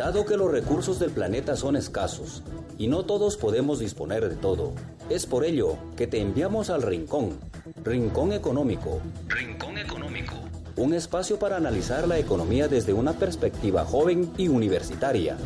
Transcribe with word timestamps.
Dado 0.00 0.24
que 0.24 0.38
los 0.38 0.50
recursos 0.50 0.98
del 0.98 1.10
planeta 1.10 1.56
son 1.56 1.76
escasos 1.76 2.42
y 2.78 2.88
no 2.88 3.04
todos 3.04 3.36
podemos 3.36 3.80
disponer 3.80 4.30
de 4.30 4.34
todo, 4.34 4.72
es 5.10 5.26
por 5.26 5.44
ello 5.44 5.76
que 5.94 6.06
te 6.06 6.22
enviamos 6.22 6.70
al 6.70 6.80
Rincón, 6.80 7.38
Rincón 7.84 8.32
Económico. 8.32 8.98
Rincón 9.28 9.76
Económico. 9.76 10.36
Un 10.76 10.94
espacio 10.94 11.38
para 11.38 11.58
analizar 11.58 12.08
la 12.08 12.18
economía 12.18 12.66
desde 12.66 12.94
una 12.94 13.12
perspectiva 13.12 13.84
joven 13.84 14.32
y 14.38 14.48
universitaria. 14.48 15.36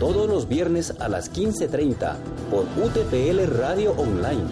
Todos 0.00 0.26
los 0.26 0.48
viernes 0.48 0.94
a 0.98 1.10
las 1.10 1.30
15.30 1.30 2.16
por 2.50 2.64
UTPL 2.82 3.58
Radio 3.58 3.92
Online. 3.92 4.48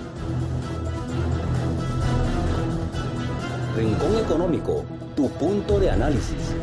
Rincón 3.75 4.19
Económico, 4.23 4.85
tu 5.17 5.31
punto 5.31 5.81
de 5.81 5.89
análisis. 5.89 6.55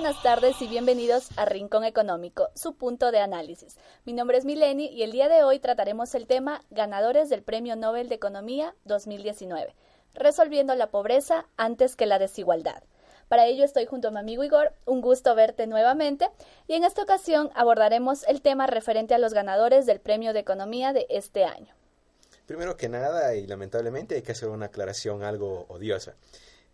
Buenas 0.00 0.22
tardes 0.22 0.62
y 0.62 0.66
bienvenidos 0.66 1.28
a 1.36 1.44
Rincón 1.44 1.84
Económico, 1.84 2.48
su 2.54 2.74
punto 2.74 3.12
de 3.12 3.18
análisis. 3.18 3.76
Mi 4.06 4.14
nombre 4.14 4.38
es 4.38 4.46
Mileni 4.46 4.86
y 4.86 5.02
el 5.02 5.12
día 5.12 5.28
de 5.28 5.42
hoy 5.42 5.58
trataremos 5.58 6.14
el 6.14 6.26
tema 6.26 6.64
Ganadores 6.70 7.28
del 7.28 7.42
Premio 7.42 7.76
Nobel 7.76 8.08
de 8.08 8.14
Economía 8.14 8.74
2019, 8.86 9.74
resolviendo 10.14 10.74
la 10.74 10.86
pobreza 10.86 11.44
antes 11.58 11.96
que 11.96 12.06
la 12.06 12.18
desigualdad. 12.18 12.82
Para 13.28 13.44
ello 13.44 13.62
estoy 13.62 13.84
junto 13.84 14.08
a 14.08 14.10
mi 14.10 14.20
amigo 14.20 14.42
Igor, 14.42 14.72
un 14.86 15.02
gusto 15.02 15.34
verte 15.34 15.66
nuevamente 15.66 16.30
y 16.66 16.76
en 16.76 16.84
esta 16.84 17.02
ocasión 17.02 17.50
abordaremos 17.54 18.26
el 18.26 18.40
tema 18.40 18.66
referente 18.66 19.12
a 19.12 19.18
los 19.18 19.34
ganadores 19.34 19.84
del 19.84 20.00
Premio 20.00 20.32
de 20.32 20.40
Economía 20.40 20.94
de 20.94 21.04
este 21.10 21.44
año. 21.44 21.74
Primero 22.46 22.78
que 22.78 22.88
nada, 22.88 23.34
y 23.34 23.46
lamentablemente 23.46 24.14
hay 24.14 24.22
que 24.22 24.32
hacer 24.32 24.48
una 24.48 24.66
aclaración 24.66 25.24
algo 25.24 25.66
odiosa 25.68 26.14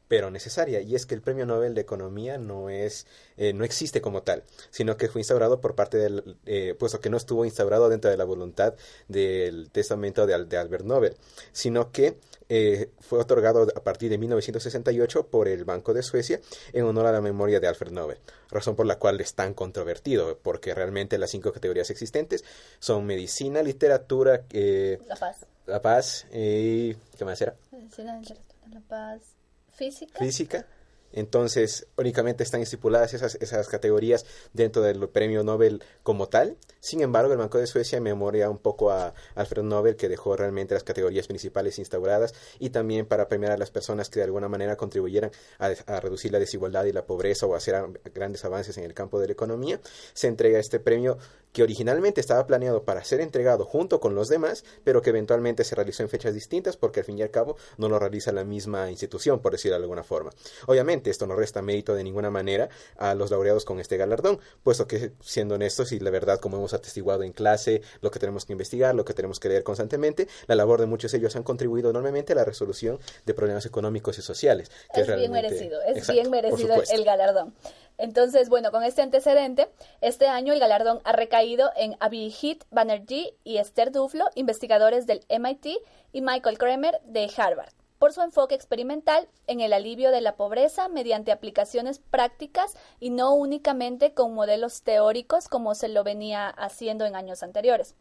pero 0.09 0.31
necesaria, 0.31 0.81
y 0.81 0.95
es 0.95 1.07
que 1.07 1.15
el 1.15 1.23
Premio 1.23 1.47
Nobel 1.47 1.75
de 1.75 1.81
Economía 1.81 2.39
no 2.39 2.71
es, 2.71 3.07
eh, 3.37 3.53
no 3.53 3.65
existe 3.65 4.01
como 4.01 4.23
tal, 4.23 4.45
sino 4.71 4.97
que 4.97 5.09
fue 5.09 5.21
instaurado 5.21 5.61
por 5.61 5.75
parte 5.75 5.99
del, 5.99 6.37
eh, 6.47 6.75
puesto 6.79 7.01
que 7.01 7.11
no 7.11 7.17
estuvo 7.17 7.45
instaurado 7.45 7.89
dentro 7.89 8.11
de 8.11 8.17
la 8.17 8.25
voluntad 8.25 8.75
del 9.09 9.71
testamento 9.71 10.27
de, 10.27 10.45
de 10.45 10.57
Albert 10.57 10.85
Nobel, 10.85 11.17
sino 11.53 11.91
que 11.91 12.19
eh, 12.49 12.91
fue 13.01 13.19
otorgado 13.19 13.67
a 13.75 13.83
partir 13.83 14.09
de 14.11 14.19
1968 14.19 15.27
por 15.27 15.49
el 15.49 15.65
Banco 15.65 15.93
de 15.93 16.05
Suecia 16.05 16.41
en 16.73 16.85
honor 16.85 17.07
a 17.07 17.13
la 17.13 17.21
memoria 17.21 17.59
de 17.59 17.67
Alfred 17.67 17.91
Nobel, 17.91 18.19
razón 18.51 18.77
por 18.77 18.87
la 18.87 19.01
cual 19.01 19.21
es 19.21 19.35
tan 19.35 19.55
controvertido, 19.55 20.39
porque 20.39 20.73
realmente 20.73 21.19
las 21.19 21.31
cinco 21.31 21.53
categorías 21.53 21.91
existentes 21.91 22.45
son 22.79 23.05
medicina, 23.07 23.63
literatura, 23.63 24.45
la 24.53 25.17
paz, 25.17 25.47
la 25.67 25.83
paz 25.83 26.27
y 26.33 26.95
¿qué 27.19 27.25
más 27.25 27.41
era? 27.41 27.57
Medicina, 27.73 28.17
literatura, 28.21 28.69
la 28.71 28.81
paz 28.81 29.36
física. 29.77 30.19
Física. 30.19 30.67
Entonces, 31.13 31.87
únicamente 31.97 32.43
están 32.43 32.61
estipuladas 32.61 33.15
esas, 33.15 33.37
esas 33.37 33.69
categorías 33.69 34.27
dentro 34.53 34.83
del 34.83 35.09
premio 35.09 35.43
Nobel 35.43 35.83
como 36.03 36.29
tal. 36.29 36.59
Sin 36.81 37.01
embargo, 37.01 37.33
el 37.33 37.39
Banco 37.39 37.59
de 37.59 37.67
Suecia 37.67 38.01
memoria 38.01 38.51
un 38.51 38.59
poco 38.59 38.91
a 38.91 39.15
Alfred 39.35 39.63
Nobel, 39.63 39.97
que 39.97 40.09
dejó 40.09 40.37
realmente 40.37 40.75
las 40.75 40.85
categorías 40.85 41.27
principales 41.27 41.79
instauradas 41.79 42.35
y 42.59 42.71
también 42.71 43.07
para 43.07 43.29
premiar 43.29 43.53
a 43.53 43.57
las 43.57 43.71
personas 43.71 44.11
que 44.11 44.21
de 44.21 44.25
alguna 44.25 44.49
manera 44.49 44.77
contribuyeran 44.77 45.31
a, 45.59 46.01
reducir 46.01 46.33
la 46.33 46.39
desigualdad 46.39 46.85
y 46.85 46.93
la 46.93 47.07
pobreza 47.07 47.47
o 47.47 47.55
hacer 47.55 47.83
grandes 48.15 48.45
avances 48.45 48.77
en 48.77 48.85
el 48.85 48.93
campo 48.93 49.19
de 49.19 49.29
la 49.29 49.33
economía, 49.33 49.81
se 50.13 50.29
entrega 50.29 50.59
este 50.59 50.81
premio 50.81 51.17
que 51.57 51.63
originalmente 51.63 52.21
estaba 52.21 52.47
planeado 52.47 52.83
para 52.83 53.03
ser 53.03 53.23
entregado 53.23 53.65
junto 53.65 53.99
con 53.99 54.15
los 54.15 54.29
demás, 54.29 54.63
pero 54.85 55.01
que 55.01 55.09
eventualmente 55.09 55.65
se 55.65 55.75
realizó 55.75 56.03
en 56.03 56.11
fechas 56.11 56.35
distintas 56.35 56.77
porque 56.77 57.01
al 57.01 57.07
fin 57.07 57.19
y 57.19 57.23
al 57.23 57.31
cabo 57.31 57.57
no 57.79 57.89
lo 57.89 57.99
realiza 57.99 58.31
la 58.31 58.45
misma 58.45 58.91
institución, 58.91 59.41
por 59.41 59.53
decirlo 59.53 59.79
de 59.79 59.85
alguna 59.85 60.05
forma. 60.05 60.33
Obviamente, 60.67 61.09
esto 61.09 61.27
no 61.27 61.35
resta 61.35 61.63
mérito 61.63 61.95
de 61.95 62.05
ninguna 62.05 62.31
manera 62.31 62.69
a 62.99 63.15
los 63.15 63.31
laureados 63.31 63.65
con 63.65 63.81
este 63.81 63.97
galardón, 63.97 64.39
puesto 64.63 64.87
que, 64.87 65.13
siendo 65.23 65.55
honestos 65.55 65.93
y 65.93 65.99
la 65.99 66.11
verdad, 66.11 66.41
como 66.41 66.59
hemos 66.59 66.75
atestiguado 66.75 67.23
en 67.23 67.33
clase, 67.33 67.81
lo 68.03 68.11
que 68.11 68.19
tenemos 68.19 68.45
que 68.45 68.53
investigar, 68.53 68.95
lo 68.95 69.07
que 69.07 69.15
tenemos 69.15 69.41
que 69.41 69.49
leer 69.49 69.63
constantemente, 69.63 70.29
la 70.49 70.57
labor 70.57 70.79
de 70.79 70.85
muchos 70.85 71.13
de 71.13 71.17
ellos 71.17 71.37
han 71.37 71.43
contribuido 71.43 71.89
enormemente 71.89 72.35
a 72.35 72.37
la 72.37 72.45
resolución 72.45 72.99
de 73.25 73.33
problemas 73.33 73.65
económicos 73.65 74.19
y 74.19 74.21
sociales. 74.21 74.71
Que 74.93 75.01
es, 75.01 75.17
bien 75.17 75.33
merecido, 75.33 75.81
es 75.81 76.07
bien 76.07 76.29
merecido 76.29 76.83
el 76.93 77.03
galardón. 77.03 77.55
Entonces, 77.99 78.49
bueno, 78.49 78.71
con 78.71 78.83
este 78.83 79.03
antecedente, 79.03 79.69
este 80.01 80.27
año 80.27 80.53
el 80.53 80.61
galardón 80.61 81.01
ha 81.05 81.13
recaído 81.13 81.71
en 81.77 81.97
Abhijit 82.01 82.65
Banerjee 82.71 83.35
y 83.43 83.57
Esther 83.57 83.91
Duflo, 83.91 84.27
investigadores 84.35 85.07
del 85.07 85.25
MIT, 85.31 85.79
y 86.13 86.21
Michael 86.21 86.59
Kremer 86.59 87.01
de 87.05 87.31
Harvard, 87.37 87.73
por 87.99 88.13
su 88.13 88.21
enfoque 88.21 88.55
experimental 88.55 89.29
en 89.47 89.61
el 89.61 89.73
alivio 89.73 90.11
de 90.11 90.21
la 90.21 90.37
pobreza 90.37 90.89
mediante 90.89 91.33
aplicaciones 91.33 91.99
prácticas 91.99 92.75
y 93.01 93.11
no 93.11 93.35
únicamente 93.35 94.13
con 94.13 94.35
modelos 94.35 94.83
teóricos 94.83 95.49
como 95.49 95.75
se 95.75 95.89
lo 95.89 96.05
venía 96.05 96.49
haciendo 96.49 97.07
en 97.07 97.17
años 97.17 97.43
anteriores. 97.43 97.95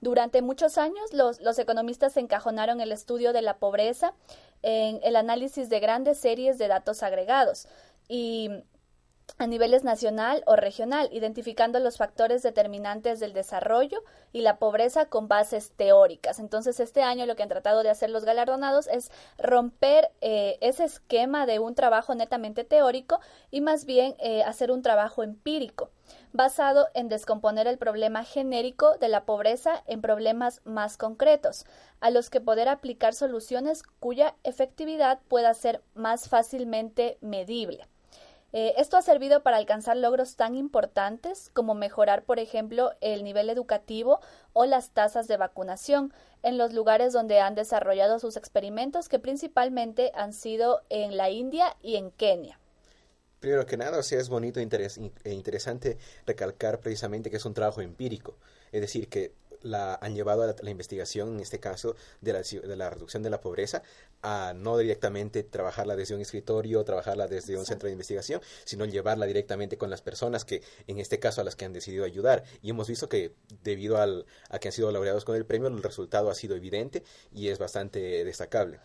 Durante 0.00 0.42
muchos 0.42 0.76
años, 0.76 1.12
los, 1.12 1.40
los, 1.40 1.58
economistas 1.58 2.16
encajonaron 2.18 2.82
el 2.82 2.92
estudio 2.92 3.32
de 3.32 3.40
la 3.40 3.56
pobreza 3.56 4.12
en 4.62 5.00
el 5.02 5.16
análisis 5.16 5.70
de 5.70 5.80
grandes 5.80 6.18
series 6.18 6.58
de 6.58 6.68
datos 6.68 7.02
agregados 7.02 7.66
y 8.08 8.50
a 9.38 9.46
niveles 9.46 9.84
nacional 9.84 10.42
o 10.46 10.56
regional, 10.56 11.08
identificando 11.12 11.78
los 11.78 11.98
factores 11.98 12.42
determinantes 12.42 13.20
del 13.20 13.34
desarrollo 13.34 14.02
y 14.32 14.40
la 14.40 14.58
pobreza 14.58 15.06
con 15.06 15.28
bases 15.28 15.72
teóricas. 15.76 16.38
Entonces, 16.38 16.80
este 16.80 17.02
año 17.02 17.26
lo 17.26 17.36
que 17.36 17.42
han 17.42 17.48
tratado 17.48 17.82
de 17.82 17.90
hacer 17.90 18.08
los 18.08 18.24
galardonados 18.24 18.86
es 18.86 19.10
romper 19.36 20.10
eh, 20.22 20.56
ese 20.62 20.84
esquema 20.84 21.44
de 21.44 21.58
un 21.58 21.74
trabajo 21.74 22.14
netamente 22.14 22.64
teórico 22.64 23.20
y 23.50 23.60
más 23.60 23.84
bien 23.84 24.14
eh, 24.20 24.42
hacer 24.42 24.70
un 24.70 24.80
trabajo 24.80 25.22
empírico 25.22 25.90
basado 26.32 26.88
en 26.94 27.08
descomponer 27.08 27.66
el 27.66 27.78
problema 27.78 28.24
genérico 28.24 28.96
de 28.98 29.08
la 29.08 29.24
pobreza 29.24 29.82
en 29.86 30.00
problemas 30.00 30.60
más 30.64 30.96
concretos, 30.96 31.66
a 32.00 32.10
los 32.10 32.30
que 32.30 32.40
poder 32.40 32.68
aplicar 32.68 33.12
soluciones 33.12 33.82
cuya 34.00 34.36
efectividad 34.44 35.20
pueda 35.28 35.52
ser 35.52 35.82
más 35.94 36.28
fácilmente 36.28 37.18
medible. 37.20 37.86
Eh, 38.58 38.72
esto 38.78 38.96
ha 38.96 39.02
servido 39.02 39.42
para 39.42 39.58
alcanzar 39.58 39.98
logros 39.98 40.34
tan 40.34 40.54
importantes 40.54 41.50
como 41.52 41.74
mejorar, 41.74 42.24
por 42.24 42.38
ejemplo, 42.38 42.92
el 43.02 43.22
nivel 43.22 43.50
educativo 43.50 44.18
o 44.54 44.64
las 44.64 44.92
tasas 44.92 45.28
de 45.28 45.36
vacunación 45.36 46.10
en 46.42 46.56
los 46.56 46.72
lugares 46.72 47.12
donde 47.12 47.38
han 47.38 47.54
desarrollado 47.54 48.18
sus 48.18 48.38
experimentos, 48.38 49.10
que 49.10 49.18
principalmente 49.18 50.10
han 50.14 50.32
sido 50.32 50.80
en 50.88 51.18
la 51.18 51.28
India 51.28 51.76
y 51.82 51.96
en 51.96 52.10
Kenia. 52.12 52.58
Primero 53.40 53.66
que 53.66 53.76
nada, 53.76 53.98
o 53.98 54.02
sea, 54.02 54.20
es 54.20 54.30
bonito 54.30 54.58
e 54.58 55.32
interesante 55.34 55.98
recalcar 56.24 56.80
precisamente 56.80 57.28
que 57.30 57.36
es 57.36 57.44
un 57.44 57.52
trabajo 57.52 57.82
empírico, 57.82 58.38
es 58.72 58.80
decir, 58.80 59.10
que 59.10 59.32
la 59.62 59.98
han 60.00 60.14
llevado 60.14 60.42
a 60.42 60.54
la, 60.60 60.70
investigación, 60.70 61.34
en 61.34 61.40
este 61.40 61.60
caso, 61.60 61.96
de 62.20 62.32
la, 62.32 62.42
de 62.42 62.76
la, 62.76 62.90
reducción 62.90 63.22
de 63.22 63.30
la 63.30 63.40
pobreza, 63.40 63.82
a 64.22 64.52
no 64.54 64.78
directamente 64.78 65.42
trabajarla 65.42 65.96
desde 65.96 66.14
un 66.14 66.20
escritorio, 66.20 66.84
trabajarla 66.84 67.26
desde 67.26 67.56
un 67.56 67.66
centro 67.66 67.86
de 67.86 67.92
investigación, 67.92 68.40
sino 68.64 68.84
llevarla 68.84 69.26
directamente 69.26 69.78
con 69.78 69.90
las 69.90 70.02
personas 70.02 70.44
que, 70.44 70.62
en 70.86 70.98
este 70.98 71.18
caso, 71.18 71.40
a 71.40 71.44
las 71.44 71.56
que 71.56 71.64
han 71.64 71.72
decidido 71.72 72.04
ayudar. 72.04 72.44
Y 72.62 72.70
hemos 72.70 72.88
visto 72.88 73.08
que, 73.08 73.32
debido 73.62 73.98
al, 73.98 74.26
a 74.48 74.58
que 74.58 74.68
han 74.68 74.72
sido 74.72 74.90
laureados 74.90 75.24
con 75.24 75.36
el 75.36 75.46
premio, 75.46 75.68
el 75.68 75.82
resultado 75.82 76.30
ha 76.30 76.34
sido 76.34 76.56
evidente 76.56 77.02
y 77.32 77.48
es 77.48 77.58
bastante 77.58 78.24
destacable. 78.24 78.80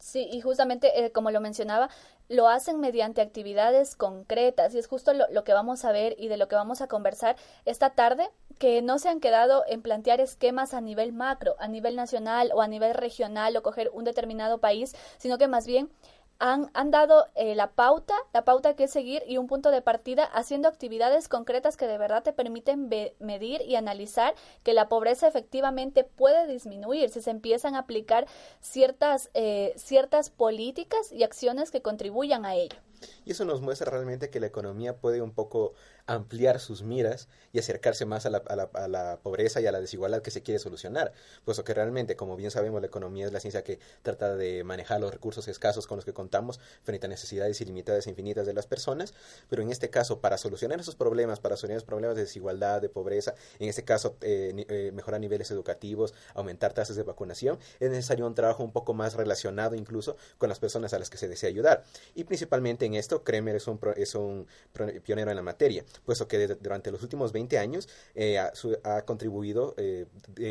Sí, 0.00 0.26
y 0.32 0.40
justamente, 0.40 1.04
eh, 1.04 1.12
como 1.12 1.30
lo 1.30 1.42
mencionaba, 1.42 1.90
lo 2.28 2.48
hacen 2.48 2.80
mediante 2.80 3.20
actividades 3.20 3.96
concretas 3.96 4.74
y 4.74 4.78
es 4.78 4.86
justo 4.86 5.12
lo, 5.12 5.28
lo, 5.30 5.44
que 5.44 5.52
vamos 5.52 5.84
a 5.84 5.92
ver 5.92 6.16
y 6.18 6.28
de 6.28 6.38
lo 6.38 6.48
que 6.48 6.56
vamos 6.56 6.80
a 6.80 6.86
conversar 6.86 7.36
esta 7.66 7.90
tarde, 7.90 8.30
que 8.58 8.80
no 8.80 8.98
se 8.98 9.10
han 9.10 9.20
quedado 9.20 9.62
en 9.68 9.82
plantear 9.82 10.20
esquemas 10.20 10.72
a 10.72 10.80
nivel 10.80 11.12
macro, 11.12 11.54
a 11.58 11.68
nivel 11.68 11.96
nacional 11.96 12.50
o 12.54 12.62
a 12.62 12.68
nivel 12.68 12.94
regional 12.94 13.54
o 13.56 13.62
coger 13.62 13.90
un 13.92 14.04
determinado 14.04 14.58
país, 14.58 14.96
sino 15.18 15.36
que 15.36 15.48
más 15.48 15.66
bien 15.66 15.90
han, 16.40 16.70
han 16.74 16.90
dado 16.90 17.26
eh, 17.36 17.54
la 17.54 17.70
pauta, 17.70 18.14
la 18.32 18.44
pauta 18.44 18.74
que 18.74 18.88
seguir 18.88 19.22
y 19.26 19.36
un 19.36 19.46
punto 19.46 19.70
de 19.70 19.82
partida 19.82 20.24
haciendo 20.24 20.68
actividades 20.68 21.28
concretas 21.28 21.76
que 21.76 21.86
de 21.86 21.98
verdad 21.98 22.22
te 22.22 22.32
permiten 22.32 22.88
medir 23.20 23.62
y 23.62 23.76
analizar 23.76 24.34
que 24.64 24.72
la 24.72 24.88
pobreza 24.88 25.28
efectivamente 25.28 26.02
puede 26.02 26.46
disminuir 26.46 27.10
si 27.10 27.20
se 27.20 27.30
empiezan 27.30 27.74
a 27.74 27.80
aplicar 27.80 28.26
ciertas, 28.60 29.30
eh, 29.34 29.74
ciertas 29.76 30.30
políticas 30.30 31.12
y 31.12 31.22
acciones 31.22 31.70
que 31.70 31.82
contribuyan 31.82 32.44
a 32.44 32.54
ello. 32.54 32.76
Y 33.24 33.32
eso 33.32 33.44
nos 33.44 33.60
muestra 33.60 33.90
realmente 33.90 34.30
que 34.30 34.40
la 34.40 34.46
economía 34.46 34.96
puede 34.96 35.22
un 35.22 35.32
poco 35.32 35.74
ampliar 36.06 36.60
sus 36.60 36.82
miras 36.82 37.28
y 37.52 37.58
acercarse 37.58 38.04
más 38.04 38.26
a 38.26 38.30
la, 38.30 38.38
a 38.38 38.56
la, 38.56 38.70
a 38.74 38.88
la 38.88 39.20
pobreza 39.22 39.60
y 39.60 39.66
a 39.66 39.72
la 39.72 39.80
desigualdad 39.80 40.22
que 40.22 40.30
se 40.30 40.42
quiere 40.42 40.58
solucionar, 40.58 41.12
puesto 41.44 41.62
que 41.64 41.72
realmente, 41.72 42.16
como 42.16 42.36
bien 42.36 42.50
sabemos, 42.50 42.80
la 42.80 42.88
economía 42.88 43.26
es 43.26 43.32
la 43.32 43.40
ciencia 43.40 43.62
que 43.62 43.78
trata 44.02 44.34
de 44.36 44.64
manejar 44.64 45.00
los 45.00 45.12
recursos 45.12 45.46
escasos 45.48 45.86
con 45.86 45.96
los 45.96 46.04
que 46.04 46.12
contamos 46.12 46.60
frente 46.82 47.06
a 47.06 47.08
necesidades 47.08 47.60
ilimitadas 47.60 48.06
e 48.06 48.10
infinitas 48.10 48.46
de 48.46 48.54
las 48.54 48.66
personas, 48.66 49.14
pero 49.48 49.62
en 49.62 49.70
este 49.70 49.90
caso, 49.90 50.20
para 50.20 50.38
solucionar 50.38 50.80
esos 50.80 50.96
problemas, 50.96 51.40
para 51.40 51.56
solucionar 51.56 51.76
los 51.76 51.84
problemas 51.84 52.16
de 52.16 52.22
desigualdad, 52.22 52.80
de 52.80 52.88
pobreza, 52.88 53.34
en 53.58 53.68
este 53.68 53.84
caso, 53.84 54.16
eh, 54.20 54.66
eh, 54.68 54.90
mejorar 54.92 55.20
niveles 55.20 55.50
educativos, 55.50 56.14
aumentar 56.34 56.72
tasas 56.72 56.96
de 56.96 57.02
vacunación, 57.02 57.58
es 57.78 57.90
necesario 57.90 58.26
un 58.26 58.34
trabajo 58.34 58.64
un 58.64 58.72
poco 58.72 58.94
más 58.94 59.14
relacionado 59.14 59.74
incluso 59.74 60.16
con 60.38 60.48
las 60.48 60.58
personas 60.58 60.92
a 60.92 60.98
las 60.98 61.10
que 61.10 61.18
se 61.18 61.28
desea 61.28 61.48
ayudar. 61.48 61.84
Y 62.14 62.24
principalmente 62.24 62.86
en 62.86 62.89
esto, 62.94 63.22
Kremer 63.24 63.56
es 63.56 63.66
un, 63.66 63.78
es 63.96 64.14
un 64.14 64.46
pionero 65.04 65.30
en 65.30 65.36
la 65.36 65.42
materia, 65.42 65.84
puesto 66.04 66.28
que 66.28 66.46
durante 66.46 66.90
los 66.90 67.02
últimos 67.02 67.32
20 67.32 67.58
años 67.58 67.88
eh, 68.14 68.38
ha, 68.38 68.52
ha, 68.84 69.04
contribuido 69.04 69.74
eh, 69.76 70.06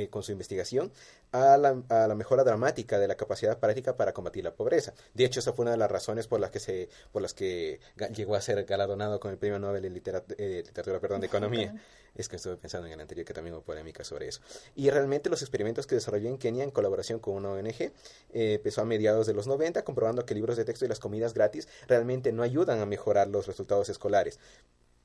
con 0.10 0.24
su 0.24 0.32
investigación 0.32 0.92
a 1.32 1.58
la, 1.58 1.82
a 1.90 2.08
la, 2.08 2.16
mejora 2.16 2.44
dramática 2.44 2.98
de 3.00 3.08
la 3.08 3.16
capacidad 3.16 3.60
práctica 3.60 3.96
para 3.96 4.14
combatir 4.14 4.44
la 4.44 4.54
pobreza. 4.54 4.94
De 5.14 5.26
hecho, 5.26 5.40
esa 5.40 5.54
fue 5.54 5.64
una 5.64 5.72
de 5.72 5.78
las 5.78 5.92
razones 5.92 6.28
por 6.28 6.40
las 6.40 6.50
que 6.50 6.60
se, 6.60 6.90
por 7.12 7.22
las 7.22 7.34
que 7.34 7.80
llegó 8.16 8.36
a 8.36 8.42
ser 8.42 8.64
galardonado 8.66 9.20
con 9.20 9.32
el 9.32 9.38
Premio 9.38 9.60
Nobel 9.60 9.82
de 9.82 9.90
Literatura, 9.90 10.36
eh, 10.40 10.64
literatura 10.66 11.00
perdón, 11.00 11.22
de 11.22 11.28
Economía. 11.40 11.76
Es 12.16 12.30
que 12.30 12.36
estuve 12.36 12.58
pensando 12.58 12.88
en 12.88 12.94
el 12.94 13.00
anterior 13.02 13.26
que 13.26 13.34
también 13.34 13.56
hubo 13.56 13.62
polémica 13.62 14.04
sobre 14.04 14.28
eso. 14.28 14.42
Y 14.76 14.90
realmente 14.90 15.30
los 15.30 15.42
experimentos 15.42 15.88
que 15.88 15.96
desarrolló 15.96 16.30
en 16.30 16.38
Kenia 16.38 16.64
en 16.64 16.72
colaboración 16.72 17.20
con 17.20 17.36
una 17.36 17.50
ONG 17.50 17.82
eh, 17.82 17.92
empezó 18.32 18.82
a 18.82 18.86
mediados 18.86 19.28
de 19.28 19.34
los 19.34 19.48
90, 19.48 19.84
comprobando 19.84 20.26
que 20.26 20.36
libros 20.36 20.58
de 20.58 20.66
texto 20.66 20.86
y 20.86 20.88
las 20.88 21.00
comidas 21.00 21.34
gratis 21.34 21.68
realmente 21.88 22.32
no 22.32 22.44
ayudan 22.44 22.80
a 22.80 22.86
mejorar 22.86 23.28
los 23.28 23.48
resultados 23.48 23.90
escolares. 23.90 24.40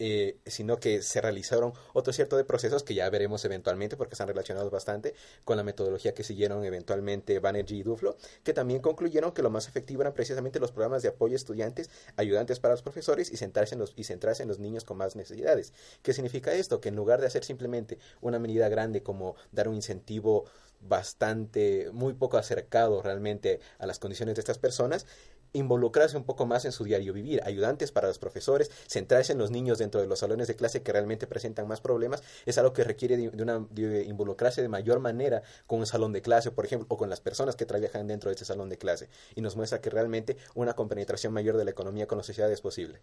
Eh, 0.01 0.39
sino 0.45 0.79
que 0.79 1.03
se 1.03 1.21
realizaron 1.21 1.73
otro 1.93 2.13
cierto 2.13 2.37
de 2.37 2.45
procesos 2.45 2.83
que 2.83 2.95
ya 2.95 3.09
veremos 3.11 3.45
eventualmente 3.45 3.97
porque 3.97 4.15
están 4.15 4.27
relacionados 4.27 4.69
bastante 4.73 5.15
con 5.45 5.57
la 5.57 5.63
metodología 5.63 6.15
que 6.15 6.25
siguieron 6.25 6.65
eventualmente 6.65 7.39
Banerjee 7.39 7.77
y 7.77 7.83
Duflo, 7.85 8.17
que 8.43 8.53
también 8.53 8.81
concluyeron 8.81 9.31
que 9.31 9.43
lo 9.43 9.51
más 9.51 9.69
efectivo 9.69 10.03
eran 10.03 10.13
precisamente 10.13 10.59
los 10.59 10.73
programas 10.73 11.03
de 11.03 11.11
apoyo 11.11 11.35
a 11.35 11.37
estudiantes, 11.37 11.91
ayudantes 12.17 12.59
para 12.59 12.75
los 12.75 12.83
profesores 12.83 13.31
y 13.33 13.37
centrarse 13.37 13.77
en 13.77 13.79
los, 13.79 13.93
y 13.95 14.03
centrarse 14.03 14.43
en 14.43 14.49
los 14.49 14.59
niños 14.59 14.85
con 14.85 14.97
más 14.97 15.15
necesidades. 15.15 15.73
¿Qué 16.03 16.13
significa 16.13 16.53
esto? 16.53 16.81
Que 16.81 16.89
en 16.89 16.97
lugar 16.97 17.21
de 17.21 17.29
hacer 17.29 17.45
simplemente 17.45 17.99
una 18.21 18.41
medida 18.41 18.69
grande 18.69 19.05
como 19.05 19.37
dar 19.53 19.69
un 19.69 19.77
incentivo 19.77 20.47
bastante, 20.81 21.91
muy 21.93 22.13
poco 22.15 22.37
acercado 22.37 23.01
realmente 23.03 23.61
a 23.79 23.87
las 23.87 23.99
condiciones 23.99 24.35
de 24.35 24.41
estas 24.41 24.59
personas, 24.59 25.07
involucrarse 25.55 26.17
un 26.17 26.25
poco 26.25 26.45
más 26.45 26.67
en 26.67 26.73
su 26.73 26.85
diario 26.85 27.15
vivir, 27.15 27.41
ayudantes 27.45 27.91
para 27.91 28.09
los 28.09 28.19
profesores, 28.19 28.71
centrarse 28.87 29.33
en 29.33 29.39
los 29.39 29.51
niños 29.51 29.79
dentro 29.79 30.01
de 30.01 30.07
los 30.07 30.19
salones 30.19 30.49
de 30.49 30.57
clase 30.57 30.83
que 30.83 30.93
realmente 30.93 31.27
presentan 31.27 31.67
más 31.67 31.81
problemas, 31.81 32.23
es 32.45 32.59
algo 32.59 32.73
que 32.73 32.85
requiere 32.85 33.17
de, 33.17 33.43
una, 33.43 33.67
involucrarse 34.05 34.61
de 34.61 34.69
mayor 34.69 35.01
manera 35.01 35.43
con 35.67 35.79
un 35.79 35.87
salón 35.87 36.13
de 36.13 36.21
clase, 36.21 36.51
por 36.51 36.67
ejemplo, 36.67 36.87
o 36.91 36.99
con 36.99 37.09
las 37.09 37.21
personas 37.21 37.57
que 37.57 37.65
trabajan 37.65 38.07
dentro 38.07 38.29
de 38.29 38.37
ese 38.37 38.45
salón 38.45 38.69
de 38.69 38.77
clase, 38.77 39.09
y 39.35 39.41
nos 39.41 39.57
muestra 39.57 39.81
que 39.81 39.91
realmente 39.91 40.37
una 40.55 40.75
compenetración 40.75 41.33
mayor 41.33 41.57
de 41.57 41.65
la 41.65 41.71
economía 41.71 42.07
con 42.07 42.19
la 42.19 42.25
sociedad 42.25 42.51
es 42.51 42.61
posible. 42.61 43.01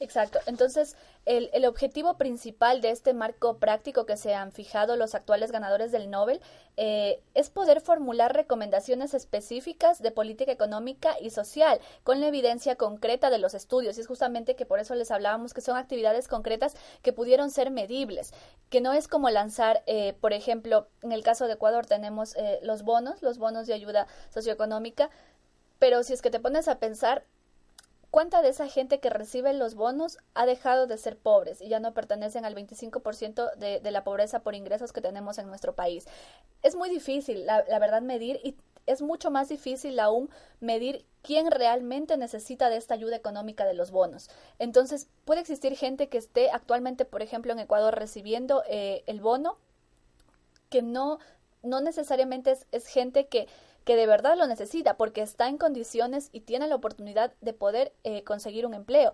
Exacto. 0.00 0.38
Entonces, 0.46 0.96
el, 1.26 1.50
el, 1.52 1.66
objetivo 1.66 2.16
principal 2.16 2.80
de 2.80 2.90
este 2.90 3.12
marco 3.12 3.58
práctico 3.58 4.06
que 4.06 4.16
se 4.16 4.34
han 4.34 4.50
fijado 4.50 4.96
los 4.96 5.14
actuales 5.14 5.52
ganadores 5.52 5.92
del 5.92 6.08
Nobel 6.08 6.40
eh, 6.78 7.22
es 7.34 7.50
poder 7.50 7.82
formular 7.82 8.34
recomendaciones 8.34 9.12
específicas 9.12 10.00
de 10.00 10.10
política 10.10 10.52
económica 10.52 11.20
y 11.20 11.28
social 11.28 11.78
con 12.02 12.18
la 12.18 12.28
evidencia 12.28 12.76
concreta 12.76 13.28
de 13.28 13.36
los 13.36 13.52
estudios. 13.52 13.98
Y 13.98 14.00
es 14.00 14.06
justamente 14.06 14.56
que 14.56 14.64
por 14.64 14.80
eso 14.80 14.94
les 14.94 15.10
hablábamos 15.10 15.52
que 15.52 15.60
son 15.60 15.76
actividades 15.76 16.28
concretas 16.28 16.74
que 17.02 17.12
pudieron 17.12 17.50
ser 17.50 17.70
medibles, 17.70 18.32
que 18.70 18.80
no 18.80 18.94
es 18.94 19.06
como 19.06 19.28
lanzar, 19.28 19.82
eh, 19.84 20.14
por 20.18 20.32
ejemplo, 20.32 20.88
en 21.02 21.12
el 21.12 21.22
caso 21.22 21.46
de 21.46 21.52
Ecuador 21.52 21.84
tenemos 21.84 22.34
eh, 22.36 22.58
los 22.62 22.84
bonos, 22.84 23.20
los 23.20 23.36
bonos 23.36 23.66
de 23.66 23.74
ayuda 23.74 24.06
socioeconómica, 24.30 25.10
pero 25.78 26.02
si 26.04 26.14
es 26.14 26.22
que 26.22 26.30
te 26.30 26.40
pones 26.40 26.68
a 26.68 26.78
pensar, 26.78 27.24
¿Cuánta 28.10 28.42
de 28.42 28.48
esa 28.48 28.66
gente 28.66 28.98
que 28.98 29.08
recibe 29.08 29.52
los 29.52 29.76
bonos 29.76 30.18
ha 30.34 30.44
dejado 30.44 30.88
de 30.88 30.98
ser 30.98 31.16
pobres 31.16 31.60
y 31.60 31.68
ya 31.68 31.78
no 31.78 31.94
pertenecen 31.94 32.44
al 32.44 32.56
25% 32.56 33.54
de, 33.56 33.78
de 33.78 33.90
la 33.92 34.02
pobreza 34.02 34.40
por 34.40 34.56
ingresos 34.56 34.92
que 34.92 35.00
tenemos 35.00 35.38
en 35.38 35.46
nuestro 35.46 35.74
país? 35.76 36.06
Es 36.62 36.74
muy 36.74 36.90
difícil, 36.90 37.46
la, 37.46 37.62
verdad, 37.78 38.02
medir 38.02 38.40
y 38.42 38.56
es 38.86 39.00
mucho 39.00 39.30
más 39.30 39.48
difícil 39.48 40.00
aún 40.00 40.28
medir 40.58 41.06
quién 41.22 41.50
realmente 41.52 42.16
necesita 42.16 42.68
de 42.68 42.76
esta 42.76 42.94
ayuda 42.94 43.14
económica 43.14 43.64
de 43.64 43.74
los 43.74 43.92
bonos. 43.92 44.28
Entonces, 44.58 45.08
puede 45.24 45.40
existir 45.40 45.76
gente 45.76 46.08
que 46.08 46.18
esté 46.18 46.50
actualmente, 46.50 47.04
por 47.04 47.22
ejemplo, 47.22 47.52
en 47.52 47.60
Ecuador 47.60 47.94
recibiendo 47.94 48.64
eh, 48.68 49.04
el 49.06 49.20
bono, 49.20 49.58
que 50.68 50.82
no, 50.82 51.20
no 51.62 51.80
necesariamente 51.80 52.50
es, 52.52 52.66
es 52.72 52.86
gente 52.86 53.28
que 53.28 53.46
que 53.84 53.96
de 53.96 54.06
verdad 54.06 54.36
lo 54.36 54.46
necesita 54.46 54.96
porque 54.96 55.22
está 55.22 55.48
en 55.48 55.58
condiciones 55.58 56.28
y 56.32 56.40
tiene 56.40 56.66
la 56.68 56.74
oportunidad 56.74 57.32
de 57.40 57.52
poder 57.52 57.92
eh, 58.04 58.22
conseguir 58.24 58.66
un 58.66 58.74
empleo. 58.74 59.12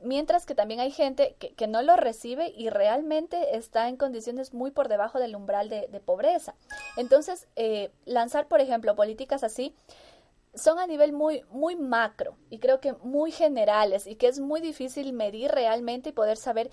Mientras 0.00 0.44
que 0.44 0.54
también 0.54 0.80
hay 0.80 0.90
gente 0.90 1.36
que, 1.38 1.54
que, 1.54 1.66
no 1.66 1.80
lo 1.80 1.96
recibe 1.96 2.52
y 2.54 2.68
realmente 2.68 3.56
está 3.56 3.88
en 3.88 3.96
condiciones 3.96 4.52
muy 4.52 4.70
por 4.70 4.88
debajo 4.88 5.18
del 5.18 5.34
umbral 5.34 5.70
de, 5.70 5.88
de 5.88 6.00
pobreza. 6.00 6.54
Entonces, 6.98 7.48
eh, 7.56 7.90
lanzar, 8.04 8.46
por 8.46 8.60
ejemplo, 8.60 8.94
políticas 8.94 9.42
así 9.42 9.74
son 10.56 10.78
a 10.78 10.86
nivel 10.86 11.12
muy, 11.12 11.44
muy 11.50 11.76
macro 11.76 12.36
y 12.50 12.58
creo 12.58 12.80
que 12.80 12.94
muy 13.02 13.30
generales 13.30 14.06
y 14.06 14.16
que 14.16 14.28
es 14.28 14.40
muy 14.40 14.60
difícil 14.60 15.12
medir 15.12 15.50
realmente 15.50 16.10
y 16.10 16.12
poder 16.12 16.36
saber 16.36 16.70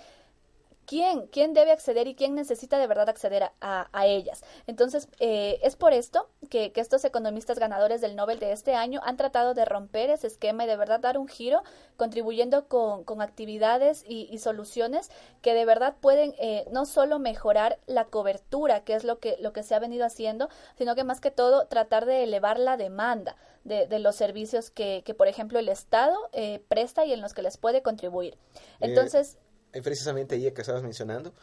quién, 0.86 1.28
quién 1.28 1.54
debe 1.54 1.72
acceder 1.72 2.08
y 2.08 2.16
quién 2.16 2.36
necesita 2.36 2.78
de 2.78 2.88
verdad 2.88 3.10
acceder 3.10 3.52
a, 3.62 3.90
a 3.92 4.06
ellas. 4.06 4.44
Entonces, 4.68 5.08
eh, 5.20 5.60
es 5.64 5.76
por 5.76 5.94
esto 5.94 6.30
que, 6.50 6.72
que, 6.72 6.82
estos 6.82 7.04
economistas 7.06 7.60
ganadores 7.60 8.02
del 8.02 8.16
Nobel 8.16 8.40
de 8.40 8.52
este 8.52 8.76
año 8.76 9.02
han 9.04 9.18
tratado 9.18 9.54
de 9.54 9.66
romper 9.66 10.10
ese 10.10 10.28
esquema 10.28 10.64
y 10.64 10.68
de 10.68 10.78
verdad 10.78 11.00
dar 11.00 11.18
un 11.18 11.28
giro, 11.28 11.64
contribuyendo 11.98 12.68
con, 12.68 13.04
con 13.04 13.22
actividades 13.22 14.04
y, 14.08 14.28
y, 14.32 14.38
soluciones 14.40 15.10
que 15.42 15.54
de 15.54 15.66
verdad 15.66 15.96
pueden 16.00 16.36
eh, 16.38 16.66
no 16.72 16.86
solo 16.86 17.20
mejorar 17.20 17.80
la 17.86 18.06
cobertura, 18.06 18.84
que 18.84 18.96
es 18.96 19.04
lo 19.04 19.20
que, 19.20 19.38
lo 19.40 19.54
que 19.54 19.64
se 19.64 19.76
ha 19.76 19.80
venido 19.80 20.06
haciendo, 20.06 20.50
sino 20.78 20.96
que 20.96 21.04
más 21.04 21.22
que 21.22 21.32
todo 21.32 21.68
tratar 21.68 22.06
de 22.06 22.24
elevar 22.24 22.60
la 22.60 22.78
demanda 22.78 23.36
de, 23.64 23.88
de 23.88 24.00
los 24.00 24.16
servicios 24.16 24.70
que, 24.70 25.04
que, 25.06 25.14
por 25.14 25.28
ejemplo, 25.28 25.60
el 25.60 25.70
Estado 25.70 26.18
eh, 26.34 26.62
presta 26.68 27.06
y 27.06 27.14
en 27.14 27.22
los 27.22 27.34
que 27.34 27.42
les 27.42 27.58
puede 27.58 27.82
contribuir. 27.82 28.38
Entonces, 28.80 29.38
precisamente 29.82 30.36
ahí 30.36 30.52
que 30.52 30.62
estabas 30.62 30.84
mencionando, 30.84 31.34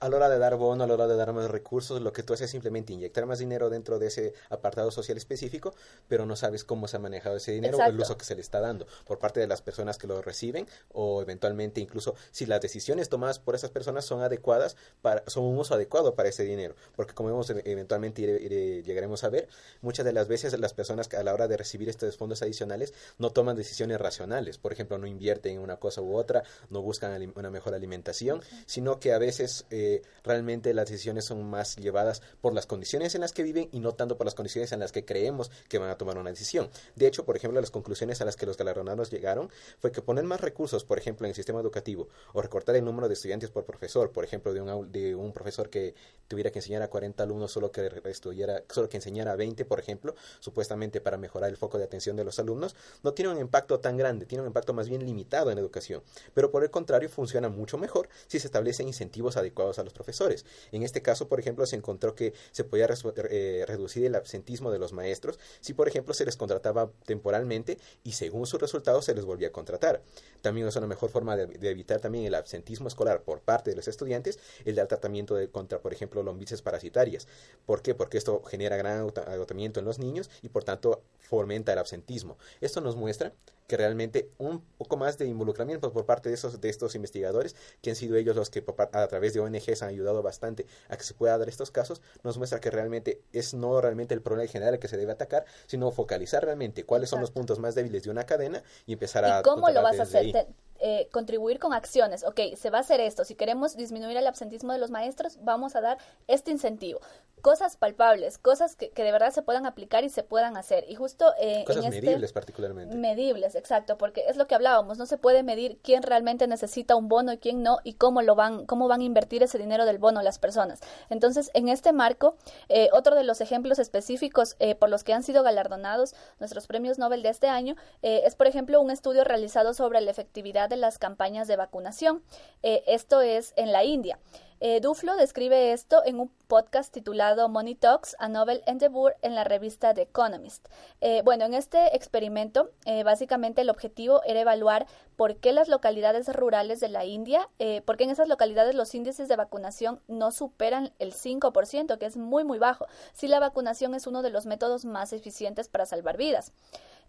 a 0.00 0.08
la 0.08 0.16
hora 0.16 0.28
de 0.28 0.38
dar 0.38 0.56
bono, 0.56 0.84
a 0.84 0.86
la 0.86 0.94
hora 0.94 1.06
de 1.06 1.16
dar 1.16 1.32
más 1.32 1.50
recursos, 1.50 2.00
lo 2.00 2.12
que 2.12 2.22
tú 2.22 2.34
haces 2.34 2.46
es 2.46 2.50
simplemente 2.50 2.92
inyectar 2.92 3.26
más 3.26 3.38
dinero 3.38 3.70
dentro 3.70 3.98
de 3.98 4.06
ese 4.06 4.34
apartado 4.50 4.90
social 4.90 5.16
específico, 5.16 5.74
pero 6.08 6.26
no 6.26 6.36
sabes 6.36 6.64
cómo 6.64 6.88
se 6.88 6.96
ha 6.96 7.00
manejado 7.00 7.36
ese 7.36 7.52
dinero 7.52 7.74
Exacto. 7.74 7.92
o 7.92 7.94
el 7.94 8.00
uso 8.00 8.18
que 8.18 8.24
se 8.24 8.34
le 8.34 8.40
está 8.40 8.60
dando 8.60 8.86
por 9.06 9.18
parte 9.18 9.40
de 9.40 9.46
las 9.46 9.62
personas 9.62 9.98
que 9.98 10.06
lo 10.06 10.22
reciben 10.22 10.66
o 10.92 11.22
eventualmente 11.22 11.80
incluso 11.80 12.14
si 12.30 12.46
las 12.46 12.60
decisiones 12.60 13.08
tomadas 13.08 13.38
por 13.38 13.54
esas 13.54 13.70
personas 13.70 14.04
son 14.04 14.22
adecuadas, 14.22 14.76
para, 15.02 15.24
son 15.26 15.44
un 15.44 15.58
uso 15.58 15.74
adecuado 15.74 16.14
para 16.14 16.28
ese 16.28 16.44
dinero. 16.44 16.74
Porque 16.94 17.14
como 17.14 17.30
vemos, 17.30 17.50
eventualmente 17.50 18.22
iré, 18.22 18.42
iré, 18.42 18.82
llegaremos 18.82 19.24
a 19.24 19.28
ver, 19.28 19.48
muchas 19.80 20.04
de 20.04 20.12
las 20.12 20.28
veces 20.28 20.58
las 20.58 20.74
personas 20.74 21.08
que 21.08 21.16
a 21.16 21.22
la 21.22 21.34
hora 21.34 21.48
de 21.48 21.56
recibir 21.56 21.88
estos 21.88 22.16
fondos 22.16 22.42
adicionales 22.42 22.94
no 23.18 23.30
toman 23.30 23.56
decisiones 23.56 24.00
racionales. 24.00 24.58
Por 24.58 24.72
ejemplo, 24.72 24.98
no 24.98 25.06
invierten 25.06 25.54
en 25.54 25.60
una 25.60 25.76
cosa 25.76 26.00
u 26.02 26.16
otra, 26.16 26.42
no 26.70 26.82
buscan 26.82 27.32
una 27.34 27.50
mejor 27.50 27.74
alimentación, 27.74 28.42
sino 28.66 29.00
que 29.00 29.12
a 29.12 29.18
veces... 29.18 29.66
Eh, 29.70 29.87
realmente 30.24 30.74
las 30.74 30.88
decisiones 30.88 31.24
son 31.24 31.48
más 31.48 31.76
llevadas 31.76 32.22
por 32.40 32.52
las 32.54 32.66
condiciones 32.66 33.14
en 33.14 33.20
las 33.20 33.32
que 33.32 33.42
viven 33.42 33.68
y 33.72 33.80
no 33.80 33.94
tanto 33.94 34.16
por 34.16 34.26
las 34.26 34.34
condiciones 34.34 34.72
en 34.72 34.80
las 34.80 34.92
que 34.92 35.04
creemos 35.04 35.50
que 35.68 35.78
van 35.78 35.90
a 35.90 35.96
tomar 35.96 36.18
una 36.18 36.30
decisión. 36.30 36.70
De 36.96 37.06
hecho, 37.06 37.24
por 37.24 37.36
ejemplo, 37.36 37.60
las 37.60 37.70
conclusiones 37.70 38.20
a 38.20 38.24
las 38.24 38.36
que 38.36 38.46
los 38.46 38.56
galardonados 38.56 39.10
llegaron 39.10 39.50
fue 39.78 39.92
que 39.92 40.02
poner 40.02 40.24
más 40.24 40.40
recursos, 40.40 40.84
por 40.84 40.98
ejemplo, 40.98 41.26
en 41.26 41.30
el 41.30 41.34
sistema 41.34 41.60
educativo 41.60 42.08
o 42.32 42.42
recortar 42.42 42.76
el 42.76 42.84
número 42.84 43.08
de 43.08 43.14
estudiantes 43.14 43.50
por 43.50 43.64
profesor, 43.64 44.12
por 44.12 44.24
ejemplo, 44.24 44.52
de 44.52 44.60
un, 44.60 44.92
de 44.92 45.14
un 45.14 45.32
profesor 45.32 45.70
que 45.70 45.94
tuviera 46.26 46.50
que 46.50 46.58
enseñar 46.58 46.82
a 46.82 46.88
40 46.88 47.22
alumnos 47.22 47.52
solo 47.52 47.72
que 47.72 47.90
estudiara, 48.04 48.62
solo 48.68 48.88
que 48.88 48.98
enseñara 48.98 49.32
a 49.32 49.36
20, 49.36 49.64
por 49.64 49.80
ejemplo, 49.80 50.14
supuestamente 50.40 51.00
para 51.00 51.16
mejorar 51.16 51.50
el 51.50 51.56
foco 51.56 51.78
de 51.78 51.84
atención 51.84 52.16
de 52.16 52.24
los 52.24 52.38
alumnos, 52.38 52.76
no 53.02 53.14
tiene 53.14 53.32
un 53.32 53.38
impacto 53.38 53.80
tan 53.80 53.96
grande, 53.96 54.26
tiene 54.26 54.42
un 54.42 54.48
impacto 54.48 54.72
más 54.72 54.88
bien 54.88 55.04
limitado 55.04 55.50
en 55.50 55.58
educación. 55.58 56.02
Pero 56.34 56.50
por 56.50 56.62
el 56.62 56.70
contrario, 56.70 57.08
funciona 57.08 57.48
mucho 57.48 57.78
mejor 57.78 58.08
si 58.26 58.38
se 58.38 58.46
establecen 58.46 58.86
incentivos 58.88 59.36
adecuados 59.36 59.77
a 59.80 59.84
los 59.84 59.92
profesores. 59.92 60.44
En 60.72 60.82
este 60.82 61.02
caso, 61.02 61.28
por 61.28 61.40
ejemplo, 61.40 61.66
se 61.66 61.76
encontró 61.76 62.14
que 62.14 62.32
se 62.52 62.64
podía 62.64 62.88
eh, 63.30 63.64
reducir 63.66 64.04
el 64.04 64.14
absentismo 64.14 64.70
de 64.70 64.78
los 64.78 64.92
maestros 64.92 65.38
si, 65.60 65.74
por 65.74 65.88
ejemplo, 65.88 66.14
se 66.14 66.24
les 66.24 66.36
contrataba 66.36 66.90
temporalmente 67.04 67.78
y 68.04 68.12
según 68.12 68.46
sus 68.46 68.60
resultados 68.60 69.04
se 69.04 69.14
les 69.14 69.24
volvía 69.24 69.48
a 69.48 69.52
contratar. 69.52 70.02
También 70.42 70.66
es 70.66 70.76
una 70.76 70.86
mejor 70.86 71.10
forma 71.10 71.36
de, 71.36 71.70
evitar 71.70 72.00
también 72.00 72.24
el 72.24 72.34
absentismo 72.34 72.88
escolar 72.88 73.22
por 73.22 73.40
parte 73.40 73.70
de 73.70 73.76
los 73.76 73.88
estudiantes, 73.88 74.38
el 74.64 74.74
dar 74.76 74.86
tratamiento 74.86 75.34
de, 75.34 75.50
contra, 75.50 75.80
por 75.80 75.92
ejemplo, 75.92 76.22
lombrices 76.22 76.62
parasitarias. 76.62 77.26
¿Por 77.66 77.82
qué? 77.82 77.94
Porque 77.94 78.18
esto 78.18 78.42
genera 78.44 78.76
gran 78.76 78.98
agotamiento 78.98 79.80
en 79.80 79.86
los 79.86 79.98
niños 79.98 80.30
y, 80.42 80.48
por 80.48 80.64
tanto, 80.64 81.02
fomenta 81.18 81.72
el 81.72 81.78
absentismo. 81.78 82.38
Esto 82.60 82.80
nos 82.80 82.96
muestra 82.96 83.32
que 83.68 83.76
realmente 83.76 84.30
un 84.38 84.62
poco 84.78 84.96
más 84.96 85.18
de 85.18 85.26
involucramiento 85.26 85.92
por 85.92 86.06
parte 86.06 86.30
de, 86.30 86.34
esos, 86.34 86.60
de 86.60 86.70
estos 86.70 86.94
investigadores, 86.94 87.54
que 87.82 87.90
han 87.90 87.96
sido 87.96 88.16
ellos 88.16 88.34
los 88.34 88.48
que 88.48 88.64
a 88.92 89.06
través 89.08 89.34
de 89.34 89.40
ONGs 89.68 89.82
han 89.82 89.88
ayudado 89.90 90.22
bastante 90.22 90.66
a 90.88 90.96
que 90.96 91.04
se 91.04 91.14
pueda 91.14 91.36
dar 91.36 91.48
estos 91.48 91.70
casos, 91.70 92.00
nos 92.22 92.38
muestra 92.38 92.60
que 92.60 92.70
realmente 92.70 93.22
es 93.32 93.54
no 93.54 93.80
realmente 93.80 94.14
el 94.14 94.22
problema 94.22 94.50
general 94.50 94.78
que 94.78 94.88
se 94.88 94.96
debe 94.96 95.12
atacar, 95.12 95.44
sino 95.66 95.90
focalizar 95.90 96.44
realmente 96.44 96.84
cuáles 96.84 97.10
son 97.10 97.20
los 97.20 97.30
puntos 97.30 97.58
más 97.58 97.74
débiles 97.74 98.02
de 98.04 98.10
una 98.10 98.24
cadena 98.24 98.62
y 98.86 98.92
empezar 98.92 99.24
a... 99.24 99.40
¿Y 99.40 99.42
cómo 99.42 99.70
lo 99.70 99.82
vas 99.82 99.98
a 100.00 100.02
hacer? 100.02 100.48
Eh, 100.80 101.08
contribuir 101.10 101.58
con 101.58 101.72
acciones. 101.72 102.22
Ok, 102.22 102.40
se 102.56 102.70
va 102.70 102.78
a 102.78 102.82
hacer 102.82 103.00
esto. 103.00 103.24
Si 103.24 103.34
queremos 103.34 103.76
disminuir 103.76 104.16
el 104.16 104.26
absentismo 104.28 104.72
de 104.72 104.78
los 104.78 104.92
maestros, 104.92 105.38
vamos 105.42 105.74
a 105.74 105.80
dar 105.80 105.98
este 106.28 106.52
incentivo. 106.52 107.00
Cosas 107.40 107.76
palpables, 107.76 108.38
cosas 108.38 108.76
que, 108.76 108.92
de 108.94 109.12
verdad 109.12 109.32
se 109.32 109.42
puedan 109.42 109.66
aplicar 109.66 110.04
y 110.04 110.08
se 110.08 110.22
puedan 110.22 110.56
hacer. 110.56 110.84
Y 110.88 110.94
justo 110.94 111.32
eh, 111.40 111.64
cosas 111.66 111.84
en 111.84 111.92
este 111.92 112.06
medibles 112.06 112.32
particularmente. 112.32 112.96
Medibles, 112.96 113.56
exacto, 113.56 113.98
porque 113.98 114.24
es 114.28 114.36
lo 114.36 114.46
que 114.46 114.54
hablábamos. 114.54 114.98
No 114.98 115.06
se 115.06 115.18
puede 115.18 115.42
medir 115.42 115.80
quién 115.82 116.04
realmente 116.04 116.46
necesita 116.46 116.94
un 116.94 117.08
bono 117.08 117.32
y 117.32 117.38
quién 117.38 117.62
no 117.64 117.78
y 117.82 117.94
cómo 117.94 118.22
lo 118.22 118.36
van, 118.36 118.64
cómo 118.64 118.86
van 118.86 119.00
a 119.00 119.04
invertir 119.04 119.42
ese 119.42 119.58
dinero 119.58 119.84
del 119.84 119.98
bono 119.98 120.22
las 120.22 120.38
personas. 120.38 120.78
Entonces, 121.10 121.50
en 121.54 121.68
este 121.68 121.92
marco, 121.92 122.36
eh, 122.68 122.88
otro 122.92 123.16
de 123.16 123.24
los 123.24 123.40
ejemplos 123.40 123.80
específicos 123.80 124.56
por 124.78 124.90
los 124.90 125.02
que 125.02 125.12
han 125.12 125.22
sido 125.22 125.42
galardonados 125.42 126.14
nuestros 126.38 126.66
premios 126.66 126.98
Nobel 126.98 127.22
de 127.22 127.30
este 127.30 127.48
año 127.48 127.74
es, 128.02 128.36
por 128.36 128.46
ejemplo, 128.46 128.80
un 128.80 128.90
estudio 128.90 129.24
realizado 129.24 129.74
sobre 129.74 130.00
la 130.00 130.10
efectividad 130.10 130.67
de 130.68 130.76
las 130.76 130.98
campañas 130.98 131.48
de 131.48 131.56
vacunación. 131.56 132.22
Eh, 132.62 132.82
esto 132.86 133.20
es 133.20 133.52
en 133.56 133.72
la 133.72 133.84
India. 133.84 134.18
Eh, 134.60 134.80
Duflo 134.80 135.14
describe 135.14 135.72
esto 135.72 136.02
en 136.04 136.18
un 136.18 136.30
podcast 136.48 136.92
titulado 136.92 137.48
Money 137.48 137.76
Talks, 137.76 138.16
a 138.18 138.28
Novel 138.28 138.62
Endeavour 138.66 139.14
en 139.22 139.36
la 139.36 139.44
revista 139.44 139.94
The 139.94 140.02
Economist. 140.02 140.66
Eh, 141.00 141.22
bueno, 141.24 141.44
en 141.44 141.54
este 141.54 141.94
experimento, 141.94 142.70
básicamente 143.04 143.60
el 143.60 143.70
objetivo 143.70 144.20
era 144.24 144.40
evaluar 144.40 144.86
por 145.14 145.36
qué 145.36 145.52
las 145.52 145.68
localidades 145.68 146.34
rurales 146.34 146.80
de 146.80 146.88
la 146.88 147.04
India, 147.04 147.48
por 147.84 147.96
qué 147.96 148.04
en 148.04 148.10
esas 148.10 148.26
localidades 148.26 148.74
los 148.74 148.94
índices 148.96 149.28
de 149.28 149.36
vacunación 149.36 150.00
no 150.08 150.32
superan 150.32 150.92
el 150.98 151.12
5%, 151.12 151.96
que 151.98 152.06
es 152.06 152.16
muy, 152.16 152.42
muy 152.42 152.58
bajo, 152.58 152.86
si 153.12 153.28
la 153.28 153.38
vacunación 153.38 153.94
es 153.94 154.08
uno 154.08 154.22
de 154.22 154.30
los 154.30 154.46
métodos 154.46 154.84
más 154.84 155.12
eficientes 155.12 155.68
para 155.68 155.86
salvar 155.86 156.16
vidas. 156.16 156.52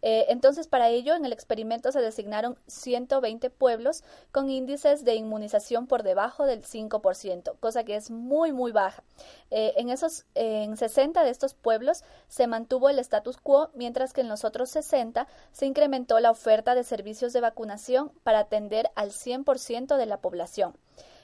Eh, 0.01 0.25
entonces, 0.29 0.67
para 0.67 0.89
ello, 0.89 1.15
en 1.15 1.25
el 1.25 1.33
experimento 1.33 1.91
se 1.91 2.01
designaron 2.01 2.57
120 2.67 3.49
pueblos 3.49 4.03
con 4.31 4.49
índices 4.49 5.03
de 5.03 5.15
inmunización 5.15 5.87
por 5.87 6.03
debajo 6.03 6.45
del 6.45 6.63
5%, 6.63 7.57
cosa 7.59 7.83
que 7.83 7.95
es 7.95 8.11
muy, 8.11 8.51
muy 8.51 8.71
baja. 8.71 9.03
Eh, 9.51 9.73
en 9.77 9.89
esos, 9.89 10.25
en 10.35 10.77
60 10.77 11.23
de 11.23 11.29
estos 11.29 11.53
pueblos 11.53 12.03
se 12.27 12.47
mantuvo 12.47 12.89
el 12.89 12.99
status 12.99 13.37
quo, 13.37 13.69
mientras 13.73 14.13
que 14.13 14.21
en 14.21 14.29
los 14.29 14.45
otros 14.45 14.69
60 14.69 15.27
se 15.51 15.65
incrementó 15.65 16.19
la 16.19 16.31
oferta 16.31 16.75
de 16.75 16.83
servicios 16.83 17.33
de 17.33 17.41
vacunación 17.41 18.11
para 18.23 18.39
atender 18.39 18.91
al 18.95 19.11
100% 19.11 19.97
de 19.97 20.05
la 20.05 20.21
población. 20.21 20.75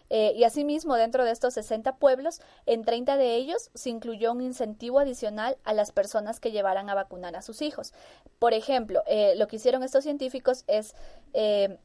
Eh, 0.10 0.34
y 0.36 0.44
asimismo, 0.44 0.96
dentro 0.96 1.26
de 1.26 1.32
estos 1.32 1.54
60 1.56 1.98
pueblos, 1.98 2.42
en 2.66 2.84
30 2.84 3.18
de 3.18 3.36
ellos 3.36 3.72
se 3.74 3.90
incluyó 3.90 4.32
un 4.32 4.42
incentivo 4.42 5.00
adicional 5.00 5.58
a 5.64 5.74
las 5.74 5.92
personas 5.92 6.40
que 6.40 6.52
llevaran 6.52 6.90
a 6.90 6.96
vacunar 6.96 7.36
a 7.36 7.42
sus 7.42 7.62
hijos. 7.62 7.94
Por 8.40 8.54
ejemplo, 8.54 9.04
eh, 9.08 9.34
lo 9.38 9.48
que 9.48 9.56
hicieron 9.58 9.84
estos 9.84 10.04
científicos 10.04 10.64
es 10.68 10.94
eh, 11.34 11.78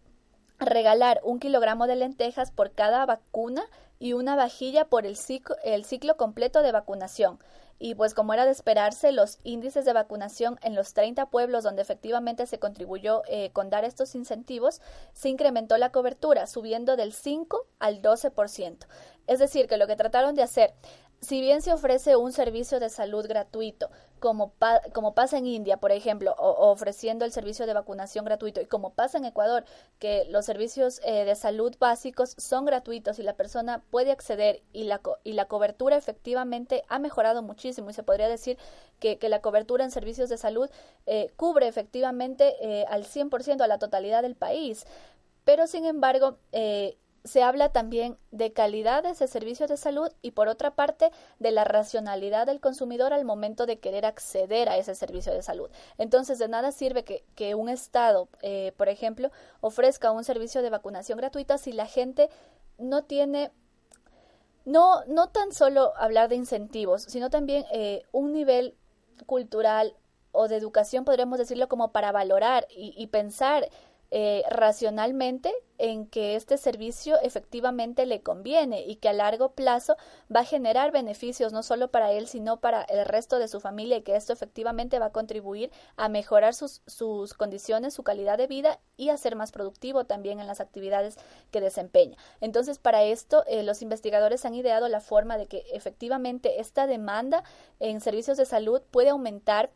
regalar 0.59 1.21
un 1.25 1.39
kilogramo 1.39 1.87
de 1.87 1.97
lentejas 1.97 2.51
por 2.51 2.73
cada 2.73 3.07
vacuna 3.07 3.65
y 3.99 4.13
una 4.13 4.37
vajilla 4.37 4.87
por 4.87 5.07
el 5.07 5.17
ciclo, 5.17 5.57
el 5.65 5.85
ciclo 5.85 6.17
completo 6.17 6.63
de 6.63 6.73
vacunación. 6.73 7.39
Y 7.83 7.97
pues 7.97 8.15
como 8.15 8.35
era 8.35 8.45
de 8.45 8.53
esperarse, 8.53 9.11
los 9.11 9.39
índices 9.43 9.87
de 9.87 9.95
vacunación 9.95 10.59
en 10.63 10.75
los 10.75 10.93
30 10.93 11.31
pueblos 11.31 11.65
donde 11.65 11.83
efectivamente 11.83 12.47
se 12.47 12.59
contribuyó 12.59 13.23
eh, 13.27 13.51
con 13.53 13.71
dar 13.71 13.85
estos 13.85 14.15
incentivos, 14.15 14.83
se 15.15 15.31
incrementó 15.31 15.77
la 15.79 15.91
cobertura, 15.91 16.47
subiendo 16.47 16.97
del 16.97 17.15
5 17.15 17.67
al 17.79 18.03
12%. 18.03 18.87
Es 19.27 19.39
decir, 19.39 19.67
que 19.67 19.79
lo 19.79 19.87
que 19.87 19.97
trataron 19.97 20.35
de 20.35 20.43
hacer 20.43 20.75
si 21.21 21.41
bien 21.41 21.61
se 21.61 21.73
ofrece 21.73 22.17
un 22.17 22.33
servicio 22.33 22.81
de 22.81 22.89
salud 22.89 23.27
gratuito, 23.27 23.91
como, 24.21 24.53
como 24.93 25.15
pasa 25.15 25.39
en 25.39 25.47
India, 25.47 25.79
por 25.79 25.91
ejemplo, 25.91 26.35
ofreciendo 26.39 27.25
el 27.25 27.33
servicio 27.33 27.67
de 27.67 27.75
vacunación 27.75 28.25
gratuito, 28.25 28.61
y 28.61 28.67
como 28.67 28.91
pasa 28.95 29.19
en 29.19 29.25
Ecuador, 29.25 29.65
que 29.99 30.27
los 30.31 30.45
servicios 30.45 31.01
eh, 31.05 31.25
de 31.25 31.35
salud 31.35 31.75
básicos 31.81 32.35
son 32.39 32.65
gratuitos 32.65 33.19
y 33.19 33.23
la 33.23 33.35
persona 33.35 33.83
puede 33.91 34.13
acceder 34.13 34.63
y 34.73 34.85
la, 34.85 35.01
y 35.25 35.33
la 35.33 35.47
cobertura 35.47 35.97
efectivamente 35.97 36.85
ha 36.89 36.99
mejorado 36.99 37.43
muchísimo 37.43 37.91
y 37.91 37.95
se 37.95 38.03
podría 38.03 38.29
decir 38.29 38.59
que, 39.01 39.19
que 39.19 39.29
la 39.29 39.41
cobertura 39.41 39.85
en 39.85 39.91
servicios 39.91 40.29
de 40.29 40.37
salud 40.37 40.71
eh, 41.07 41.33
cubre 41.37 41.67
efectivamente 41.67 42.55
eh, 42.61 42.85
al 42.89 43.05
100% 43.05 43.63
a 43.63 43.67
la 43.67 43.79
totalidad 43.79 44.23
del 44.23 44.37
país. 44.37 44.87
Pero, 45.45 45.67
sin 45.67 45.87
embargo, 45.87 46.37
eh, 46.53 46.97
se 47.25 47.43
habla 47.43 47.71
también 47.71 48.17
de 48.31 48.53
calidad 48.53 49.03
de 49.03 49.11
ese 49.11 49.27
servicio 49.27 49.67
de 49.67 49.77
salud 49.77 50.11
y 50.23 50.31
por 50.31 50.49
otra 50.49 50.75
parte 50.75 51.11
de 51.39 51.51
la 51.51 51.65
racionalidad 51.65 52.47
del 52.47 52.61
consumidor 52.61 53.13
al 53.13 53.25
momento 53.25 53.67
de 53.67 53.79
querer 53.79 54.07
acceder 54.07 54.69
a 54.69 54.77
ese 54.77 54.95
servicio 54.95 55.33
de 55.33 55.43
salud. 55.43 55.71
Entonces 55.99 56.39
de 56.39 56.49
nada 56.49 56.73
sirve 56.73 57.05
que, 57.05 57.25
que 57.35 57.55
un 57.55 57.69
Estado, 57.69 58.29
eh, 58.43 58.73
por 58.77 58.89
ejemplo, 58.89 59.31
ofrezca 59.61 60.13
un 60.13 60.25
servicio 60.25 60.63
de 60.63 60.71
vacunación 60.71 61.19
gratuita 61.19 61.59
si 61.59 61.73
la 61.73 61.87
gente 61.87 62.31
no 62.79 63.05
tiene 63.05 63.51
no, 64.65 65.05
no 65.07 65.29
tan 65.29 65.53
solo 65.53 65.93
hablar 65.97 66.29
de 66.29 66.37
incentivos, 66.37 67.03
sino 67.03 67.31
también 67.31 67.65
eh, 67.73 68.03
un 68.13 68.33
nivel 68.33 68.77
cultural 69.27 69.95
o 70.33 70.49
de 70.49 70.57
educación, 70.57 71.05
podríamos 71.05 71.39
decirlo, 71.39 71.69
como 71.69 71.93
para 71.93 72.13
valorar 72.13 72.67
y, 72.71 72.95
y 72.97 73.09
pensar 73.09 73.69
eh, 74.11 74.43
racionalmente 74.51 75.53
en 75.79 76.07
que 76.07 76.35
este 76.37 76.59
servicio 76.59 77.19
efectivamente 77.23 78.05
le 78.05 78.23
conviene 78.23 78.83
y 78.83 78.97
que 78.97 79.09
a 79.09 79.13
largo 79.13 79.53
plazo 79.53 79.97
va 80.35 80.41
a 80.41 80.45
generar 80.45 80.93
beneficios 80.93 81.53
no 81.53 81.63
solo 81.63 81.91
para 81.91 82.13
él, 82.13 82.27
sino 82.27 82.61
para 82.61 82.83
el 82.83 83.07
resto 83.07 83.39
de 83.39 83.49
su 83.49 83.61
familia 83.61 83.97
y 83.97 84.03
que 84.03 84.17
esto 84.17 84.33
efectivamente 84.33 84.99
va 84.99 85.07
a 85.07 85.13
contribuir 85.13 85.71
a 85.97 86.09
mejorar 86.09 86.55
sus, 86.55 86.83
sus 86.87 87.35
condiciones, 87.35 87.95
su 87.95 88.03
calidad 88.03 88.37
de 88.37 88.47
vida 88.47 88.81
y 88.97 89.09
a 89.09 89.17
ser 89.17 89.37
más 89.37 89.53
productivo 89.53 90.05
también 90.05 90.41
en 90.41 90.47
las 90.47 90.61
actividades 90.61 91.17
que 91.51 91.61
desempeña. 91.61 92.19
Entonces, 92.41 92.79
para 92.79 93.05
esto, 93.05 93.45
eh, 93.47 93.63
los 93.63 93.81
investigadores 93.81 94.45
han 94.45 94.55
ideado 94.55 94.89
la 94.89 95.01
forma 95.01 95.39
de 95.39 95.47
que 95.47 95.65
efectivamente 95.73 96.61
esta 96.61 96.87
demanda 96.87 97.43
en 97.79 98.01
servicios 98.01 98.37
de 98.37 98.45
salud 98.45 98.83
puede 98.91 99.11
aumentar 99.11 99.71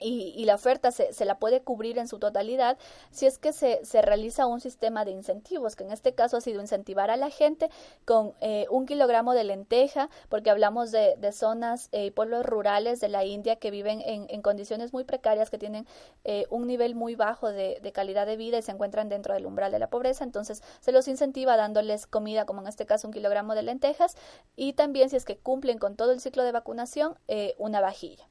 y, 0.00 0.44
la 0.44 0.54
oferta 0.54 0.90
se, 0.90 1.12
se, 1.12 1.24
la 1.24 1.38
puede 1.38 1.60
cubrir 1.60 1.98
en 1.98 2.08
su 2.08 2.18
totalidad 2.18 2.78
si 3.10 3.26
es 3.26 3.38
que 3.38 3.52
se, 3.52 3.84
se, 3.84 4.02
realiza 4.02 4.46
un 4.46 4.60
sistema 4.60 5.04
de 5.04 5.10
incentivos, 5.10 5.76
que 5.76 5.84
en 5.84 5.92
este 5.92 6.14
caso 6.14 6.36
ha 6.36 6.40
sido 6.40 6.60
incentivar 6.60 7.10
a 7.10 7.16
la 7.16 7.30
gente 7.30 7.70
con 8.04 8.34
eh, 8.40 8.66
un 8.70 8.86
kilogramo 8.86 9.34
de 9.34 9.44
lenteja, 9.44 10.08
porque 10.28 10.50
hablamos 10.50 10.90
de, 10.90 11.16
de 11.18 11.32
zonas 11.32 11.88
y 11.92 12.06
eh, 12.06 12.12
pueblos 12.12 12.46
rurales 12.46 13.00
de 13.00 13.08
la 13.08 13.24
India 13.24 13.56
que 13.56 13.70
viven 13.70 14.00
en, 14.04 14.26
en 14.30 14.42
condiciones 14.42 14.92
muy 14.92 15.04
precarias, 15.04 15.50
que 15.50 15.58
tienen 15.58 15.86
eh, 16.24 16.46
un 16.50 16.66
nivel 16.66 16.94
muy 16.94 17.14
bajo 17.14 17.50
de, 17.50 17.78
de, 17.82 17.92
calidad 17.92 18.26
de 18.26 18.36
vida 18.36 18.58
y 18.58 18.62
se 18.62 18.72
encuentran 18.72 19.08
dentro 19.08 19.34
del 19.34 19.46
umbral 19.46 19.72
de 19.72 19.78
la 19.78 19.90
pobreza, 19.90 20.24
entonces 20.24 20.62
se 20.80 20.92
los 20.92 21.08
incentiva 21.08 21.56
dándoles 21.56 22.06
comida, 22.06 22.46
como 22.46 22.62
en 22.62 22.68
este 22.68 22.86
caso 22.86 23.06
un 23.06 23.12
kilogramo 23.12 23.54
de 23.54 23.62
lentejas, 23.62 24.16
y 24.56 24.72
también 24.72 25.10
si 25.10 25.16
es 25.16 25.24
que 25.24 25.36
cumplen 25.36 25.78
con 25.78 25.96
todo 25.96 26.12
el 26.12 26.20
ciclo 26.20 26.44
de 26.44 26.52
vacunación, 26.52 27.16
una 27.58 27.80
vajilla. 27.80 28.28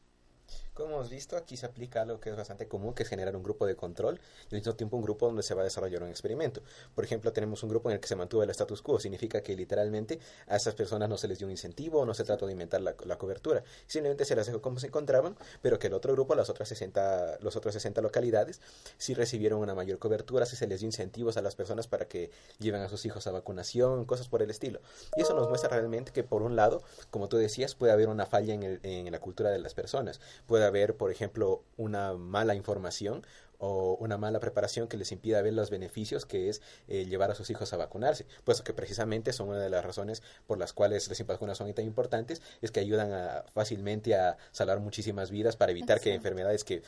Como 0.79 0.95
hemos 0.95 1.09
visto, 1.09 1.36
aquí 1.36 1.57
se 1.57 1.65
aplica 1.65 2.03
algo 2.03 2.21
que 2.21 2.29
es 2.29 2.38
bastante 2.38 2.69
común, 2.69 2.93
que 2.93 3.03
es 3.03 3.09
generar 3.09 3.36
un 3.36 3.43
grupo 3.43 3.65
de 3.65 3.75
control 3.75 4.17
y 4.50 4.55
al 4.55 4.62
mismo 4.62 4.75
tiempo 4.75 4.95
un 4.95 5.03
grupo 5.03 5.25
donde 5.25 5.43
se 5.43 5.53
va 5.53 5.59
a 5.59 5.65
desarrollar 5.65 6.03
un 6.03 6.07
experimento. 6.07 6.62
Por 6.95 7.03
ejemplo, 7.03 7.33
tenemos 7.33 7.63
un 7.63 7.69
grupo 7.69 7.89
en 7.89 7.95
el 7.95 8.00
que 8.00 8.07
se 8.07 8.15
mantuvo 8.15 8.43
el 8.43 8.50
status 8.51 8.81
quo, 8.81 8.98
significa 8.98 9.41
que 9.41 9.57
literalmente 9.57 10.21
a 10.48 10.55
esas 10.55 10.75
personas 10.75 11.09
no 11.09 11.17
se 11.17 11.27
les 11.27 11.38
dio 11.38 11.48
un 11.48 11.51
incentivo, 11.51 12.05
no 12.05 12.13
se 12.13 12.24
trató 12.24 12.45
de 12.45 12.53
inventar 12.53 12.79
la, 12.79 12.93
cobertura, 13.17 13.62
simplemente 13.88 14.24
se 14.24 14.38
las 14.38 14.48
dejó 14.48 14.62
como 14.62 14.79
se 14.79 14.88
encontraban, 14.88 15.36
pero 15.62 15.79
que 15.79 15.88
el 15.88 15.93
otro 15.93 16.13
grupo, 16.13 16.33
las 16.33 16.50
otras 16.50 16.69
60, 16.69 17.39
los 17.41 17.57
otros 17.57 17.74
60 17.74 18.00
localidades, 18.00 18.62
sí 18.98 19.13
recibieron 19.13 19.59
una 19.59 19.75
mayor 19.75 20.00
cobertura, 20.00 20.45
sí 20.45 20.55
se 20.55 20.65
les 20.65 20.79
dio 20.79 20.88
incentivos 20.88 21.36
a 21.36 21.41
las 21.41 21.57
personas 21.57 21.89
para 21.89 22.07
que 22.07 22.31
lleven 22.57 22.81
a 22.81 22.88
sus 22.88 23.05
hijos 23.05 23.27
a 23.27 23.31
vacunación, 23.31 24.05
cosas 24.05 24.29
por 24.29 24.41
el 24.41 24.50
estilo. 24.50 24.79
Y 25.17 25.24
eso 25.24 25.36
nos 25.36 25.50
muestra 25.50 25.71
realmente 25.71 26.13
que, 26.13 26.24
por 26.24 26.41
un 26.41 26.55
lado, 26.55 26.81
como 27.12 27.27
tú 27.27 27.36
decías, 27.36 27.75
puede 27.75 27.91
haber 27.91 28.07
una 28.07 28.25
falla 28.25 28.53
en, 28.53 28.79
en 28.81 29.12
la 29.12 29.19
cultura 29.19 29.50
de 29.50 29.59
las 29.59 29.74
personas, 29.74 30.21
puede 30.48 30.68
haber, 30.69 30.95
por 30.95 31.11
ejemplo, 31.11 31.63
una 31.77 32.13
mala 32.13 32.55
información 32.55 33.23
o 33.59 33.97
una 33.99 34.17
mala 34.17 34.39
preparación 34.39 34.88
que 34.88 34.97
les 34.97 35.11
impida 35.11 35.41
ver 35.41 35.53
los 35.53 35.69
beneficios 35.69 36.25
que 36.25 36.49
es 36.49 36.61
eh, 36.88 37.05
llevar 37.05 37.29
a 37.29 37.35
sus 37.35 37.49
hijos 37.49 37.71
a 37.73 37.77
vacunarse, 37.77 38.25
puesto 38.45 38.63
que 38.63 38.73
precisamente 38.73 39.33
son 39.33 39.49
una 39.49 39.59
de 39.59 39.69
las 39.69 39.83
razones 39.83 40.23
por 40.47 40.57
las 40.57 40.73
cuales 40.73 41.07
las 41.07 41.25
vacunas 41.27 41.57
son 41.57 41.71
tan 41.73 41.85
importantes, 41.85 42.41
es 42.61 42.71
que 42.71 42.79
ayudan 42.79 43.11
a, 43.11 43.43
fácilmente 43.53 44.15
a 44.15 44.38
salvar 44.51 44.79
muchísimas 44.79 45.29
vidas 45.29 45.57
para 45.57 45.71
evitar 45.73 45.99
que 45.99 46.13
enfermedades 46.13 46.63
que 46.63 46.81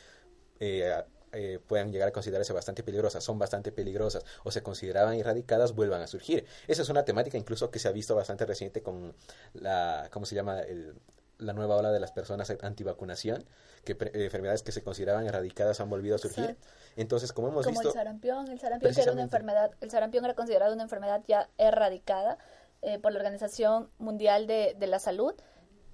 eh, 0.60 1.02
eh, 1.32 1.58
puedan 1.66 1.92
llegar 1.92 2.08
a 2.08 2.12
considerarse 2.12 2.52
bastante 2.52 2.82
peligrosas, 2.82 3.22
son 3.22 3.38
bastante 3.38 3.70
peligrosas 3.70 4.24
o 4.44 4.50
se 4.50 4.62
consideraban 4.62 5.14
erradicadas, 5.14 5.74
vuelvan 5.74 6.00
a 6.02 6.06
surgir. 6.06 6.46
Esa 6.68 6.82
es 6.82 6.88
una 6.88 7.04
temática 7.04 7.38
incluso 7.38 7.70
que 7.70 7.78
se 7.78 7.88
ha 7.88 7.92
visto 7.92 8.14
bastante 8.14 8.44
reciente 8.46 8.82
con 8.82 9.14
la, 9.54 10.08
¿cómo 10.10 10.26
se 10.26 10.34
llama? 10.34 10.60
El, 10.60 10.94
la 11.38 11.52
nueva 11.52 11.76
ola 11.76 11.90
de 11.90 12.00
las 12.00 12.12
personas 12.12 12.52
antivacunación, 12.62 13.44
que 13.84 13.92
eh, 13.92 14.24
enfermedades 14.24 14.62
que 14.62 14.72
se 14.72 14.82
consideraban 14.82 15.26
erradicadas 15.26 15.80
han 15.80 15.90
volvido 15.90 16.14
a 16.16 16.18
surgir. 16.18 16.56
Entonces, 16.96 17.32
como 17.32 17.48
hemos 17.48 17.66
visto... 17.66 17.88
el 17.88 17.94
sarampión, 17.94 18.48
el 18.48 18.60
sarampión 18.60 18.94
era 18.96 19.12
una 19.12 19.22
enfermedad, 19.22 19.70
el 19.80 19.90
sarampión 19.90 20.24
era 20.24 20.34
considerado 20.34 20.74
una 20.74 20.82
enfermedad 20.82 21.22
ya 21.26 21.48
erradicada 21.58 22.38
eh, 22.82 22.98
por 22.98 23.12
la 23.12 23.18
Organización 23.18 23.90
Mundial 23.98 24.46
de, 24.46 24.74
de 24.78 24.86
la 24.86 24.98
Salud, 24.98 25.34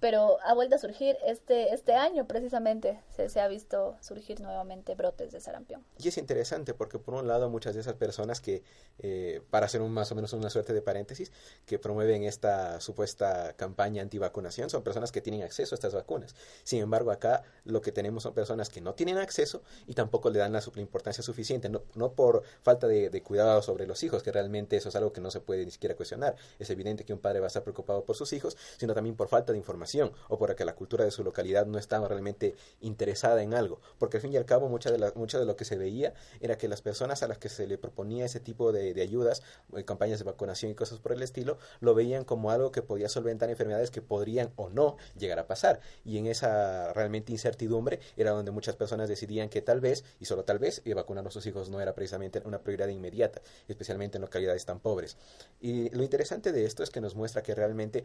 pero 0.00 0.38
ha 0.44 0.54
vuelto 0.54 0.76
a 0.76 0.78
surgir 0.78 1.16
este, 1.26 1.74
este 1.74 1.94
año 1.94 2.26
precisamente, 2.26 3.00
se, 3.14 3.28
se, 3.28 3.40
ha 3.40 3.48
visto 3.48 3.96
surgir 4.00 4.40
nuevamente 4.40 4.94
brotes 4.94 5.32
de 5.32 5.40
sarampión. 5.40 5.84
Y 5.98 6.08
es 6.08 6.18
interesante 6.18 6.74
porque 6.74 6.98
por 6.98 7.14
un 7.14 7.26
lado 7.26 7.50
muchas 7.50 7.74
de 7.74 7.80
esas 7.80 7.94
personas 7.94 8.40
que, 8.40 8.62
eh, 8.98 9.42
para 9.50 9.66
hacer 9.66 9.82
un, 9.82 9.92
más 9.92 10.12
o 10.12 10.14
menos 10.14 10.32
una 10.32 10.50
suerte 10.50 10.72
de 10.72 10.82
paréntesis, 10.82 11.32
que 11.66 11.78
promueven 11.78 12.22
esta 12.22 12.80
supuesta 12.80 13.54
campaña 13.56 14.02
antivacunación 14.02 14.70
son 14.70 14.82
personas 14.82 15.10
que 15.10 15.20
tienen 15.20 15.42
acceso 15.42 15.74
a 15.74 15.76
estas 15.76 15.94
vacunas. 15.94 16.36
Sin 16.62 16.80
embargo, 16.80 17.10
acá 17.10 17.42
lo 17.64 17.80
que 17.80 17.90
tenemos 17.90 18.22
son 18.22 18.34
personas 18.34 18.68
que 18.68 18.80
no 18.80 18.94
tienen 18.94 19.18
acceso 19.18 19.62
y 19.86 19.94
tampoco 19.94 20.30
le 20.30 20.38
dan 20.38 20.52
la, 20.52 20.62
importancia 20.76 21.24
suficiente, 21.24 21.68
no, 21.68 21.82
no 21.94 22.12
por 22.12 22.42
falta 22.62 22.86
de, 22.86 23.10
de 23.10 23.22
cuidado 23.22 23.62
sobre 23.62 23.86
los 23.86 24.02
hijos, 24.02 24.22
que 24.22 24.30
realmente 24.30 24.76
eso 24.76 24.90
es 24.90 24.96
algo 24.96 25.12
que 25.12 25.20
no 25.20 25.30
se 25.30 25.40
puede 25.40 25.64
ni 25.64 25.70
siquiera 25.70 25.96
cuestionar. 25.96 26.36
Es 26.58 26.70
evidente 26.70 27.04
que 27.04 27.12
un 27.12 27.18
padre 27.18 27.40
va 27.40 27.46
a 27.46 27.48
estar 27.48 27.62
preocupado 27.62 28.04
por 28.04 28.14
sus 28.16 28.32
hijos, 28.32 28.56
sino 28.76 28.94
también 28.94 29.16
por 29.16 29.28
falta 29.28 29.52
de 29.52 29.58
información 29.58 29.87
o 30.28 30.38
porque 30.38 30.64
la 30.64 30.74
cultura 30.74 31.04
de 31.04 31.10
su 31.10 31.24
localidad 31.24 31.66
no 31.66 31.78
estaba 31.78 32.08
realmente 32.08 32.54
interesada 32.80 33.42
en 33.42 33.54
algo. 33.54 33.80
Porque 33.98 34.18
al 34.18 34.22
fin 34.22 34.32
y 34.32 34.36
al 34.36 34.44
cabo 34.44 34.68
mucha 34.68 34.90
de, 34.90 34.98
la, 34.98 35.12
mucha 35.14 35.38
de 35.38 35.46
lo 35.46 35.56
que 35.56 35.64
se 35.64 35.78
veía 35.78 36.12
era 36.40 36.58
que 36.58 36.68
las 36.68 36.82
personas 36.82 37.22
a 37.22 37.28
las 37.28 37.38
que 37.38 37.48
se 37.48 37.66
le 37.66 37.78
proponía 37.78 38.26
ese 38.26 38.40
tipo 38.40 38.72
de, 38.72 38.92
de 38.92 39.02
ayudas, 39.02 39.42
eh, 39.74 39.84
campañas 39.84 40.18
de 40.18 40.24
vacunación 40.24 40.72
y 40.72 40.74
cosas 40.74 40.98
por 40.98 41.12
el 41.12 41.22
estilo, 41.22 41.58
lo 41.80 41.94
veían 41.94 42.24
como 42.24 42.50
algo 42.50 42.70
que 42.70 42.82
podía 42.82 43.08
solventar 43.08 43.48
enfermedades 43.48 43.90
que 43.90 44.02
podrían 44.02 44.52
o 44.56 44.68
no 44.68 44.96
llegar 45.16 45.38
a 45.38 45.46
pasar. 45.46 45.80
Y 46.04 46.18
en 46.18 46.26
esa 46.26 46.92
realmente 46.92 47.32
incertidumbre 47.32 48.00
era 48.16 48.32
donde 48.32 48.50
muchas 48.50 48.76
personas 48.76 49.08
decidían 49.08 49.48
que 49.48 49.62
tal 49.62 49.80
vez, 49.80 50.04
y 50.20 50.26
solo 50.26 50.44
tal 50.44 50.58
vez, 50.58 50.82
vacunar 50.98 51.26
a 51.26 51.30
sus 51.30 51.46
hijos 51.46 51.70
no 51.70 51.80
era 51.80 51.94
precisamente 51.94 52.42
una 52.44 52.60
prioridad 52.60 52.88
inmediata, 52.88 53.40
especialmente 53.68 54.18
en 54.18 54.22
localidades 54.22 54.64
tan 54.66 54.80
pobres. 54.80 55.16
Y 55.60 55.90
lo 55.90 56.02
interesante 56.02 56.52
de 56.52 56.64
esto 56.64 56.82
es 56.82 56.90
que 56.90 57.00
nos 57.00 57.14
muestra 57.14 57.42
que 57.42 57.54
realmente 57.54 58.04